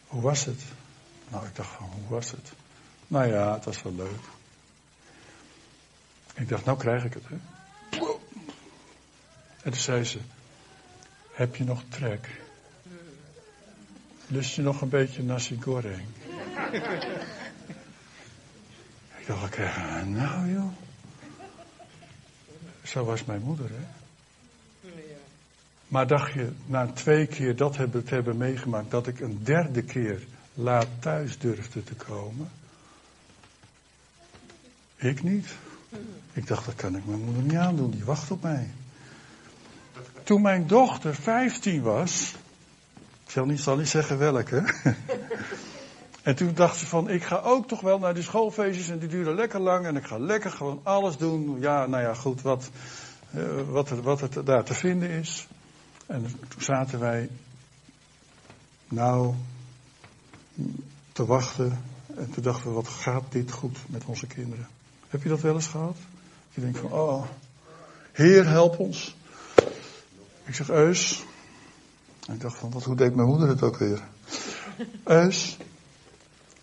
Hoe 0.06 0.22
was 0.22 0.44
het? 0.44 0.60
Nou, 1.28 1.46
ik 1.46 1.56
dacht 1.56 1.70
van, 1.70 1.86
hoe 1.86 2.08
was 2.08 2.30
het? 2.30 2.52
Nou 3.06 3.26
ja, 3.26 3.54
het 3.54 3.64
was 3.64 3.82
wel 3.82 3.94
leuk. 3.94 4.20
Ik 6.34 6.48
dacht, 6.48 6.64
nou 6.64 6.78
krijg 6.78 7.04
ik 7.04 7.14
het, 7.14 7.24
hè. 7.28 7.36
En 9.62 9.72
toen 9.72 9.80
zei 9.80 10.04
ze, 10.04 10.18
heb 11.32 11.56
je 11.56 11.64
nog 11.64 11.82
trek? 11.88 12.40
Lust 14.26 14.54
je 14.54 14.62
nog 14.62 14.80
een 14.80 14.88
beetje 14.88 15.22
nasi 15.22 15.60
goreng? 15.62 16.06
Ik 19.18 19.26
dacht, 19.26 19.44
oké, 19.44 19.72
nou 20.04 20.52
joh. 20.52 20.72
Zo 22.82 23.04
was 23.04 23.24
mijn 23.24 23.42
moeder, 23.42 23.70
hè. 23.70 23.84
Maar 25.88 26.06
dacht 26.06 26.32
je, 26.32 26.52
na 26.66 26.86
twee 26.86 27.26
keer 27.26 27.56
dat 27.56 27.76
hebben, 27.76 28.04
te 28.04 28.14
hebben 28.14 28.36
meegemaakt, 28.36 28.90
dat 28.90 29.06
ik 29.06 29.20
een 29.20 29.40
derde 29.42 29.82
keer 29.82 30.22
laat 30.54 30.86
thuis 30.98 31.38
durfde 31.38 31.84
te 31.84 31.94
komen? 31.94 32.50
Ik 34.96 35.22
niet. 35.22 35.48
Ik 36.32 36.46
dacht, 36.46 36.66
dat 36.66 36.74
kan 36.74 36.96
ik 36.96 37.06
mijn 37.06 37.20
moeder 37.20 37.42
niet 37.42 37.54
aandoen, 37.54 37.90
die 37.90 38.04
wacht 38.04 38.30
op 38.30 38.42
mij. 38.42 38.70
Toen 40.22 40.42
mijn 40.42 40.66
dochter 40.66 41.14
15 41.14 41.82
was, 41.82 42.34
ik 43.24 43.30
zal 43.30 43.44
niet, 43.44 43.60
zal 43.60 43.76
niet 43.76 43.88
zeggen 43.88 44.18
welke. 44.18 44.64
En 46.26 46.34
toen 46.34 46.54
dacht 46.54 46.76
ze 46.76 46.86
van, 46.86 47.10
ik 47.10 47.24
ga 47.24 47.40
ook 47.40 47.68
toch 47.68 47.80
wel 47.80 47.98
naar 47.98 48.14
die 48.14 48.22
schoolfeestjes 48.22 48.88
en 48.88 48.98
die 48.98 49.08
duren 49.08 49.34
lekker 49.34 49.60
lang 49.60 49.86
en 49.86 49.96
ik 49.96 50.06
ga 50.06 50.18
lekker 50.18 50.50
gewoon 50.50 50.80
alles 50.82 51.16
doen. 51.16 51.60
Ja, 51.60 51.86
nou 51.86 52.02
ja, 52.02 52.14
goed, 52.14 52.42
wat, 52.42 52.70
uh, 53.34 53.60
wat, 53.68 53.90
er, 53.90 54.02
wat 54.02 54.20
er 54.20 54.44
daar 54.44 54.64
te 54.64 54.74
vinden 54.74 55.10
is. 55.10 55.48
En 56.06 56.22
toen 56.48 56.62
zaten 56.62 57.00
wij, 57.00 57.28
nou, 58.88 59.34
te 61.12 61.26
wachten. 61.26 61.82
En 62.16 62.30
toen 62.30 62.42
dachten 62.42 62.68
we, 62.68 62.74
wat 62.74 62.88
gaat 62.88 63.24
dit 63.28 63.50
goed 63.50 63.78
met 63.86 64.04
onze 64.04 64.26
kinderen? 64.26 64.68
Heb 65.08 65.22
je 65.22 65.28
dat 65.28 65.40
wel 65.40 65.54
eens 65.54 65.66
gehad? 65.66 65.96
Je 66.50 66.60
denkt 66.60 66.78
van, 66.78 66.92
oh, 66.92 67.24
Heer, 68.12 68.46
help 68.46 68.78
ons. 68.78 69.16
Ik 70.44 70.54
zeg, 70.54 70.70
Eus. 70.70 71.24
En 72.26 72.34
ik 72.34 72.40
dacht 72.40 72.58
van, 72.58 72.70
wat, 72.70 72.84
hoe 72.84 72.96
deed 72.96 73.14
mijn 73.14 73.28
moeder 73.28 73.48
het 73.48 73.62
ook 73.62 73.76
weer? 73.76 74.02
Eus, 75.04 75.56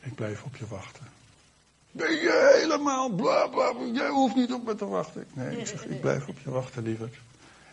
ik 0.04 0.16
blijf 0.16 0.44
op 0.44 0.56
je 0.56 0.68
wachten. 0.68 1.08
Ben 1.92 2.12
je 2.12 2.60
helemaal 2.60 3.10
bla 3.10 3.48
bla, 3.48 3.74
jij 3.94 4.10
hoeft 4.10 4.36
niet 4.36 4.54
op 4.54 4.66
me 4.66 4.76
te 4.76 4.86
wachten. 4.86 5.26
Nee, 5.34 5.58
ik 5.58 5.68
zeg, 5.68 5.86
ik 5.86 6.02
blijf 6.02 6.28
op 6.28 6.40
je 6.40 6.50
wachten, 6.50 6.84
liever. 6.84 7.10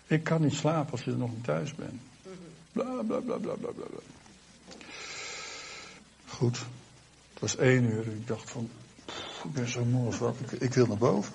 Ik 0.06 0.24
kan 0.24 0.40
niet 0.40 0.54
slapen 0.54 0.92
als 0.92 1.04
je 1.04 1.10
er 1.10 1.16
nog 1.16 1.30
niet 1.30 1.44
thuis 1.44 1.74
bent. 1.74 2.00
Bla 2.72 3.02
bla 3.02 3.18
bla 3.18 3.36
bla 3.36 3.54
bla 3.54 3.70
bla. 3.70 3.84
Goed. 6.26 6.58
Het 7.32 7.40
was 7.40 7.56
één 7.56 7.84
uur. 7.84 8.06
Ik 8.06 8.26
dacht 8.26 8.50
van, 8.50 8.70
pff, 9.04 9.44
ik 9.44 9.52
ben 9.52 9.68
zo 9.68 9.84
moe 9.84 10.06
of 10.06 10.18
wat. 10.18 10.36
Ik, 10.40 10.60
ik 10.60 10.74
wil 10.74 10.86
naar 10.86 10.98
boven. 10.98 11.32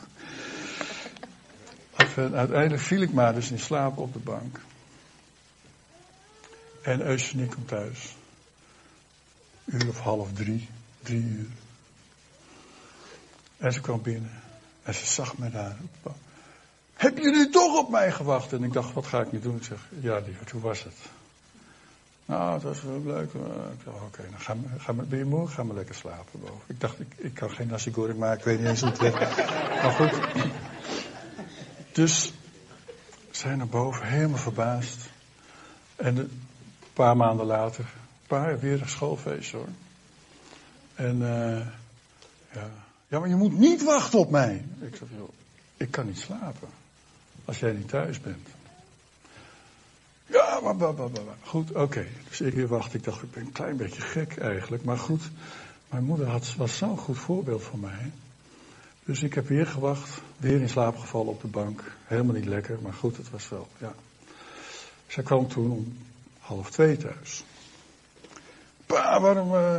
Uiteindelijk 2.15 2.81
viel 2.81 3.01
ik 3.01 3.13
maar 3.13 3.33
dus 3.33 3.51
in 3.51 3.59
slaap 3.59 3.97
op 3.97 4.13
de 4.13 4.19
bank. 4.19 4.59
En 6.81 7.01
Eugenie 7.01 7.47
komt 7.47 7.67
thuis. 7.67 8.15
Uur 9.65 9.87
of 9.87 9.99
half 9.99 10.33
drie, 10.33 10.67
drie 11.05 11.23
uur. 11.23 11.47
En 13.57 13.73
ze 13.73 13.81
kwam 13.81 14.01
binnen. 14.01 14.41
En 14.83 14.93
ze 14.93 15.05
zag 15.05 15.37
me 15.37 15.49
daar 15.49 15.75
je 17.25 17.31
nu 17.31 17.49
toch 17.49 17.77
op 17.77 17.89
mij 17.89 18.11
gewacht? 18.11 18.53
En 18.53 18.63
ik 18.63 18.73
dacht, 18.73 18.93
wat 18.93 19.05
ga 19.05 19.21
ik 19.21 19.31
nu 19.31 19.39
doen? 19.39 19.55
Ik 19.55 19.63
zeg, 19.63 19.79
ja 19.99 20.19
lieverd, 20.25 20.51
hoe 20.51 20.61
was 20.61 20.83
het? 20.83 20.95
Nou, 22.25 22.53
het 22.53 22.63
was 22.63 22.81
wel 22.81 23.01
leuk. 23.03 23.33
Ik 23.33 23.85
dacht, 23.85 24.01
oké, 24.01 24.21
dan 24.29 24.39
ga, 24.39 24.55
ga, 24.77 24.93
ben 24.93 25.17
je 25.17 25.25
moe? 25.25 25.47
Ga 25.47 25.63
maar 25.63 25.75
lekker 25.75 25.95
slapen 25.95 26.39
boven. 26.39 26.61
Ik 26.65 26.79
dacht, 26.79 26.99
ik, 26.99 27.13
ik 27.15 27.33
kan 27.33 27.51
geen 27.51 27.67
nasi 27.67 27.93
goreng 27.93 28.19
maken, 28.19 28.37
ik 28.37 28.43
weet 28.43 28.59
niet 28.59 28.67
eens 28.67 28.81
hoe 28.81 28.89
het 28.89 28.99
werkt. 28.99 29.35
Maar 29.85 29.91
goed. 29.91 30.43
Dus, 31.91 32.33
zij 33.31 33.55
naar 33.55 33.67
boven, 33.67 34.07
helemaal 34.07 34.37
verbaasd. 34.37 35.09
En 35.95 36.17
een 36.17 36.47
paar 36.93 37.17
maanden 37.17 37.45
later, 37.45 37.83
een 37.83 38.27
paar, 38.27 38.59
weer 38.59 38.81
een 38.81 38.89
schoolfeest 38.89 39.51
hoor. 39.51 39.67
En, 40.95 41.15
uh, 41.15 41.67
ja. 42.51 42.69
Ja, 43.07 43.19
maar 43.19 43.29
je 43.29 43.35
moet 43.35 43.57
niet 43.57 43.83
wachten 43.83 44.19
op 44.19 44.29
mij. 44.29 44.65
Ik 44.81 44.95
zeg, 44.95 45.07
joh, 45.17 45.29
ik 45.77 45.91
kan 45.91 46.05
niet 46.05 46.19
slapen. 46.19 46.69
als 47.45 47.59
jij 47.59 47.71
niet 47.71 47.89
thuis 47.89 48.21
bent. 48.21 48.47
Ja, 50.25 50.59
maar, 50.63 50.75
maar, 50.75 50.93
maar, 50.93 51.09
maar. 51.11 51.35
goed, 51.43 51.71
oké. 51.71 52.07
Dus 52.29 52.41
ik 52.41 52.67
wacht, 52.67 52.93
ik 52.93 53.03
dacht, 53.03 53.23
ik 53.23 53.31
ben 53.31 53.45
een 53.45 53.51
klein 53.51 53.77
beetje 53.77 54.01
gek 54.01 54.37
eigenlijk. 54.37 54.83
Maar 54.83 54.97
goed, 54.97 55.21
mijn 55.89 56.03
moeder 56.03 56.27
had, 56.27 56.55
was 56.55 56.77
zo'n 56.77 56.97
goed 56.97 57.17
voorbeeld 57.17 57.63
voor 57.63 57.79
mij. 57.79 58.11
Dus 59.03 59.23
ik 59.23 59.33
heb 59.33 59.47
weer 59.47 59.67
gewacht, 59.67 60.21
weer 60.37 60.61
in 60.61 60.69
slaap 60.69 60.97
gevallen 60.97 61.27
op 61.27 61.41
de 61.41 61.47
bank. 61.47 61.83
Helemaal 62.03 62.35
niet 62.35 62.45
lekker, 62.45 62.77
maar 62.81 62.93
goed, 62.93 63.17
het 63.17 63.29
was 63.29 63.49
wel, 63.49 63.67
ja. 63.77 63.93
Zij 65.07 65.23
kwam 65.23 65.47
toen 65.47 65.71
om 65.71 65.97
half 66.39 66.71
twee 66.71 66.97
thuis. 66.97 67.43
Pa, 68.85 69.19
waarom 69.19 69.53
uh, 69.53 69.77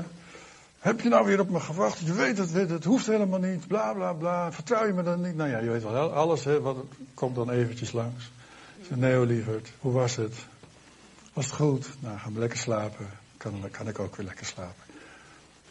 heb 0.87 1.01
je 1.01 1.09
nou 1.09 1.27
weer 1.27 1.41
op 1.41 1.51
me 1.51 1.61
gewacht? 1.61 1.99
Je 1.99 2.13
weet 2.13 2.39
het, 2.39 2.53
het 2.53 2.85
hoeft 2.85 3.07
helemaal 3.07 3.39
niet, 3.39 3.67
bla 3.67 3.93
bla 3.93 4.13
bla. 4.13 4.53
Vertrouw 4.53 4.87
je 4.87 4.93
me 4.93 5.03
dan 5.03 5.21
niet? 5.21 5.37
Nou 5.37 5.51
ja, 5.51 5.59
je 5.59 5.71
weet 5.71 5.83
wel, 5.83 6.13
alles 6.13 6.45
hè, 6.45 6.61
wat, 6.61 6.77
komt 7.15 7.35
dan 7.35 7.51
eventjes 7.51 7.93
langs. 7.93 8.31
Zei, 8.87 9.01
nee 9.01 9.27
lieverd, 9.27 9.73
hoe 9.79 9.93
was 9.93 10.17
het? 10.17 10.35
Was 11.33 11.45
het 11.45 11.55
goed? 11.55 11.89
Nou, 12.01 12.19
gaan 12.19 12.33
we 12.33 12.39
lekker 12.39 12.59
slapen. 12.59 13.07
Kan, 13.37 13.71
kan 13.71 13.89
ik 13.89 13.99
ook 13.99 14.17
weer 14.17 14.27
lekker 14.27 14.47
slapen. 14.47 14.85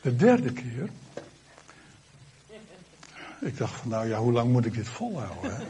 De 0.02 0.16
derde 0.16 0.54
keer. 0.54 0.90
Ik 3.40 3.58
dacht 3.58 3.74
van, 3.74 3.90
nou 3.90 4.08
ja, 4.08 4.20
hoe 4.20 4.32
lang 4.32 4.52
moet 4.52 4.66
ik 4.66 4.74
dit 4.74 4.88
volhouden? 4.88 5.56
Hè? 5.56 5.64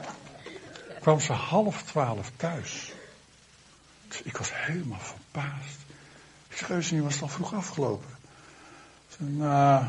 kwam 1.00 1.20
ze 1.20 1.32
half 1.32 1.82
twaalf 1.82 2.30
thuis. 2.36 2.92
Ik 4.22 4.36
was 4.36 4.50
helemaal 4.52 5.00
verbaasd. 5.00 5.78
Ik 6.48 6.68
Eusenie, 6.68 7.02
was 7.02 7.12
het 7.12 7.22
al 7.22 7.28
vroeg 7.28 7.54
afgelopen? 7.54 8.18
Nou, 9.22 9.84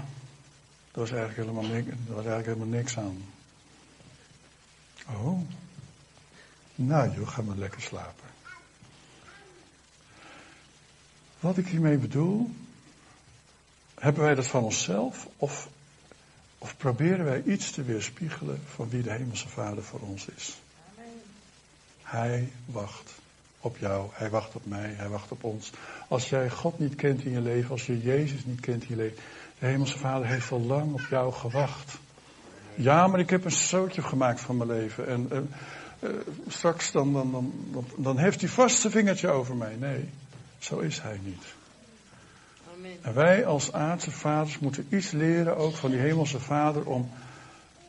er 0.91 0.99
was 0.99 1.11
eigenlijk 1.11 1.39
helemaal 1.39 1.71
niks, 1.71 1.89
eigenlijk 2.07 2.45
helemaal 2.45 2.67
niks 2.67 2.97
aan. 2.97 3.23
Oh. 5.07 5.41
Nou 6.75 7.15
joh, 7.15 7.27
ga 7.27 7.41
maar 7.41 7.55
lekker 7.55 7.82
slapen. 7.82 8.29
Wat 11.39 11.57
ik 11.57 11.67
hiermee 11.67 11.97
bedoel, 11.97 12.51
hebben 13.95 14.23
wij 14.23 14.36
dat 14.36 14.47
van 14.47 14.63
onszelf 14.63 15.27
of, 15.38 15.69
of 16.57 16.77
proberen 16.77 17.25
wij 17.25 17.43
iets 17.43 17.71
te 17.71 17.84
weerspiegelen 17.84 18.61
van 18.67 18.89
wie 18.89 19.03
de 19.03 19.11
Hemelse 19.11 19.47
Vader 19.47 19.84
voor 19.84 19.99
ons 19.99 20.25
is? 20.25 20.57
Hij 22.01 22.51
wacht 22.65 23.11
op 23.62 23.78
jou, 23.78 24.09
hij 24.12 24.30
wacht 24.30 24.55
op 24.55 24.66
mij, 24.66 24.93
hij 24.97 25.09
wacht 25.09 25.32
op 25.32 25.43
ons. 25.43 25.72
Als 26.07 26.30
jij 26.30 26.49
God 26.49 26.80
niet 26.80 26.95
kent 26.95 27.24
in 27.24 27.32
je 27.32 27.41
leven, 27.41 27.72
als 27.72 27.86
je 27.86 28.01
Jezus 28.01 28.45
niet 28.45 28.59
kent 28.59 28.82
in 28.82 28.89
je 28.89 28.95
leven, 28.95 29.18
de 29.59 29.66
Hemelse 29.66 29.97
Vader 29.97 30.28
heeft 30.28 30.51
al 30.51 30.62
lang 30.62 30.93
op 30.93 31.07
jou 31.09 31.34
gewacht. 31.34 31.97
Ja, 32.76 33.07
maar 33.07 33.20
ik 33.20 33.30
heb 33.30 33.45
een 33.45 33.51
zootje 33.51 34.01
gemaakt 34.01 34.41
van 34.41 34.57
mijn 34.57 34.70
leven. 34.70 35.07
En 35.07 35.30
uh, 35.32 35.39
uh, 36.09 36.20
straks 36.47 36.91
dan, 36.91 37.14
dan, 37.14 37.32
dan, 37.32 37.53
dan, 37.72 37.86
dan 37.95 38.18
heeft 38.18 38.41
hij 38.41 38.49
vast 38.49 38.82
zijn 38.82 38.93
vingertje 38.93 39.30
over 39.30 39.55
mij. 39.55 39.76
Nee, 39.80 40.09
zo 40.59 40.80
is 40.80 41.01
hij 41.01 41.20
niet. 41.24 41.43
Amen. 42.78 43.03
En 43.03 43.14
wij 43.14 43.45
als 43.45 43.74
aardse 43.74 44.12
vaders 44.12 44.59
moeten 44.59 44.88
iets 44.89 45.12
leren 45.12 45.57
ook 45.57 45.76
van 45.76 45.91
die 45.91 45.99
Hemelse 45.99 46.39
Vader 46.39 46.86
om 46.86 47.09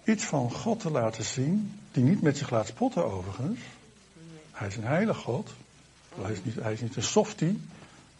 iets 0.05 0.25
van 0.25 0.53
God 0.53 0.81
te 0.81 0.91
laten 0.91 1.25
zien, 1.25 1.81
die 1.93 2.05
niet 2.05 2.23
met 2.23 2.39
zich 2.39 2.51
laat 2.51 2.67
spotten 2.67 3.13
overigens. 3.13 3.61
Hij 4.53 4.69
is 4.69 4.77
een 4.77 4.85
heilig 4.85 5.17
God. 5.17 5.51
Hij 6.21 6.33
is 6.33 6.45
niet, 6.45 6.55
hij 6.55 6.73
is 6.73 6.81
niet 6.81 6.97
een 6.97 7.03
softie, 7.03 7.61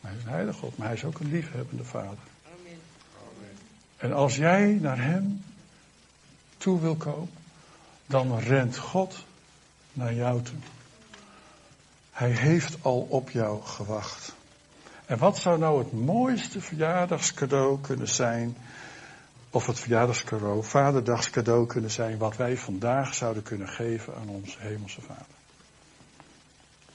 maar 0.01 0.11
hij 0.11 0.21
is 0.21 0.25
een 0.25 0.31
heilige 0.31 0.59
God. 0.59 0.77
Maar 0.77 0.87
hij 0.87 0.97
is 0.97 1.05
ook 1.05 1.21
een 1.21 1.31
liefhebbende 1.31 1.85
vader. 1.85 2.19
Amen. 2.45 2.79
En 3.97 4.13
als 4.13 4.37
jij 4.37 4.79
naar 4.81 5.03
hem 5.03 5.45
toe 6.57 6.81
wil 6.81 6.97
komen, 6.97 7.31
dan 8.07 8.39
rent 8.39 8.79
God 8.79 9.25
naar 9.93 10.15
jou 10.15 10.43
toe. 10.43 10.59
Hij 12.11 12.31
heeft 12.31 12.77
al 12.83 13.01
op 13.01 13.31
jou 13.31 13.63
gewacht. 13.63 14.35
En 15.07 15.19
wat 15.19 15.39
zou 15.39 15.59
nou 15.59 15.79
het 15.79 15.93
mooiste 15.93 16.61
verjaardagscadeau 16.61 17.81
kunnen 17.81 18.09
zijn, 18.09 18.57
of 19.51 19.67
het 19.67 19.81
verjaardagscadeau, 19.81 20.65
vaderdagscadeau 20.65 21.67
kunnen 21.67 21.91
zijn, 21.91 22.19
wat 22.19 22.37
wij 22.37 22.57
vandaag 22.57 23.15
zouden 23.15 23.43
kunnen 23.43 23.69
geven 23.69 24.15
aan 24.15 24.29
onze 24.29 24.57
hemelse 24.59 25.01
vader? 25.01 25.42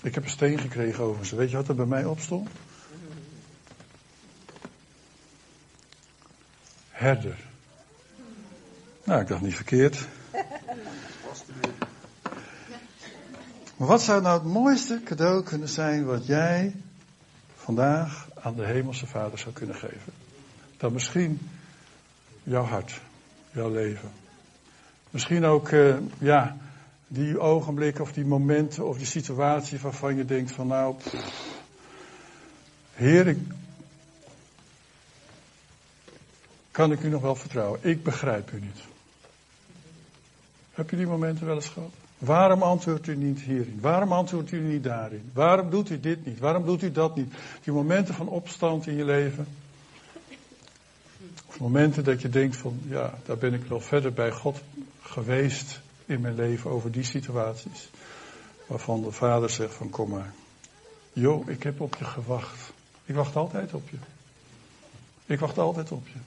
Ik 0.02 0.16
heb 0.16 0.24
een 0.24 0.30
steen 0.30 0.60
gekregen 0.60 1.04
over 1.04 1.26
ze. 1.26 1.36
Weet 1.36 1.50
je 1.50 1.56
wat 1.56 1.68
er 1.68 1.76
bij 1.76 1.86
mij 1.86 2.06
op 2.06 2.20
stond? 2.20 2.50
Herder. 6.90 7.38
Nou, 9.04 9.22
ik 9.22 9.28
dacht 9.28 9.42
niet 9.42 9.56
verkeerd. 9.56 10.08
Maar 13.78 13.88
wat 13.88 14.02
zou 14.02 14.22
nou 14.22 14.40
het 14.44 14.52
mooiste 14.54 15.02
cadeau 15.04 15.44
kunnen 15.44 15.70
zijn 15.70 16.06
wat 16.06 16.26
jij 16.26 16.76
vandaag 17.56 18.28
aan 18.34 18.56
de 18.56 18.66
Hemelse 18.66 19.08
Vader 19.08 19.40
zou 19.40 19.54
kunnen 19.54 19.76
geven? 19.76 20.14
Dan 20.78 20.94
misschien 20.94 21.50
jouw 22.44 22.64
hart, 22.64 23.02
jouw 23.52 23.72
leven. 23.72 24.12
Misschien 25.10 25.46
ook, 25.46 25.72
uh, 25.72 25.98
ja, 26.18 26.58
die 27.08 27.40
ogenblikken 27.40 28.04
of 28.04 28.14
die 28.14 28.26
momenten 28.26 28.88
of 28.88 28.98
die 28.98 29.06
situatie 29.06 29.80
waarvan 29.80 30.16
je 30.16 30.26
denkt 30.26 30.52
van 30.52 30.68
nou, 30.68 30.96
Heer, 32.94 33.28
ik, 33.28 33.38
kan 36.72 36.92
ik 36.92 37.02
u 37.02 37.10
nog 37.10 37.22
wel 37.22 37.36
vertrouwen? 37.36 37.80
Ik 37.84 38.04
begrijp 38.04 38.52
u 38.52 38.60
niet. 38.60 38.80
Heb 40.72 40.90
je 40.90 40.96
die 40.96 41.08
momenten 41.08 41.46
wel 41.46 41.56
eens 41.56 41.68
gehad? 41.68 41.92
Waarom 42.18 42.62
antwoordt 42.62 43.08
u 43.08 43.16
niet 43.16 43.40
hierin? 43.40 43.78
Waarom 43.82 44.12
antwoordt 44.12 44.52
u 44.52 44.60
niet 44.60 44.84
daarin? 44.84 45.30
Waarom 45.34 45.70
doet 45.70 45.90
u 45.90 46.00
dit 46.00 46.26
niet? 46.26 46.40
Waarom 46.40 46.66
doet 46.66 46.84
u 46.84 46.92
dat 46.92 47.16
niet? 47.16 47.34
Die 47.64 47.74
momenten 47.74 48.14
van 48.14 48.28
opstand 48.28 48.88
in 48.88 48.96
je 48.96 49.06
leven. 49.06 49.48
Of 51.48 51.60
momenten 51.60 52.04
dat 52.04 52.22
je 52.22 52.30
denkt 52.30 52.56
van, 52.56 52.80
ja, 52.88 53.14
daar 53.26 53.38
ben 53.38 53.54
ik 53.54 53.64
wel 53.66 53.82
verder 53.82 54.14
bij 54.14 54.32
God 54.32 54.62
geweest 55.02 55.80
in 56.08 56.22
mijn 56.22 56.36
leven 56.36 56.70
over 56.70 56.92
die 56.92 57.04
situaties. 57.04 57.90
Waarvan 58.68 59.02
de 59.02 59.12
vader 59.12 59.50
zegt 59.50 59.74
van 59.74 59.90
kom 59.90 60.10
maar. 60.10 60.34
Jo, 61.14 61.44
ik 61.48 61.64
heb 61.64 61.82
op 61.82 61.96
je 61.96 62.06
gewacht. 62.06 62.72
Ik 63.06 63.16
wacht 63.16 63.36
altijd 63.36 63.74
op 63.74 63.90
je. 63.90 63.98
Ik 65.26 65.40
wacht 65.40 65.58
altijd 65.58 65.92
op 65.92 66.08
je. 66.08 66.20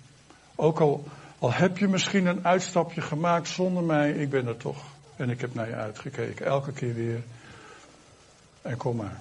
Ook 0.54 0.80
al, 0.80 1.04
al 1.38 1.52
heb 1.52 1.78
je 1.78 1.88
misschien 1.88 2.26
een 2.26 2.44
uitstapje 2.44 3.00
gemaakt 3.00 3.48
zonder 3.48 3.82
mij, 3.82 4.12
ik 4.12 4.30
ben 4.30 4.46
er 4.46 4.56
toch. 4.56 4.84
En 5.16 5.30
ik 5.30 5.40
heb 5.40 5.54
naar 5.54 5.68
je 5.68 5.74
uitgekeken, 5.74 6.46
elke 6.46 6.72
keer 6.72 6.94
weer. 6.94 7.22
En 8.62 8.76
kom 8.76 8.96
maar. 8.96 9.20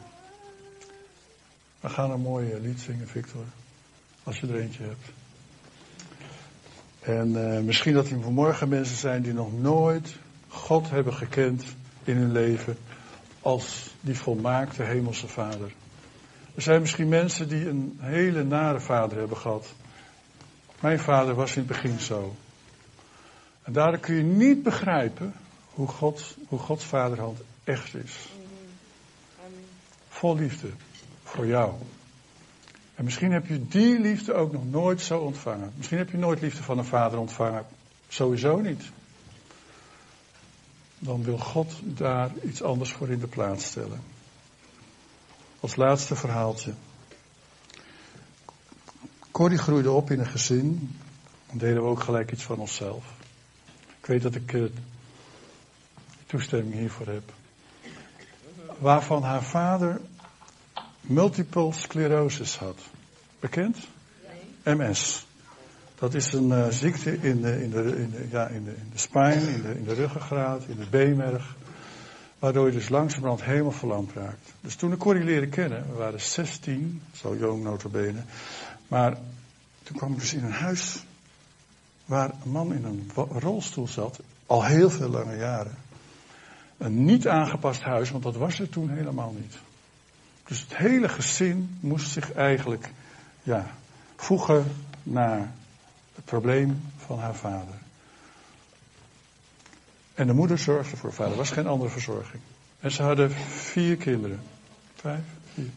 We 1.80 1.90
gaan 1.90 2.12
een 2.12 2.22
mooie 2.22 2.60
lied 2.60 2.80
zingen, 2.80 3.08
Victor. 3.08 3.44
Als 4.24 4.40
je 4.40 4.48
er 4.48 4.60
eentje 4.60 4.84
hebt. 4.84 5.12
En 7.00 7.30
uh, 7.30 7.60
misschien 7.60 7.94
dat 7.94 8.10
er 8.10 8.22
vanmorgen 8.22 8.70
mensen 8.70 8.98
zijn 8.98 9.22
die 9.22 9.34
nog 9.34 9.60
nooit 9.60 10.16
God 10.60 10.90
hebben 10.90 11.14
gekend 11.14 11.64
in 12.04 12.18
hun 12.18 12.32
leven 12.32 12.78
als 13.42 13.94
die 14.02 14.18
volmaakte 14.18 14.84
hemelse 14.84 15.28
vader. 15.28 15.72
Er 16.56 16.62
zijn 16.62 16.82
misschien 16.82 17.08
mensen 17.08 17.50
die 17.50 17.70
een 17.70 17.98
hele 18.00 18.44
nare 18.44 18.80
vader 18.80 19.18
hebben 19.18 19.38
gehad. 19.38 19.74
Mijn 20.80 21.00
vader 21.00 21.36
was 21.36 21.56
in 21.56 21.58
het 21.58 21.68
begin 21.68 22.00
zo. 22.00 22.36
En 23.64 23.74
daardoor 23.74 24.00
kun 24.00 24.16
je 24.16 24.24
niet 24.24 24.64
begrijpen 24.64 25.34
hoe, 25.74 25.88
God, 25.88 26.36
hoe 26.48 26.60
Gods 26.60 26.86
vaderhand 26.86 27.40
echt 27.64 27.96
is. 27.96 28.30
Vol 30.10 30.36
liefde 30.36 30.70
voor 31.24 31.48
jou. 31.48 31.74
En 32.96 33.04
misschien 33.04 33.32
heb 33.32 33.48
je 33.48 33.68
die 33.68 34.00
liefde 34.00 34.34
ook 34.34 34.52
nog 34.52 34.70
nooit 34.70 35.02
zo 35.02 35.20
ontvangen. 35.20 35.72
Misschien 35.76 35.98
heb 35.98 36.10
je 36.10 36.18
nooit 36.18 36.42
liefde 36.42 36.64
van 36.64 36.78
een 36.78 36.86
vader 36.86 37.20
ontvangen. 37.20 37.66
Sowieso 38.08 38.60
niet 38.60 38.84
dan 41.00 41.24
wil 41.24 41.38
God 41.38 41.74
daar 41.84 42.32
iets 42.44 42.62
anders 42.62 42.92
voor 42.92 43.10
in 43.10 43.20
de 43.20 43.28
plaats 43.28 43.66
stellen. 43.66 44.02
Als 45.60 45.76
laatste 45.76 46.16
verhaaltje. 46.16 46.74
Corrie 49.32 49.58
groeide 49.58 49.92
op 49.92 50.12
in 50.12 50.20
een 50.20 50.26
gezin. 50.26 50.98
Dan 51.48 51.58
deden 51.58 51.84
we 51.84 51.90
ook 51.90 52.04
gelijk 52.04 52.32
iets 52.32 52.44
van 52.44 52.58
onszelf. 52.58 53.06
Ik 54.00 54.06
weet 54.06 54.22
dat 54.22 54.36
ik 54.36 54.54
uh, 54.54 54.70
toestemming 56.26 56.74
hiervoor 56.74 57.08
heb. 57.08 57.34
Waarvan 58.78 59.24
haar 59.24 59.44
vader 59.44 60.02
multiple 61.02 61.74
sclerosis 61.74 62.58
had. 62.58 62.80
Bekend? 63.40 63.78
MS. 64.64 65.26
Dat 66.00 66.14
is 66.14 66.34
een 66.34 66.50
uh, 66.50 66.68
ziekte 66.68 67.22
in 67.22 67.42
de, 67.42 67.64
in, 67.64 67.70
de, 67.70 67.98
in, 67.98 68.12
de, 68.12 68.28
ja, 68.32 68.48
in, 68.48 68.64
de, 68.64 68.72
in 68.72 68.90
de 68.92 68.98
spijn, 68.98 69.42
in 69.42 69.62
de, 69.62 69.78
in 69.78 69.84
de 69.84 69.94
ruggengraat, 69.94 70.64
in 70.68 70.78
de 70.78 70.88
beenmerg. 70.90 71.56
Waardoor 72.40 72.66
je 72.66 72.72
dus 72.72 72.90
langzamerhand 72.90 73.44
helemaal 73.44 73.72
verlamd 73.72 74.14
raakt. 74.14 74.54
Dus 74.62 74.76
toen 74.76 74.92
ik 74.92 75.00
Corrie 75.00 75.24
leren 75.24 75.50
kennen, 75.50 75.86
we 75.90 75.98
waren 75.98 76.22
16, 76.22 77.02
zo 77.14 77.36
jong 77.36 77.64
notabene. 77.64 78.22
Maar 78.88 79.18
toen 79.84 79.98
kwam 79.98 80.12
ik 80.12 80.20
dus 80.20 80.34
in 80.34 80.44
een 80.44 80.52
huis 80.52 81.04
waar 82.06 82.32
een 82.44 82.52
man 82.52 82.74
in 82.74 82.84
een 82.84 83.12
rolstoel 83.40 83.88
zat, 83.88 84.20
al 84.46 84.66
heel 84.66 84.90
veel 84.90 85.10
lange 85.10 85.38
jaren. 85.38 85.76
een 86.78 87.06
niet 87.06 87.28
aangepast 87.28 87.82
huis, 87.82 88.12
want 88.12 88.24
dat 88.24 88.36
was 88.36 88.60
er 88.60 88.70
toen 88.70 88.90
helemaal 88.90 89.34
niet. 89.38 89.58
Dus 90.48 90.62
het 90.62 90.78
hele 90.78 91.10
gezin 91.10 91.78
moest 91.80 92.12
zich 92.12 92.34
eigenlijk 92.34 92.92
ja, 93.44 93.72
voegen 94.16 94.66
naar 95.04 95.52
het 96.20 96.28
probleem 96.28 96.82
van 96.98 97.20
haar 97.20 97.36
vader. 97.36 97.76
En 100.14 100.28
de 100.28 100.34
moeder 100.34 100.58
zorgde 100.58 100.98
voor 100.98 101.14
vader. 101.14 101.32
Er 101.32 101.38
was 101.38 101.52
geen 101.52 101.68
andere 101.68 101.90
verzorging. 101.90 102.42
En 102.80 102.92
ze 102.92 103.04
hadden 103.04 103.32
vier 103.32 103.98
kinderen. 103.98 104.40
Vijf, 104.96 105.24
vier. 105.54 105.70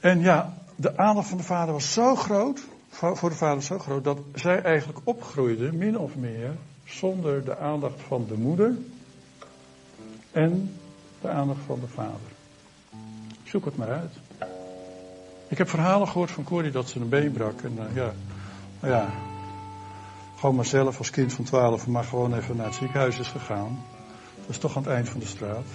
En 0.00 0.20
ja, 0.20 0.54
de 0.76 0.96
aandacht 0.96 1.28
van 1.28 1.38
de 1.38 1.44
vader 1.44 1.72
was 1.72 1.92
zo 1.92 2.14
groot, 2.14 2.60
voor 2.90 3.30
de 3.30 3.36
vader 3.36 3.62
zo 3.62 3.78
groot, 3.78 4.04
dat 4.04 4.18
zij 4.34 4.62
eigenlijk 4.62 5.00
opgroeide, 5.04 5.72
min 5.72 5.98
of 5.98 6.16
meer, 6.16 6.56
zonder 6.84 7.44
de 7.44 7.58
aandacht 7.58 8.00
van 8.00 8.26
de 8.28 8.34
moeder 8.34 8.76
en 10.32 10.74
de 11.20 11.28
aandacht 11.28 11.60
van 11.66 11.80
de 11.80 11.88
vader. 11.88 12.32
Zoek 13.42 13.64
het 13.64 13.76
maar 13.76 13.88
uit. 13.88 14.12
Ik 15.48 15.58
heb 15.58 15.68
verhalen 15.68 16.08
gehoord 16.08 16.30
van 16.30 16.44
Corrie 16.44 16.70
dat 16.70 16.88
ze 16.88 17.00
een 17.00 17.08
been 17.08 17.32
brak. 17.32 17.60
En 17.60 17.72
uh, 17.72 17.94
ja, 17.94 18.12
ja, 18.86 19.08
gewoon 20.36 20.54
maar 20.54 20.64
zelf 20.64 20.98
als 20.98 21.10
kind 21.10 21.32
van 21.32 21.44
12, 21.44 21.86
maar 21.86 22.04
gewoon 22.04 22.34
even 22.34 22.56
naar 22.56 22.66
het 22.66 22.74
ziekenhuis 22.74 23.18
is 23.18 23.28
gegaan. 23.28 23.78
Dat 24.36 24.48
is 24.48 24.58
toch 24.58 24.76
aan 24.76 24.82
het 24.82 24.92
eind 24.92 25.08
van 25.08 25.20
de 25.20 25.26
straat. 25.26 25.66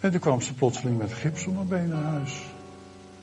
En 0.00 0.10
toen 0.10 0.20
kwam 0.20 0.40
ze 0.40 0.54
plotseling 0.54 0.98
met 0.98 1.12
gips 1.12 1.46
om 1.46 1.56
haar 1.56 1.64
been 1.64 1.88
naar 1.88 2.02
huis. 2.02 2.42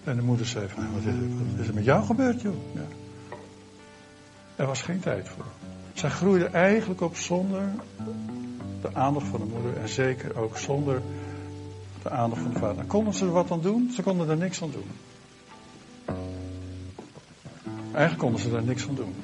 En 0.04 0.16
de 0.16 0.22
moeder 0.22 0.46
zei 0.46 0.68
van, 0.68 0.94
wat 0.94 1.14
is, 1.14 1.14
is 1.62 1.68
er 1.68 1.74
met 1.74 1.84
jou 1.84 2.06
gebeurd 2.06 2.42
joh? 2.42 2.56
Ja. 2.74 2.86
Er 4.56 4.66
was 4.66 4.82
geen 4.82 5.00
tijd 5.00 5.30
voor. 5.30 5.46
Zij 5.94 6.10
groeide 6.10 6.46
eigenlijk 6.46 7.02
op 7.02 7.16
zonder 7.16 7.62
de 8.82 8.90
aandacht 8.94 9.28
van 9.28 9.40
de 9.40 9.46
moeder 9.46 9.78
en 9.82 9.90
zeker 9.90 10.38
ook 10.38 10.58
zonder 10.58 11.02
de 12.04 12.10
aandacht 12.10 12.42
van 12.42 12.54
de 12.54 12.60
vader. 12.60 12.80
En 12.80 12.88
konden 12.88 13.14
ze 13.14 13.26
er 13.26 13.32
wat 13.32 13.52
aan 13.52 13.62
doen? 13.62 13.92
Ze 13.96 14.02
konden 14.02 14.30
er 14.30 14.38
niks 14.38 14.62
aan 14.64 14.72
doen. 14.72 14.90
Eigenlijk 17.92 18.18
konden 18.18 18.42
ze 18.42 18.52
daar 18.52 18.64
niks 18.64 18.88
aan 18.88 18.96
doen. 18.96 19.16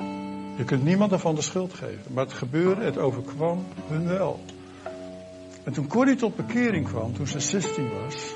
Je 0.57 0.63
kunt 0.63 0.84
niemand 0.84 1.11
ervan 1.11 1.36
de 1.36 1.41
schuld 1.41 1.74
geven. 1.74 2.13
Maar 2.13 2.24
het 2.24 2.34
gebeurde, 2.34 2.84
het 2.84 2.97
overkwam 2.97 3.65
hun 3.88 4.07
wel. 4.07 4.39
En 5.63 5.74
toen 5.74 5.88
Corrie 5.88 6.15
tot 6.15 6.36
bekering 6.36 6.86
kwam, 6.86 7.13
toen 7.13 7.28
ze 7.28 7.39
16 7.39 7.89
was. 8.03 8.34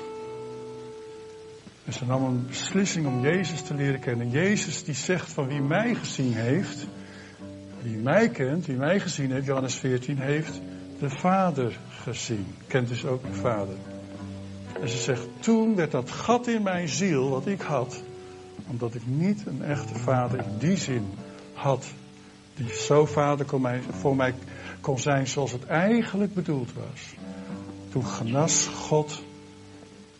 En 1.84 1.92
ze 1.92 2.04
nam 2.04 2.24
een 2.24 2.46
beslissing 2.46 3.06
om 3.06 3.20
Jezus 3.20 3.62
te 3.62 3.74
leren 3.74 4.00
kennen. 4.00 4.30
Jezus 4.30 4.84
die 4.84 4.94
zegt 4.94 5.32
van 5.32 5.46
wie 5.46 5.60
mij 5.60 5.94
gezien 5.94 6.34
heeft. 6.34 6.86
Wie 7.82 7.96
mij 7.96 8.28
kent, 8.28 8.66
wie 8.66 8.76
mij 8.76 9.00
gezien 9.00 9.32
heeft, 9.32 9.46
Johannes 9.46 9.74
14, 9.74 10.18
heeft 10.18 10.60
de 10.98 11.10
Vader 11.10 11.78
gezien. 12.02 12.46
Kent 12.66 12.88
dus 12.88 13.04
ook 13.04 13.22
de 13.22 13.34
Vader. 13.34 13.74
En 14.80 14.88
ze 14.88 14.96
zegt, 14.96 15.26
toen 15.40 15.74
werd 15.74 15.90
dat 15.90 16.10
gat 16.10 16.46
in 16.46 16.62
mijn 16.62 16.88
ziel 16.88 17.28
wat 17.28 17.46
ik 17.46 17.60
had, 17.60 18.02
omdat 18.66 18.94
ik 18.94 19.06
niet 19.06 19.46
een 19.46 19.62
echte 19.62 19.94
vader 19.94 20.38
in 20.38 20.58
die 20.58 20.76
zin 20.76 21.06
had, 21.52 21.84
die 22.54 22.74
zo 22.74 23.06
vader 23.06 23.46
kon 23.46 23.60
mij, 23.60 23.80
voor 23.90 24.16
mij 24.16 24.34
kon 24.80 24.98
zijn 24.98 25.26
zoals 25.26 25.52
het 25.52 25.66
eigenlijk 25.66 26.34
bedoeld 26.34 26.72
was. 26.72 27.14
Toen 27.90 28.06
genas 28.06 28.66
God, 28.66 29.22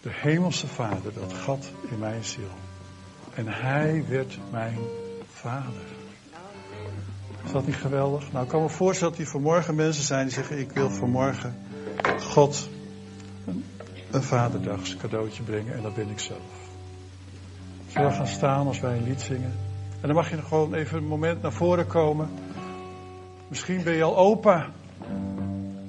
de 0.01 0.11
hemelse 0.13 0.67
vader, 0.67 1.13
dat 1.15 1.33
gat 1.33 1.71
in 1.91 1.99
mijn 1.99 2.25
ziel. 2.25 2.51
En 3.35 3.47
hij 3.49 4.05
werd 4.09 4.39
mijn 4.51 4.79
vader. 5.27 5.83
Is 7.45 7.53
dat 7.53 7.67
niet 7.67 7.77
geweldig? 7.77 8.33
Nou, 8.33 8.45
ik 8.45 8.51
kan 8.51 8.63
me 8.63 8.69
voorstellen 8.69 9.13
dat 9.13 9.23
er 9.23 9.31
vanmorgen 9.31 9.75
mensen 9.75 10.05
zijn 10.05 10.25
die 10.25 10.35
zeggen: 10.35 10.59
Ik 10.59 10.71
wil 10.73 10.91
vanmorgen 10.91 11.57
God 12.21 12.69
een, 13.47 13.65
een 14.11 14.23
vaderdags 14.23 14.97
cadeautje 14.97 15.43
brengen 15.43 15.75
en 15.75 15.83
dat 15.83 15.95
ben 15.95 16.09
ik 16.09 16.19
zelf. 16.19 16.62
Zullen 17.93 18.09
we 18.09 18.17
gaan 18.17 18.27
staan 18.27 18.67
als 18.67 18.81
wij 18.81 18.97
een 18.97 19.05
lied 19.05 19.21
zingen? 19.21 19.53
En 20.01 20.07
dan 20.07 20.15
mag 20.15 20.31
je 20.31 20.43
gewoon 20.43 20.75
even 20.75 20.99
een 20.99 21.07
moment 21.07 21.43
naar 21.43 21.53
voren 21.53 21.87
komen. 21.87 22.29
Misschien 23.49 23.83
ben 23.83 23.95
je 23.95 24.03
al 24.03 24.17
opa. 24.17 24.67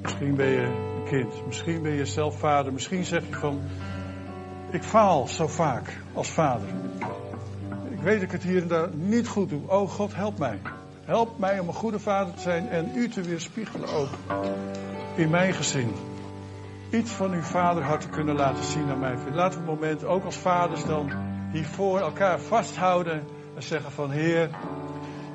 Misschien 0.01 0.35
ben 0.35 0.47
je 0.47 0.61
een 0.61 1.03
kind. 1.05 1.45
Misschien 1.45 1.81
ben 1.81 1.91
je 1.91 2.05
zelf 2.05 2.39
vader. 2.39 2.73
Misschien 2.73 3.05
zeg 3.05 3.27
je 3.27 3.33
van, 3.33 3.61
ik 4.71 4.83
faal 4.83 5.27
zo 5.27 5.47
vaak 5.47 5.97
als 6.13 6.29
vader. 6.29 6.67
Ik 7.91 7.99
weet 7.99 8.13
dat 8.13 8.23
ik 8.23 8.31
het 8.31 8.43
hier 8.43 8.61
en 8.61 8.67
daar 8.67 8.89
niet 8.93 9.27
goed 9.27 9.49
doe. 9.49 9.61
Oh 9.67 9.89
God, 9.89 10.15
help 10.15 10.37
mij. 10.37 10.59
Help 11.05 11.39
mij 11.39 11.59
om 11.59 11.67
een 11.67 11.73
goede 11.73 11.99
vader 11.99 12.33
te 12.33 12.41
zijn 12.41 12.69
en 12.69 12.91
u 12.95 13.09
te 13.09 13.21
weerspiegelen 13.21 13.89
ook 13.89 14.09
in 15.15 15.29
mijn 15.29 15.53
gezin. 15.53 15.91
Iets 16.91 17.11
van 17.11 17.31
uw 17.31 17.41
vaderhart 17.41 18.01
te 18.01 18.09
kunnen 18.09 18.35
laten 18.35 18.63
zien 18.63 18.89
aan 18.89 18.99
mij. 18.99 19.15
We 19.17 19.41
een 19.41 19.65
moment 19.65 20.03
ook 20.03 20.25
als 20.25 20.37
vaders 20.37 20.85
dan 20.85 21.32
hiervoor 21.53 21.99
elkaar 21.99 22.39
vasthouden 22.39 23.23
en 23.55 23.63
zeggen 23.63 23.91
van 23.91 24.11
Heer, 24.11 24.49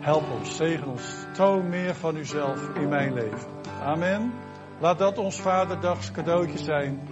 help 0.01 0.31
ons, 0.39 0.57
zegen 0.57 0.87
ons, 0.87 1.15
toon 1.33 1.69
meer 1.69 1.95
van 1.95 2.17
uzelf 2.17 2.69
in 2.75 2.89
mijn 2.89 3.15
leven. 3.15 3.49
Amen. 3.83 4.33
Laat 4.81 4.99
dat 4.99 5.19
ons 5.19 5.41
vaderdags 5.41 6.11
cadeautje 6.11 6.59
zijn 6.59 7.09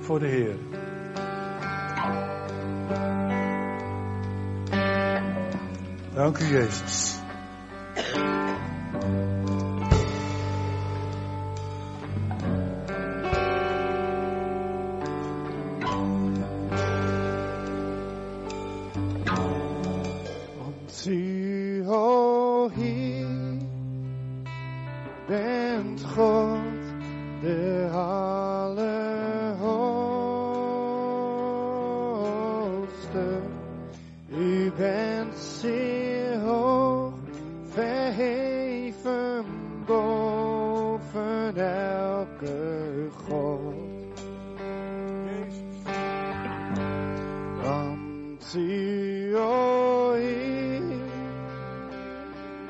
voor 0.00 0.18
de 0.18 0.26
Heer. 0.26 0.56
Dank 6.14 6.38
u 6.38 6.44
Jezus. 6.44 7.21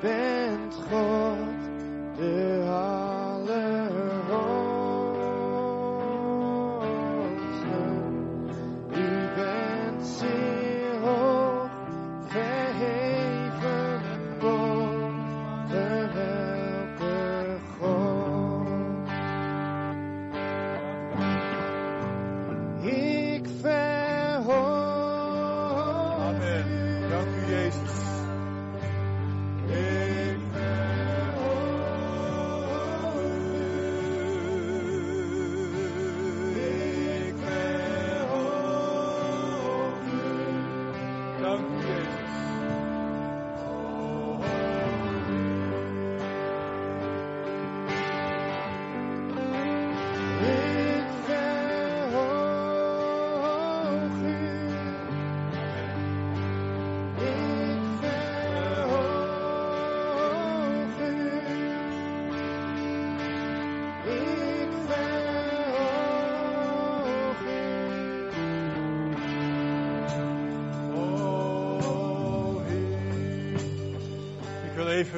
There 0.03 0.41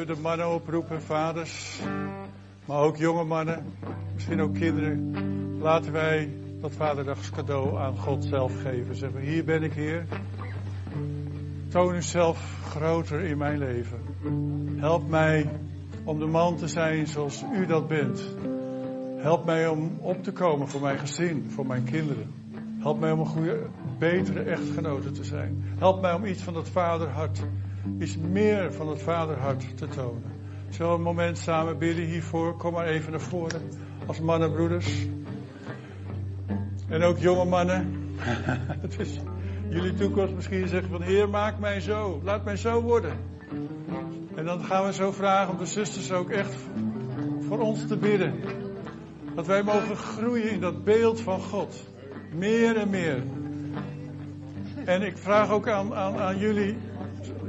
de 0.07 0.17
mannen 0.23 0.55
oproepen, 0.55 1.03
vaders. 1.03 1.81
Maar 2.65 2.79
ook 2.79 2.97
jonge 2.97 3.25
mannen, 3.25 3.65
misschien 4.15 4.41
ook 4.41 4.55
kinderen. 4.55 5.13
Laten 5.59 5.93
wij 5.93 6.31
dat 6.61 6.73
vaderdagscadeau 6.73 7.79
aan 7.79 7.99
God 7.99 8.25
zelf 8.25 8.53
geven. 8.63 8.97
Zeggen, 8.97 9.21
hier 9.21 9.45
ben 9.45 9.63
ik 9.63 9.73
Heer. 9.73 10.07
Toon 11.69 11.95
uzelf 11.95 12.67
groter 12.69 13.21
in 13.21 13.39
mijn 13.39 13.59
leven. 13.59 13.99
Help 14.77 15.09
mij 15.09 15.51
om 16.05 16.19
de 16.19 16.27
man 16.27 16.57
te 16.57 16.69
zijn 16.69 17.07
zoals 17.07 17.45
u 17.55 17.67
dat 17.67 17.89
bent. 17.89 18.29
Help 19.17 19.45
mij 19.45 19.69
om 19.69 19.99
op 20.01 20.23
te 20.23 20.33
komen 20.33 20.69
voor 20.69 20.81
mijn 20.81 20.99
gezin, 20.99 21.51
voor 21.51 21.67
mijn 21.67 21.85
kinderen. 21.85 22.33
Help 22.79 23.01
mij 23.01 23.13
om 23.13 23.21
een 23.21 23.27
goede, 23.27 23.67
betere 23.99 24.43
echtgenote 24.43 25.11
te 25.11 25.25
zijn. 25.25 25.65
Help 25.79 26.01
mij 26.01 26.13
om 26.13 26.25
iets 26.25 26.43
van 26.43 26.57
het 26.57 26.69
vaderhart, 26.69 27.43
iets 27.99 28.17
meer 28.17 28.73
van 28.73 28.89
het 28.89 29.03
vaderhart 29.03 29.77
te 29.77 29.89
tonen. 29.89 30.33
Zullen 30.69 30.91
we 30.91 30.97
een 30.99 31.03
moment 31.03 31.39
samen 31.39 31.79
bidden 31.79 32.05
hiervoor? 32.05 32.57
Kom 32.57 32.73
maar 32.73 32.87
even 32.87 33.11
naar 33.11 33.21
voren 33.21 33.63
als 34.07 34.21
mannen, 34.21 34.53
broeders. 34.53 35.07
En 36.89 37.03
ook 37.03 37.19
jonge 37.19 37.45
mannen. 37.45 38.13
Het 38.85 39.01
is 39.01 39.21
jullie 39.69 39.95
toekomst 39.95 40.35
misschien 40.35 40.69
zeggen 40.69 40.91
van 40.91 41.03
Heer, 41.03 41.29
maak 41.29 41.59
mij 41.59 41.81
zo. 41.81 42.21
Laat 42.25 42.45
mij 42.45 42.57
zo 42.57 42.81
worden. 42.81 43.13
En 44.35 44.45
dan 44.45 44.65
gaan 44.65 44.85
we 44.85 44.93
zo 44.93 45.13
vragen 45.13 45.53
om 45.53 45.59
de 45.59 45.67
zusters 45.67 46.13
ook 46.13 46.31
echt 46.31 46.55
voor 47.41 47.59
ons 47.59 47.87
te 47.87 47.97
bidden. 47.97 48.35
Dat 49.35 49.47
wij 49.47 49.63
mogen 49.63 49.97
groeien 49.97 50.51
in 50.51 50.61
dat 50.61 50.85
beeld 50.85 51.21
van 51.21 51.41
God. 51.41 51.87
Meer 52.35 52.77
en 52.77 52.91
meer. 52.91 53.23
En 54.85 55.03
ik 55.03 55.19
vraag 55.19 55.51
ook 55.51 55.69
aan, 55.69 55.95
aan, 55.95 56.17
aan 56.17 56.39
jullie, 56.39 56.77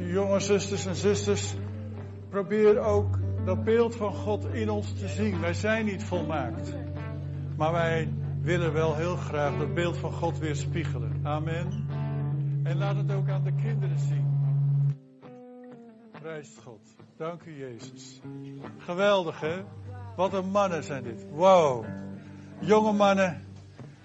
jonge 0.08 0.40
zusters 0.40 0.86
en 0.86 0.96
zusters. 0.96 1.56
Probeer 2.30 2.80
ook 2.80 3.20
dat 3.46 3.64
beeld 3.64 3.96
van 3.96 4.14
God 4.14 4.46
in 4.54 4.70
ons 4.70 4.94
te 5.00 5.08
zien. 5.08 5.40
Wij 5.40 5.54
zijn 5.54 5.86
niet 5.86 6.04
volmaakt. 6.04 6.76
Maar 7.58 7.72
wij 7.72 8.14
willen 8.42 8.74
wel 8.74 8.96
heel 8.96 9.16
graag 9.16 9.58
dat 9.58 9.74
beeld 9.74 9.98
van 9.98 10.12
God 10.12 10.40
weer 10.40 10.56
spiegelen. 10.56 11.20
Amen. 11.24 11.88
En 12.64 12.78
laat 12.78 12.96
het 12.96 13.12
ook 13.12 13.30
aan 13.30 13.44
de 13.44 13.54
kinderen 13.64 14.00
zien. 14.00 14.34
Prijst 16.12 16.60
God. 16.64 16.96
Dank 17.18 17.44
u 17.44 17.58
Jezus. 17.58 18.22
Geweldig 18.78 19.40
hè? 19.40 19.64
Wat 20.16 20.34
een 20.34 20.50
mannen 20.50 20.84
zijn 20.84 21.04
dit. 21.04 21.26
Wow. 21.32 21.86
Jonge 22.60 22.94
mannen. 22.94 23.42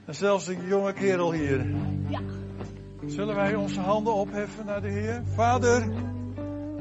En 0.05 0.15
zelfs 0.15 0.47
een 0.47 0.67
jonge 0.67 0.93
kerel 0.93 1.33
hier. 1.33 1.67
Ja. 2.09 2.21
Zullen 3.07 3.35
wij 3.35 3.55
onze 3.55 3.81
handen 3.81 4.15
opheffen 4.15 4.67
naar 4.67 4.81
de 4.81 4.89
Heer? 4.89 5.23
Vader, 5.35 5.89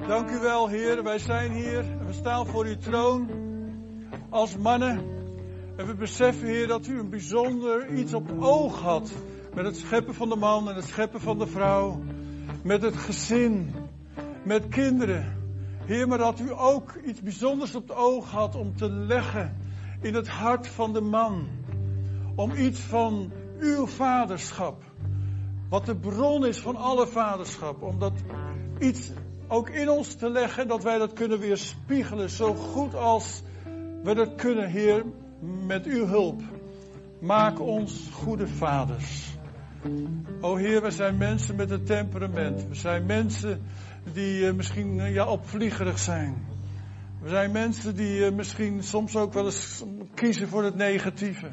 dank 0.07 0.29
u 0.29 0.39
wel 0.39 0.67
Heer. 0.67 1.03
Wij 1.03 1.19
zijn 1.19 1.51
hier. 1.51 1.85
We 2.05 2.13
staan 2.13 2.45
voor 2.45 2.65
uw 2.65 2.77
troon. 2.77 3.29
Als 4.29 4.57
mannen. 4.57 5.03
En 5.75 5.87
we 5.87 5.95
beseffen 5.95 6.47
Heer 6.47 6.67
dat 6.67 6.87
u 6.87 6.99
een 6.99 7.09
bijzonder 7.09 7.89
iets 7.93 8.13
op 8.13 8.31
oog 8.39 8.81
had. 8.81 9.11
Met 9.53 9.65
het 9.65 9.77
scheppen 9.77 10.13
van 10.13 10.29
de 10.29 10.35
man 10.35 10.69
en 10.69 10.75
het 10.75 10.85
scheppen 10.85 11.21
van 11.21 11.39
de 11.39 11.47
vrouw. 11.47 12.01
Met 12.63 12.81
het 12.81 12.95
gezin. 12.95 13.73
Met 14.43 14.67
kinderen. 14.67 15.37
Heer, 15.85 16.07
maar 16.07 16.17
dat 16.17 16.39
u 16.39 16.51
ook 16.51 16.99
iets 17.05 17.21
bijzonders 17.21 17.75
op 17.75 17.87
het 17.87 17.97
oog 17.97 18.31
had 18.31 18.55
om 18.55 18.75
te 18.75 18.89
leggen 18.89 19.57
in 20.01 20.13
het 20.13 20.27
hart 20.27 20.67
van 20.67 20.93
de 20.93 21.01
man. 21.01 21.47
Om 22.35 22.51
iets 22.51 22.79
van 22.79 23.31
uw 23.59 23.87
vaderschap, 23.87 24.83
wat 25.69 25.85
de 25.85 25.95
bron 25.95 26.45
is 26.45 26.57
van 26.57 26.75
alle 26.75 27.07
vaderschap, 27.07 27.81
om 27.81 27.99
dat 27.99 28.13
iets 28.79 29.11
ook 29.47 29.69
in 29.69 29.89
ons 29.89 30.15
te 30.15 30.29
leggen, 30.29 30.67
dat 30.67 30.83
wij 30.83 30.97
dat 30.97 31.13
kunnen 31.13 31.39
weerspiegelen, 31.39 32.29
zo 32.29 32.53
goed 32.53 32.95
als 32.95 33.41
we 34.03 34.15
dat 34.15 34.35
kunnen, 34.35 34.69
Heer, 34.69 35.03
met 35.65 35.85
uw 35.85 36.05
hulp. 36.05 36.41
Maak 37.19 37.59
ons 37.59 38.09
goede 38.11 38.47
vaders. 38.47 39.37
O 40.41 40.55
Heer, 40.55 40.81
we 40.81 40.91
zijn 40.91 41.17
mensen 41.17 41.55
met 41.55 41.71
een 41.71 41.83
temperament. 41.83 42.67
We 42.67 42.75
zijn 42.75 43.05
mensen 43.05 43.61
die 44.13 44.41
uh, 44.41 44.53
misschien 44.53 44.97
uh, 44.97 45.13
ja, 45.13 45.27
opvliegerig 45.27 45.99
zijn. 45.99 46.45
We 47.21 47.29
zijn 47.29 47.51
mensen 47.51 47.95
die 47.95 48.19
uh, 48.19 48.31
misschien 48.31 48.83
soms 48.83 49.15
ook 49.15 49.33
wel 49.33 49.45
eens 49.45 49.83
kiezen 50.13 50.47
voor 50.47 50.63
het 50.63 50.75
negatieve. 50.75 51.47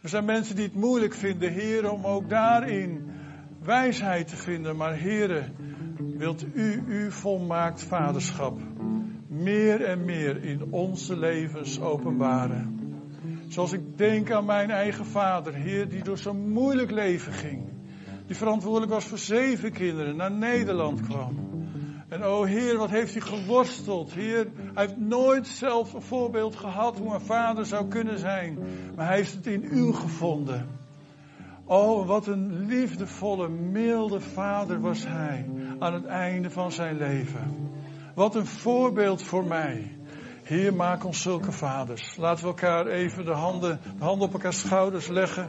We 0.00 0.08
zijn 0.08 0.24
mensen 0.24 0.56
die 0.56 0.64
het 0.64 0.74
moeilijk 0.74 1.14
vinden, 1.14 1.52
Heer, 1.52 1.90
om 1.90 2.06
ook 2.06 2.28
daarin 2.28 3.10
wijsheid 3.68 4.28
te 4.28 4.36
vinden. 4.36 4.76
Maar 4.76 4.94
Heer, 4.94 5.50
wilt 6.16 6.44
u 6.54 6.82
uw 6.86 7.10
volmaakt 7.10 7.82
vaderschap 7.82 8.58
meer 9.28 9.84
en 9.84 10.04
meer 10.04 10.44
in 10.44 10.72
onze 10.72 11.16
levens 11.16 11.80
openbaren. 11.80 12.78
Zoals 13.48 13.72
ik 13.72 13.98
denk 13.98 14.30
aan 14.30 14.44
mijn 14.44 14.70
eigen 14.70 15.06
vader, 15.06 15.54
Heer, 15.54 15.88
die 15.88 16.02
door 16.02 16.18
zo'n 16.18 16.50
moeilijk 16.50 16.90
leven 16.90 17.32
ging. 17.32 17.68
Die 18.26 18.36
verantwoordelijk 18.36 18.92
was 18.92 19.04
voor 19.04 19.18
zeven 19.18 19.72
kinderen, 19.72 20.16
naar 20.16 20.32
Nederland 20.32 21.00
kwam. 21.00 21.46
En 22.08 22.22
o 22.22 22.44
Heer, 22.44 22.76
wat 22.76 22.90
heeft 22.90 23.12
hij 23.12 23.22
geworsteld. 23.22 24.12
Heer, 24.12 24.46
hij 24.74 24.86
heeft 24.86 24.96
nooit 24.96 25.46
zelf 25.46 25.92
een 25.92 26.02
voorbeeld 26.02 26.56
gehad 26.56 26.98
hoe 26.98 27.14
een 27.14 27.20
vader 27.20 27.66
zou 27.66 27.88
kunnen 27.88 28.18
zijn. 28.18 28.58
Maar 28.96 29.06
hij 29.06 29.16
heeft 29.16 29.34
het 29.34 29.46
in 29.46 29.68
u 29.70 29.92
gevonden. 29.92 30.77
Oh, 31.70 32.06
wat 32.06 32.26
een 32.26 32.66
liefdevolle, 32.66 33.48
milde 33.48 34.20
vader 34.20 34.80
was 34.80 35.04
hij 35.06 35.50
aan 35.78 35.94
het 35.94 36.04
einde 36.04 36.50
van 36.50 36.72
zijn 36.72 36.96
leven. 36.96 37.70
Wat 38.14 38.34
een 38.34 38.46
voorbeeld 38.46 39.22
voor 39.22 39.44
mij. 39.44 39.96
Heer, 40.42 40.74
maak 40.74 41.04
ons 41.04 41.22
zulke 41.22 41.52
vaders. 41.52 42.16
Laten 42.16 42.42
we 42.44 42.48
elkaar 42.48 42.86
even 42.86 43.24
de 43.24 43.32
handen, 43.32 43.80
de 43.98 44.04
handen 44.04 44.26
op 44.26 44.32
elkaar 44.32 44.52
schouders 44.52 45.08
leggen. 45.08 45.48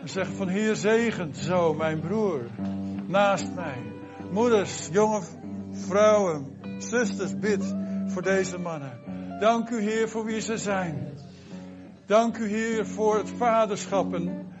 En 0.00 0.08
zeggen 0.08 0.36
van 0.36 0.48
Heer, 0.48 0.74
zegent 0.74 1.36
zo 1.36 1.74
mijn 1.74 2.00
broer 2.00 2.40
naast 3.06 3.54
mij. 3.54 3.82
Moeders, 4.30 4.88
jonge 4.92 5.22
vrouwen, 5.72 6.46
zusters, 6.78 7.38
bid 7.38 7.74
voor 8.06 8.22
deze 8.22 8.58
mannen. 8.58 8.98
Dank 9.40 9.70
u 9.70 9.80
Heer 9.80 10.08
voor 10.08 10.24
wie 10.24 10.40
ze 10.40 10.56
zijn. 10.56 11.08
Dank 12.06 12.38
u 12.38 12.48
Heer 12.48 12.86
voor 12.86 13.16
het 13.16 13.30
vaderschap 13.30 14.14
en 14.14 14.54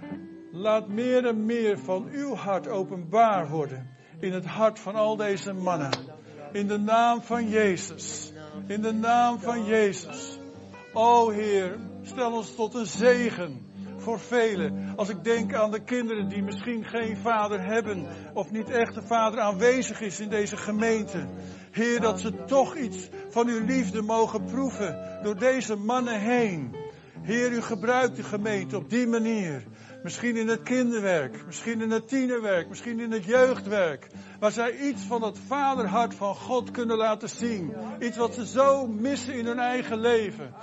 laat 0.56 0.88
meer 0.88 1.26
en 1.26 1.44
meer 1.46 1.78
van 1.78 2.08
uw 2.12 2.34
hart 2.34 2.68
openbaar 2.68 3.48
worden 3.48 3.90
in 4.20 4.32
het 4.32 4.44
hart 4.44 4.78
van 4.78 4.94
al 4.94 5.16
deze 5.16 5.52
mannen. 5.52 5.90
In 6.52 6.66
de 6.66 6.78
naam 6.78 7.22
van 7.22 7.48
Jezus. 7.48 8.32
In 8.66 8.82
de 8.82 8.92
naam 8.92 9.38
van 9.38 9.64
Jezus. 9.64 10.38
O 10.92 11.30
Heer, 11.30 11.78
stel 12.02 12.32
ons 12.32 12.54
tot 12.54 12.74
een 12.74 12.86
zegen 12.86 13.66
voor 13.96 14.20
velen. 14.20 14.92
Als 14.96 15.08
ik 15.08 15.24
denk 15.24 15.54
aan 15.54 15.70
de 15.70 15.84
kinderen 15.84 16.28
die 16.28 16.42
misschien 16.42 16.84
geen 16.84 17.16
vader 17.16 17.64
hebben 17.64 18.06
of 18.34 18.50
niet 18.50 18.70
echt 18.70 18.96
een 18.96 19.06
vader 19.06 19.40
aanwezig 19.40 20.00
is 20.00 20.20
in 20.20 20.28
deze 20.28 20.56
gemeente. 20.56 21.26
Heer, 21.70 22.00
dat 22.00 22.20
ze 22.20 22.44
toch 22.44 22.76
iets 22.76 23.08
van 23.28 23.48
uw 23.48 23.64
liefde 23.64 24.02
mogen 24.02 24.44
proeven 24.44 25.18
door 25.22 25.38
deze 25.38 25.76
mannen 25.76 26.20
heen. 26.20 26.76
Heer, 27.22 27.52
u 27.52 27.60
gebruikt 27.60 28.16
de 28.16 28.22
gemeente 28.22 28.76
op 28.76 28.90
die 28.90 29.06
manier. 29.06 29.64
Misschien 30.06 30.36
in 30.36 30.48
het 30.48 30.62
kinderwerk, 30.62 31.46
misschien 31.46 31.80
in 31.80 31.90
het 31.90 32.08
tienerwerk, 32.08 32.68
misschien 32.68 33.00
in 33.00 33.12
het 33.12 33.24
jeugdwerk. 33.24 34.06
Waar 34.40 34.52
zij 34.52 34.78
iets 34.78 35.02
van 35.02 35.22
het 35.22 35.38
vaderhart 35.46 36.14
van 36.14 36.34
God 36.34 36.70
kunnen 36.70 36.96
laten 36.96 37.28
zien. 37.28 37.72
Iets 38.00 38.16
wat 38.16 38.34
ze 38.34 38.46
zo 38.46 38.86
missen 38.86 39.34
in 39.34 39.46
hun 39.46 39.58
eigen 39.58 40.00
leven. 40.00 40.54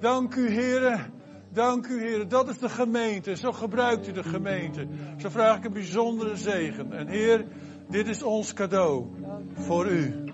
Dank 0.00 0.34
u, 0.34 0.50
heren 0.50 1.12
Dank 1.52 1.86
u, 1.86 2.00
Heer. 2.00 2.28
Dat 2.28 2.48
is 2.48 2.58
de 2.58 2.68
gemeente. 2.68 3.36
Zo 3.36 3.52
gebruikt 3.52 4.08
u 4.08 4.12
de 4.12 4.22
gemeente. 4.22 4.86
Zo 5.18 5.28
vraag 5.28 5.56
ik 5.56 5.64
een 5.64 5.72
bijzondere 5.72 6.36
zegen. 6.36 6.92
En 6.92 7.08
Heer, 7.08 7.44
dit 7.88 8.08
is 8.08 8.22
ons 8.22 8.52
cadeau 8.52 9.06
voor 9.52 9.86
u. 9.86 10.24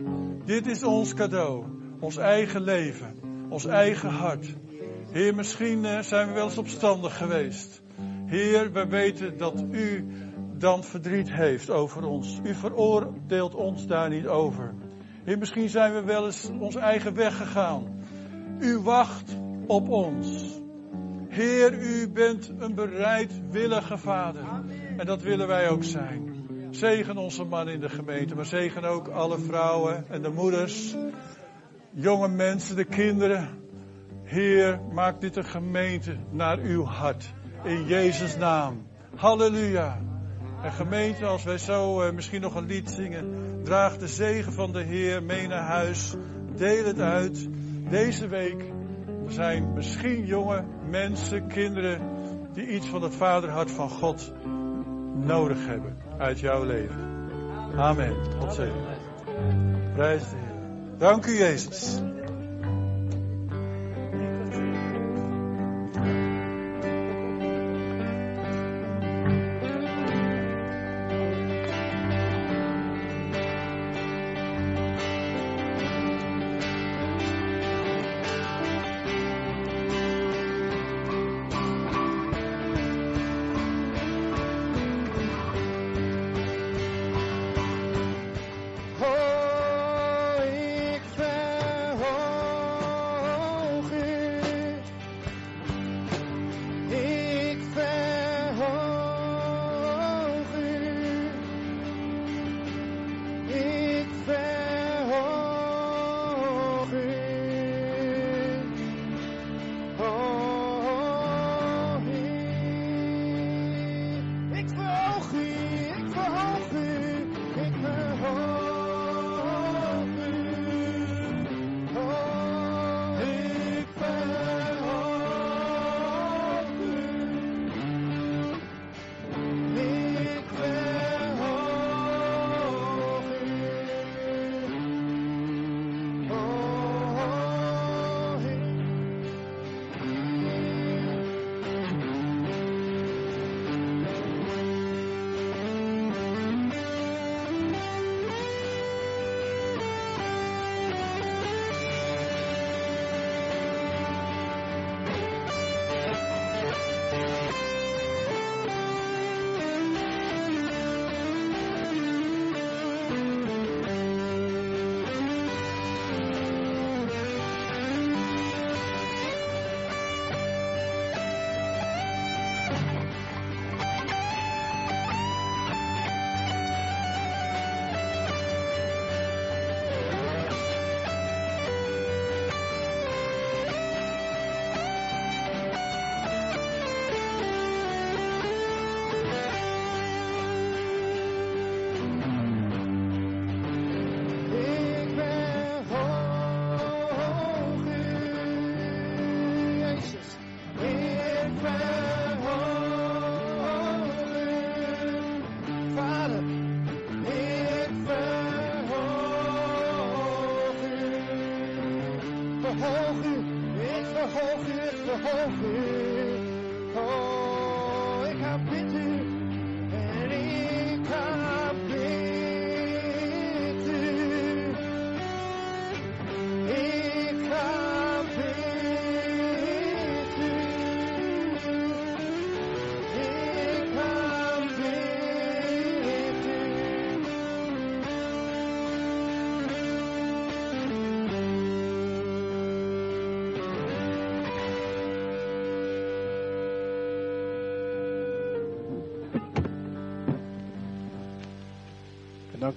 Dit 0.45 0.66
is 0.66 0.83
ons 0.83 1.14
cadeau. 1.14 1.64
Ons 2.01 2.16
eigen 2.16 2.62
leven. 2.62 3.14
Ons 3.49 3.66
eigen 3.66 4.11
hart. 4.11 4.47
Heer, 5.11 5.35
misschien 5.35 5.85
eh, 5.85 5.99
zijn 6.01 6.29
we 6.29 6.35
wel 6.35 6.45
eens 6.45 6.59
opstandig 6.59 7.16
geweest. 7.16 7.83
Heer, 8.29 8.72
we 8.72 8.87
weten 8.87 9.37
dat 9.39 9.64
u 9.70 10.07
dan 10.59 10.85
verdriet 10.85 11.33
heeft 11.33 11.70
over 11.70 12.05
ons. 12.05 12.41
U 12.45 12.55
veroordeelt 12.55 13.55
ons 13.55 13.87
daar 13.87 14.09
niet 14.09 14.26
over. 14.26 14.74
Heer, 15.24 15.39
misschien 15.39 15.68
zijn 15.68 15.95
we 15.95 16.03
wel 16.03 16.24
eens 16.24 16.51
onze 16.61 16.79
eigen 16.79 17.14
weg 17.14 17.37
gegaan. 17.37 18.05
U 18.59 18.79
wacht 18.79 19.37
op 19.66 19.89
ons. 19.89 20.59
Heer, 21.29 21.72
u 21.72 22.09
bent 22.09 22.53
een 22.59 22.74
bereidwillige 22.74 23.99
vader. 23.99 24.43
En 24.97 25.07
dat 25.07 25.22
willen 25.22 25.47
wij 25.47 25.68
ook 25.68 25.85
zijn. 25.85 26.47
Zegen 26.70 27.16
onze 27.16 27.45
man 27.45 27.68
in 27.68 27.81
de 27.81 27.89
gemeente, 27.89 28.35
maar 28.35 28.47
zegen 28.47 28.85
ook 28.85 29.09
alle 29.09 29.39
vrouwen 29.39 30.05
en 30.09 30.22
de 30.22 30.31
moeders, 30.31 30.97
jonge 31.91 32.29
mensen, 32.29 32.76
de 32.76 32.85
kinderen. 32.85 33.49
Heer, 34.22 34.81
maak 34.93 35.20
dit 35.20 35.37
een 35.37 35.45
gemeente 35.45 36.16
naar 36.31 36.59
uw 36.59 36.85
hart. 36.85 37.37
In 37.65 37.85
Jezus' 37.85 38.37
naam. 38.37 38.87
Halleluja. 39.17 39.99
En 40.63 40.73
gemeente, 40.73 41.25
als 41.25 41.45
wij 41.45 41.59
zo 41.59 42.03
uh, 42.03 42.13
misschien 42.13 42.41
nog 42.41 42.55
een 42.55 42.67
lied 42.67 42.91
zingen, 42.91 43.61
draag 43.65 43.97
de 43.97 44.09
zegen 44.09 44.53
van 44.53 44.73
de 44.73 44.83
Heer 44.83 45.23
mee 45.23 45.47
naar 45.47 45.63
huis. 45.63 46.15
Deel 46.57 46.85
het 46.85 47.01
uit. 47.01 47.49
Deze 47.91 48.29
week 48.29 48.65
zijn 49.29 49.73
misschien 49.73 50.27
jonge 50.27 50.65
mensen, 50.91 51.47
kinderen, 51.47 52.01
die 52.53 52.67
iets 52.67 52.87
van 52.87 53.03
het 53.03 53.15
vaderhart 53.15 53.71
van 53.71 53.91
God 53.91 54.33
nodig 55.15 55.67
hebben 55.67 55.97
uit 56.19 56.41
jouw 56.41 56.65
leven. 56.65 57.29
Amen. 57.77 58.15
God 58.39 58.55
zegen. 58.55 58.85
Prijs 59.95 60.23
de 60.23 60.37
Heer. 60.37 60.99
Dank 60.99 61.27
u, 61.27 61.39
Jezus. 61.39 62.01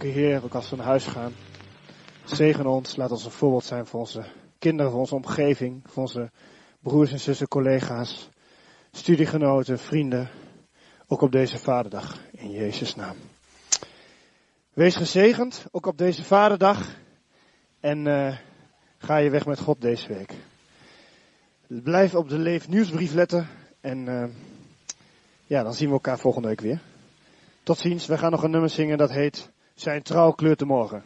Heer, 0.08 0.44
ook 0.44 0.54
als 0.54 0.70
we 0.70 0.76
naar 0.76 0.86
huis 0.86 1.06
gaan. 1.06 1.34
Zegen 2.26 2.66
ons, 2.66 2.96
laat 2.96 3.12
ons 3.12 3.26
een 3.26 3.32
voorbeeld 3.32 3.64
zijn 3.64 3.86
voor 3.86 4.00
onze 4.00 4.24
kinderen, 4.60 4.92
voor 4.92 5.00
onze 5.00 5.16
omgeving, 5.16 5.82
voor 5.86 6.04
onze 6.04 6.32
broers 6.80 7.12
en 7.12 7.20
zussen, 7.20 7.48
collega's, 7.48 8.30
studiegenoten, 8.92 9.80
vrienden. 9.80 10.30
Ook 11.08 11.22
op 11.22 11.32
deze 11.32 11.58
vaderdag, 11.58 12.20
in 12.32 12.52
Jezus' 12.52 12.96
naam. 12.96 13.16
Wees 14.74 14.96
gezegend, 14.96 15.66
ook 15.72 15.86
op 15.86 15.98
deze 15.98 16.24
vaderdag. 16.24 16.96
En 17.80 18.08
eh, 18.08 18.38
ga 18.98 19.18
je 19.18 19.30
weg 19.30 19.46
met 19.46 19.60
God 19.60 19.82
deze 19.82 20.08
week. 20.08 20.34
Blijf 21.68 22.16
op 22.16 22.30
de 22.30 22.38
Leef 22.38 22.68
nieuwsbrief 22.68 23.14
letten. 23.14 23.48
En 23.82 24.08
eh, 24.08 24.30
ja, 25.46 25.64
dan 25.64 25.74
zien 25.74 25.88
we 25.88 25.94
elkaar 25.94 26.20
volgende 26.20 26.48
week 26.48 26.62
weer. 26.62 26.82
Tot 27.64 27.78
ziens. 27.80 28.06
We 28.06 28.18
gaan 28.18 28.32
nog 28.32 28.44
een 28.44 28.52
nummer 28.52 28.70
zingen 28.70 28.98
dat 28.98 29.12
heet 29.12 29.52
Zijn 29.76 30.02
trouw 30.02 30.32
kleurt 30.32 30.60
de 30.60 30.66
morgen. 30.66 31.04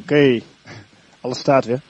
Oké, 0.00 0.40
alles 1.20 1.38
staat 1.38 1.64
weer. 1.64 1.80